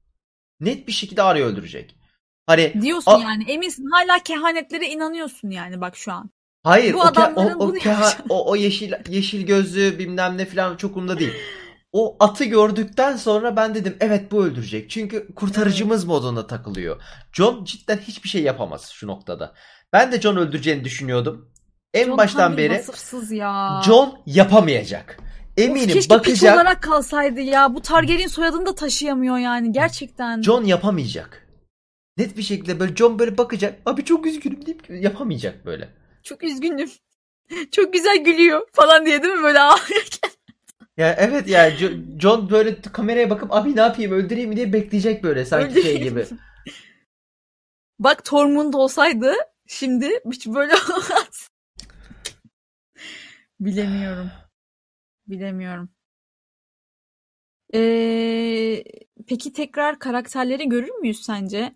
Net 0.59 0.87
bir 0.87 0.91
şekilde 0.91 1.21
Arya 1.21 1.45
öldürecek. 1.45 1.95
Hani 2.45 2.73
Diyorsun 2.81 3.11
A- 3.11 3.19
yani 3.19 3.51
eminsin 3.51 3.85
hala 3.91 4.19
kehanetlere 4.19 4.87
inanıyorsun 4.87 5.49
yani 5.49 5.81
bak 5.81 5.97
şu 5.97 6.11
an. 6.11 6.29
Hayır 6.63 6.93
Bu 6.93 6.97
o, 6.99 7.01
ke- 7.01 7.07
adamların 7.07 7.59
o, 7.59 7.63
o, 7.63 7.67
bunu 7.67 7.77
keha- 7.77 8.17
o, 8.29 8.51
o 8.51 8.55
yeşil 8.55 8.93
yeşil 9.09 9.45
gözlü 9.45 9.99
bilmem 9.99 10.37
ne 10.37 10.45
falan 10.45 10.77
çok 10.77 10.97
umurumda 10.97 11.19
değil. 11.19 11.33
O 11.91 12.17
atı 12.19 12.43
gördükten 12.43 13.15
sonra 13.15 13.55
ben 13.55 13.75
dedim 13.75 13.97
evet 13.99 14.31
bu 14.31 14.45
öldürecek. 14.45 14.89
Çünkü 14.89 15.33
kurtarıcımız 15.35 16.05
modunda 16.05 16.47
takılıyor. 16.47 17.01
John 17.33 17.63
cidden 17.63 17.97
hiçbir 17.97 18.29
şey 18.29 18.43
yapamaz 18.43 18.89
şu 18.89 19.07
noktada. 19.07 19.53
Ben 19.93 20.11
de 20.11 20.21
John 20.21 20.35
öldüreceğini 20.35 20.83
düşünüyordum. 20.83 21.51
En 21.93 22.05
John 22.05 22.17
baştan 22.17 22.57
beri 22.57 22.73
vasıfsız 22.73 23.31
ya. 23.31 23.81
John 23.85 24.19
yapamayacak. 24.25 25.17
Eminim 25.57 25.87
keşke 25.87 25.99
piç 25.99 26.09
bakacak. 26.09 26.55
olarak 26.55 26.83
kalsaydı 26.83 27.41
ya. 27.41 27.75
Bu 27.75 27.81
Targaryen 27.81 28.27
soyadını 28.27 28.65
da 28.65 28.75
taşıyamıyor 28.75 29.37
yani 29.37 29.71
gerçekten. 29.71 30.41
John 30.41 30.63
yapamayacak. 30.63 31.47
Net 32.17 32.37
bir 32.37 32.43
şekilde 32.43 32.79
böyle 32.79 32.95
John 32.95 33.19
böyle 33.19 33.37
bakacak. 33.37 33.79
Abi 33.85 34.05
çok 34.05 34.25
üzgünüm 34.25 34.65
deyip 34.65 34.89
yapamayacak 34.89 35.65
böyle. 35.65 35.89
Çok 36.27 36.43
üzgünüm. 36.43 36.89
Çok 37.71 37.93
güzel 37.93 38.23
gülüyor 38.23 38.67
falan 38.73 39.05
diye 39.05 39.23
değil 39.23 39.33
mi 39.33 39.43
böyle 39.43 39.59
ağlarken. 39.59 40.31
Ya 40.97 41.15
evet 41.19 41.47
ya 41.47 41.69
Jo- 41.69 42.19
John 42.19 42.49
böyle 42.49 42.81
kameraya 42.81 43.29
bakıp 43.29 43.53
abi 43.53 43.75
ne 43.75 43.81
yapayım 43.81 44.11
öldüreyim 44.11 44.49
mi 44.49 44.55
diye 44.55 44.73
bekleyecek 44.73 45.23
böyle 45.23 45.45
sanki 45.45 45.81
şey 45.81 46.01
gibi. 46.03 46.25
Bak 47.99 48.25
Tormund 48.25 48.73
olsaydı 48.73 49.33
şimdi 49.67 50.19
hiç 50.31 50.47
böyle 50.47 50.73
olmaz. 50.93 51.49
Bilemiyorum. 53.59 54.31
Bilemiyorum. 55.27 55.89
Ee, 57.73 58.83
peki 59.27 59.53
tekrar 59.53 59.99
karakterleri 59.99 60.69
görür 60.69 60.91
müyüz 61.01 61.23
sence? 61.25 61.75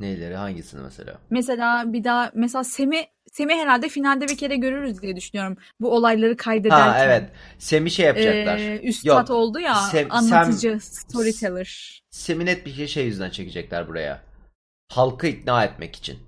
Neyleri 0.00 0.34
hangisini 0.34 0.80
mesela? 0.82 1.18
Mesela 1.30 1.92
bir 1.92 2.04
daha 2.04 2.30
mesela 2.34 2.64
Sem'i 2.64 3.06
Sem'i 3.32 3.54
herhalde 3.54 3.88
finalde 3.88 4.28
bir 4.28 4.36
kere 4.36 4.56
görürüz 4.56 5.02
diye 5.02 5.16
düşünüyorum. 5.16 5.56
Bu 5.80 5.94
olayları 5.94 6.36
kaydederken. 6.36 6.88
Ha 6.88 7.04
evet. 7.04 7.30
Sem'i 7.58 7.90
şey 7.90 8.06
yapacaklar. 8.06 8.58
Ee, 8.58 8.80
üstad 8.82 9.28
Yok. 9.28 9.30
oldu 9.30 9.60
ya 9.60 9.72
Sem- 9.74 10.10
anlatıcı, 10.10 10.78
storyteller. 10.80 12.02
Sem'i 12.10 12.46
net 12.46 12.66
bir 12.66 12.72
şey, 12.72 12.86
şey 12.86 13.06
yüzden 13.06 13.30
çekecekler 13.30 13.88
buraya. 13.88 14.22
Halkı 14.92 15.26
ikna 15.26 15.64
etmek 15.64 15.96
için. 15.96 16.18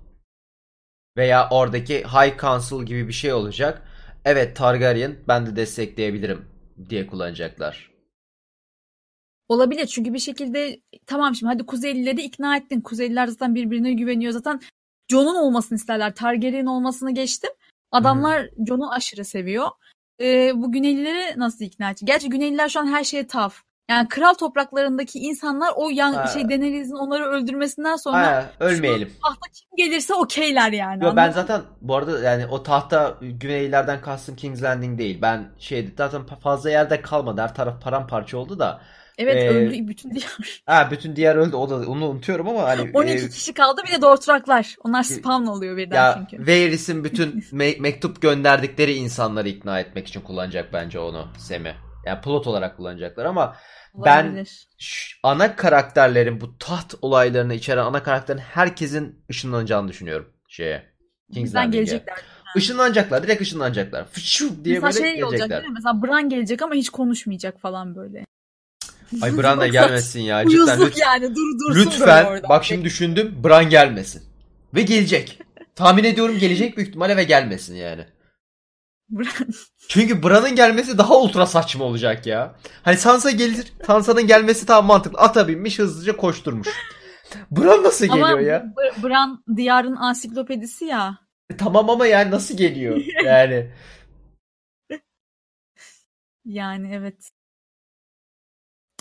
Veya 1.17 1.49
oradaki 1.49 2.03
High 2.03 2.41
Council 2.41 2.83
gibi 2.85 3.07
bir 3.07 3.13
şey 3.13 3.33
olacak. 3.33 3.81
Evet 4.25 4.55
Targaryen 4.55 5.15
ben 5.27 5.45
de 5.45 5.55
destekleyebilirim 5.55 6.45
diye 6.89 7.07
kullanacaklar. 7.07 7.92
Olabilir 9.49 9.85
çünkü 9.85 10.13
bir 10.13 10.19
şekilde 10.19 10.79
tamam 11.07 11.35
şimdi 11.35 11.53
hadi 11.53 11.65
Kuzeylileri 11.65 12.21
ikna 12.21 12.57
ettin. 12.57 12.81
Kuzeyliler 12.81 13.27
zaten 13.27 13.55
birbirine 13.55 13.93
güveniyor. 13.93 14.31
Zaten 14.31 14.61
Jon'un 15.11 15.35
olmasını 15.35 15.75
isterler. 15.75 16.15
Targaryen 16.15 16.65
olmasını 16.65 17.11
geçtim. 17.11 17.51
Adamlar 17.91 18.49
Jon'u 18.67 18.91
aşırı 18.91 19.25
seviyor. 19.25 19.67
Ee, 20.21 20.51
bu 20.55 20.71
Güneylileri 20.71 21.39
nasıl 21.39 21.65
ikna 21.65 21.89
edecek? 21.89 22.07
Gerçi 22.07 22.29
Güneyliler 22.29 22.69
şu 22.69 22.79
an 22.79 22.87
her 22.87 23.03
şeye 23.03 23.27
taf. 23.27 23.61
Yani 23.89 24.07
kral 24.07 24.33
topraklarındaki 24.33 25.19
insanlar 25.19 25.73
o 25.75 25.89
yan 25.89 26.13
Ha. 26.13 26.27
şey 26.27 26.49
Daenerys'in 26.49 26.95
onları 26.95 27.25
öldürmesinden 27.25 27.95
sonra 27.95 28.27
Ha, 28.27 28.49
ölmeyelim. 28.59 29.09
şu 29.09 29.19
tahta 29.21 29.47
kim 29.53 29.69
gelirse 29.85 30.13
okeyler 30.13 30.71
yani. 30.71 31.03
Yo, 31.03 31.15
ben 31.15 31.31
zaten 31.31 31.61
bu 31.81 31.95
arada 31.95 32.19
yani 32.19 32.47
o 32.47 32.63
tahta 32.63 33.17
Güneylilerden 33.21 34.01
kastım 34.01 34.35
King's 34.35 34.63
Landing 34.63 34.99
değil. 34.99 35.21
Ben 35.21 35.49
şeydi 35.59 35.93
zaten 35.97 36.25
fazla 36.25 36.69
yerde 36.69 37.01
kalmadı. 37.01 37.41
Her 37.41 37.55
taraf 37.55 37.81
paramparça 37.83 38.37
oldu 38.37 38.59
da. 38.59 38.81
Evet 39.17 39.43
Ee, 39.43 39.49
öldü 39.49 39.87
bütün 39.87 40.11
diğer. 40.11 40.37
Ha 40.65 40.87
bütün 40.91 41.15
diğer 41.15 41.35
öldü. 41.35 41.55
O 41.55 41.69
da 41.69 41.75
onu 41.75 42.09
unutuyorum 42.09 42.47
ama 42.49 42.63
hani 42.63 42.91
12 42.93 43.13
e, 43.25 43.29
kişi 43.29 43.53
kaldı 43.53 43.81
bir 43.87 43.91
de 43.91 44.01
Dortraklar. 44.01 44.75
Onlar 44.83 45.03
spawn 45.03 45.45
oluyor 45.45 45.77
birden 45.77 45.95
ya 45.95 46.25
çünkü. 46.29 46.47
Varys'in 46.47 47.03
bütün 47.03 47.31
me- 47.51 47.79
mektup 47.79 48.21
gönderdikleri 48.21 48.93
insanları 48.93 49.49
ikna 49.49 49.79
etmek 49.79 50.07
için 50.07 50.21
kullanacak 50.21 50.73
bence 50.73 50.99
onu 50.99 51.27
Sem'i. 51.37 51.75
Yani 52.05 52.21
plot 52.21 52.47
olarak 52.47 52.77
kullanacaklar 52.77 53.25
ama 53.25 53.55
ben 54.05 54.25
Olabilir. 54.25 54.67
ş- 54.77 55.17
ana 55.23 55.55
karakterlerin 55.55 56.41
bu 56.41 56.57
taht 56.57 56.95
olaylarını 57.01 57.53
içeren 57.53 57.83
ana 57.85 58.03
karakterin 58.03 58.39
herkesin 58.39 59.23
ışınlanacağını 59.31 59.87
düşünüyorum 59.87 60.29
şeye. 60.47 60.93
King's 61.33 61.55
Landing'e. 61.55 61.77
gelecekler. 61.77 62.17
Işınlanacaklar, 62.55 63.23
direkt 63.23 63.41
ışınlanacaklar. 63.41 64.05
Fışu 64.07 64.65
diye 64.65 64.79
Mesela 64.79 65.03
böyle 65.05 65.15
şey 65.15 65.23
olacak 65.23 65.31
gelecekler. 65.39 65.61
değil 65.61 65.69
mi? 65.71 65.75
Mesela 65.75 66.01
Bran 66.03 66.29
gelecek 66.29 66.61
ama 66.61 66.73
hiç 66.73 66.89
konuşmayacak 66.89 67.59
falan 67.61 67.95
böyle. 67.95 68.25
Ay 69.21 69.37
Bran 69.37 69.59
da 69.59 69.67
gelmesin 69.67 70.21
ya. 70.21 70.43
Cidden 70.49 70.57
Uyuzluk 70.57 70.87
lütfen. 70.87 71.01
yani 71.05 71.35
dur 71.35 71.59
dursun 71.59 71.75
böyle 71.75 71.95
Lütfen 71.95 72.25
orada. 72.25 72.49
bak 72.49 72.65
şimdi 72.65 72.85
düşündüm 72.85 73.35
Bran 73.43 73.69
gelmesin. 73.69 74.23
Ve 74.75 74.81
gelecek. 74.81 75.39
Tahmin 75.75 76.03
ediyorum 76.03 76.37
gelecek 76.39 76.77
büyük 76.77 76.89
ihtimalle 76.89 77.17
ve 77.17 77.23
gelmesin 77.23 77.75
yani. 77.75 78.05
Bran 79.09 79.47
Çünkü 79.87 80.23
Bran'ın 80.23 80.55
gelmesi 80.55 80.97
daha 80.97 81.17
ultra 81.17 81.45
saçma 81.45 81.85
olacak 81.85 82.27
ya. 82.27 82.55
Hani 82.83 82.97
Sansa 82.97 83.31
gelir. 83.31 83.73
Sansa'nın 83.87 84.27
gelmesi 84.27 84.65
tam 84.65 84.85
mantıklı. 84.85 85.19
Ata 85.19 85.47
binmiş 85.47 85.79
hızlıca 85.79 86.17
koşturmuş. 86.17 86.67
Bran 87.51 87.83
nasıl 87.83 88.05
geliyor 88.05 88.29
ama 88.29 88.41
ya? 88.41 88.65
B- 88.77 89.03
Bran 89.03 89.43
diyarın 89.55 89.95
ansiklopedisi 89.95 90.85
ya. 90.85 91.17
E, 91.49 91.57
Tamam 91.57 91.89
ama 91.89 92.07
yani 92.07 92.31
nasıl 92.31 92.57
geliyor? 92.57 93.01
Yani. 93.25 93.71
Yani 96.45 96.89
evet. 96.93 97.29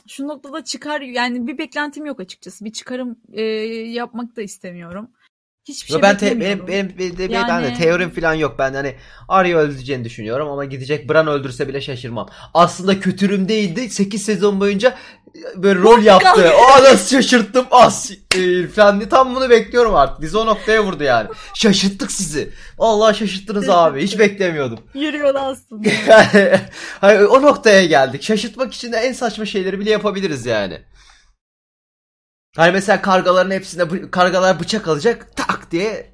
Şu 0.09 0.29
noktada 0.29 0.65
çıkar 0.65 1.01
yani 1.01 1.47
bir 1.47 1.59
beklentim 1.59 2.07
yok 2.07 2.21
açıkçası. 2.21 2.65
Bir 2.65 2.73
çıkarım 2.73 3.17
e, 3.33 3.43
yapmak 3.43 4.37
da 4.37 4.43
istemiyorum. 4.43 5.11
Hiçbir 5.69 5.93
şey 5.93 6.03
ben 6.03 6.17
te- 6.17 6.27
benim, 6.27 6.41
benim, 6.41 6.67
benim, 6.99 7.19
benim- 7.19 7.33
Yani- 7.33 7.49
ben 7.49 7.65
de 7.65 7.75
teorim 7.75 8.11
falan 8.11 8.35
yok. 8.35 8.57
Ben 8.59 8.75
hani 8.75 8.95
Arya 9.29 9.59
öldüreceğini 9.59 10.05
düşünüyorum 10.05 10.49
ama 10.49 10.65
gidecek 10.65 11.09
Bran 11.09 11.27
öldürse 11.27 11.69
bile 11.69 11.81
şaşırmam. 11.81 12.29
Aslında 12.55 13.01
kötürüm 13.01 13.49
değildi. 13.49 13.91
8 13.91 14.23
sezon 14.23 14.61
boyunca 14.61 14.95
böyle 15.57 15.81
rol 15.81 16.03
yaptı. 16.03 16.53
Aa 16.55 16.83
nasıl 16.83 17.17
şaşırttım 17.17 17.67
as 17.71 18.11
e, 18.37 18.67
falan 18.69 19.01
diye. 19.01 19.09
Tam 19.09 19.35
bunu 19.35 19.51
bekliyorum 19.51 19.95
artık. 19.95 20.21
Bizi 20.23 20.39
o 20.39 20.47
noktaya 20.47 20.85
vurdu 20.85 21.03
yani. 21.05 21.29
Şaşırttık 21.55 22.13
sizi. 22.13 22.53
Vallahi 22.79 23.19
şaşırttınız 23.19 23.69
abi. 23.69 24.03
Hiç 24.03 24.19
beklemiyordum. 24.19 24.81
Yürüyor 24.95 25.35
aslında. 25.35 25.89
Yani 27.03 27.27
o 27.27 27.43
noktaya 27.43 27.85
geldik. 27.87 28.23
Şaşırtmak 28.23 28.75
için 28.75 28.93
de 28.93 28.97
en 28.97 29.13
saçma 29.13 29.47
şeyleri 29.47 29.81
bile 29.81 29.91
yapabiliriz 29.91 30.47
yani. 30.47 30.83
Hani 32.57 32.73
mesela 32.73 33.03
kargaların 33.03 33.51
hepsine 33.51 33.83
bı- 33.83 34.11
kargalar 34.11 34.61
bıçak 34.61 34.89
alacak 34.89 35.37
tak 35.37 35.71
diye. 35.71 36.13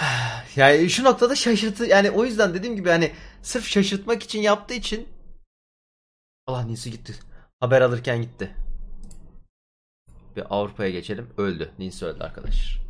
Yani 0.56 0.90
şu 0.90 1.04
noktada 1.04 1.34
şaşırtı 1.34 1.86
yani 1.86 2.10
o 2.10 2.24
yüzden 2.24 2.54
dediğim 2.54 2.76
gibi 2.76 2.88
hani 2.88 3.12
sırf 3.42 3.66
şaşırtmak 3.66 4.22
için 4.22 4.40
yaptığı 4.40 4.74
için 4.74 5.08
Allah 6.48 6.62
Ninsu 6.62 6.90
gitti. 6.90 7.14
Haber 7.60 7.80
alırken 7.80 8.22
gitti. 8.22 8.56
Bir 10.36 10.44
Avrupa'ya 10.50 10.90
geçelim. 10.90 11.34
Öldü. 11.36 11.72
Ninsu 11.78 12.06
öldü 12.06 12.22
arkadaşlar. 12.24 12.80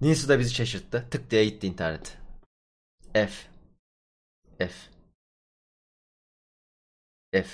Ninsu 0.00 0.28
da 0.28 0.38
bizi 0.38 0.54
şaşırttı. 0.54 1.08
Tık 1.10 1.30
diye 1.30 1.44
gitti 1.44 1.66
internet. 1.66 2.18
F. 3.12 3.30
F. 4.58 4.72
F. 7.32 7.48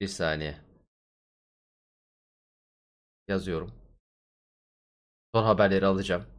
Bir 0.00 0.08
saniye. 0.08 0.60
Yazıyorum. 3.28 3.72
Son 5.34 5.44
haberleri 5.44 5.86
alacağım. 5.86 6.37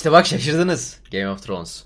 İşte 0.00 0.12
bak 0.12 0.26
şaşırdınız. 0.26 1.00
Game 1.12 1.30
of 1.30 1.42
Thrones. 1.42 1.84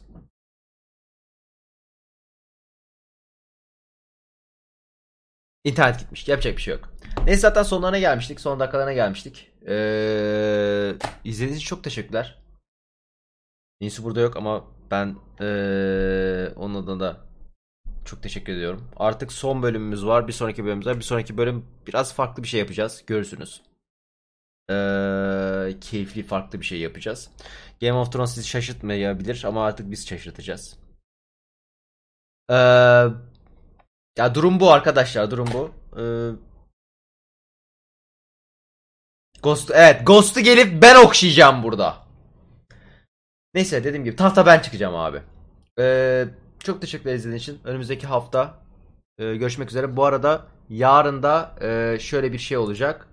İnternet 5.64 5.98
gitmiş. 6.00 6.28
Yapacak 6.28 6.56
bir 6.56 6.62
şey 6.62 6.74
yok. 6.74 6.94
Neyse 7.24 7.40
zaten 7.40 7.62
sonlarına 7.62 7.98
gelmiştik. 7.98 8.40
Son 8.40 8.60
dakikalarına 8.60 8.92
gelmiştik. 8.92 9.52
Ee, 9.68 10.94
izlediğiniz 11.24 11.56
için 11.56 11.68
çok 11.68 11.84
teşekkürler. 11.84 12.38
Ninsu 13.80 14.04
burada 14.04 14.20
yok 14.20 14.36
ama 14.36 14.64
ben 14.90 15.16
ee, 15.40 16.52
onun 16.56 16.74
adına 16.74 17.00
da 17.00 17.20
çok 18.04 18.22
teşekkür 18.22 18.52
ediyorum. 18.52 18.90
Artık 18.96 19.32
son 19.32 19.62
bölümümüz 19.62 20.06
var. 20.06 20.28
Bir 20.28 20.32
sonraki 20.32 20.64
bölümümüz 20.64 20.86
var. 20.86 20.96
Bir 20.96 21.02
sonraki 21.02 21.38
bölüm 21.38 21.66
biraz 21.86 22.14
farklı 22.14 22.42
bir 22.42 22.48
şey 22.48 22.60
yapacağız. 22.60 23.04
Görürsünüz. 23.06 23.62
Ee, 24.70 25.76
keyifli 25.80 26.22
farklı 26.22 26.60
bir 26.60 26.66
şey 26.66 26.80
yapacağız. 26.80 27.30
Game 27.84 27.98
of 27.98 28.12
Thrones 28.12 28.34
sizi 28.34 28.48
şaşırtmayabilir 28.48 29.44
ama 29.44 29.64
artık 29.66 29.90
biz 29.90 30.08
şaşırtacağız. 30.08 30.78
Ee, 32.50 32.54
ya 34.18 34.34
durum 34.34 34.60
bu 34.60 34.72
arkadaşlar. 34.72 35.30
Durum 35.30 35.48
bu. 35.54 35.70
Ee, 36.00 36.30
Ghost, 39.42 39.70
evet 39.74 40.06
Ghost'u 40.06 40.40
gelip 40.40 40.82
ben 40.82 41.04
okşayacağım 41.04 41.62
burada. 41.62 41.96
Neyse 43.54 43.84
dediğim 43.84 44.04
gibi 44.04 44.16
tahta 44.16 44.46
ben 44.46 44.60
çıkacağım 44.60 44.96
abi. 44.96 45.22
Ee, 45.80 46.24
çok 46.58 46.80
teşekkürler 46.80 47.14
izlediğiniz 47.14 47.42
için. 47.42 47.60
Önümüzdeki 47.64 48.06
hafta 48.06 48.58
e, 49.18 49.36
görüşmek 49.36 49.68
üzere. 49.68 49.96
Bu 49.96 50.04
arada 50.04 50.46
yarın 50.68 51.22
da 51.22 51.54
e, 51.60 51.98
şöyle 52.00 52.32
bir 52.32 52.38
şey 52.38 52.56
olacak. 52.56 53.08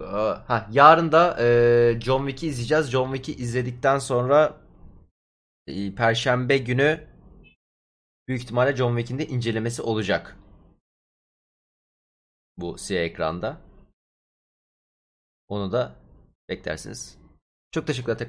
Ha, 0.00 0.68
yarın 0.72 1.12
da 1.12 1.36
e, 1.40 2.00
John 2.00 2.26
Wick'i 2.26 2.46
izleyeceğiz. 2.46 2.90
John 2.90 3.14
Wick'i 3.14 3.42
izledikten 3.42 3.98
sonra 3.98 4.60
e, 5.66 5.94
Perşembe 5.94 6.58
günü 6.58 7.08
büyük 8.28 8.42
ihtimalle 8.42 8.76
John 8.76 8.96
Wick'in 8.96 9.18
de 9.18 9.26
incelemesi 9.26 9.82
olacak. 9.82 10.36
Bu 12.56 12.78
siyah 12.78 13.02
ekranda. 13.04 13.60
Onu 15.48 15.72
da 15.72 15.96
beklersiniz. 16.48 17.18
Çok 17.72 17.86
teşekkürler 17.86 18.18
tekrar. 18.18 18.28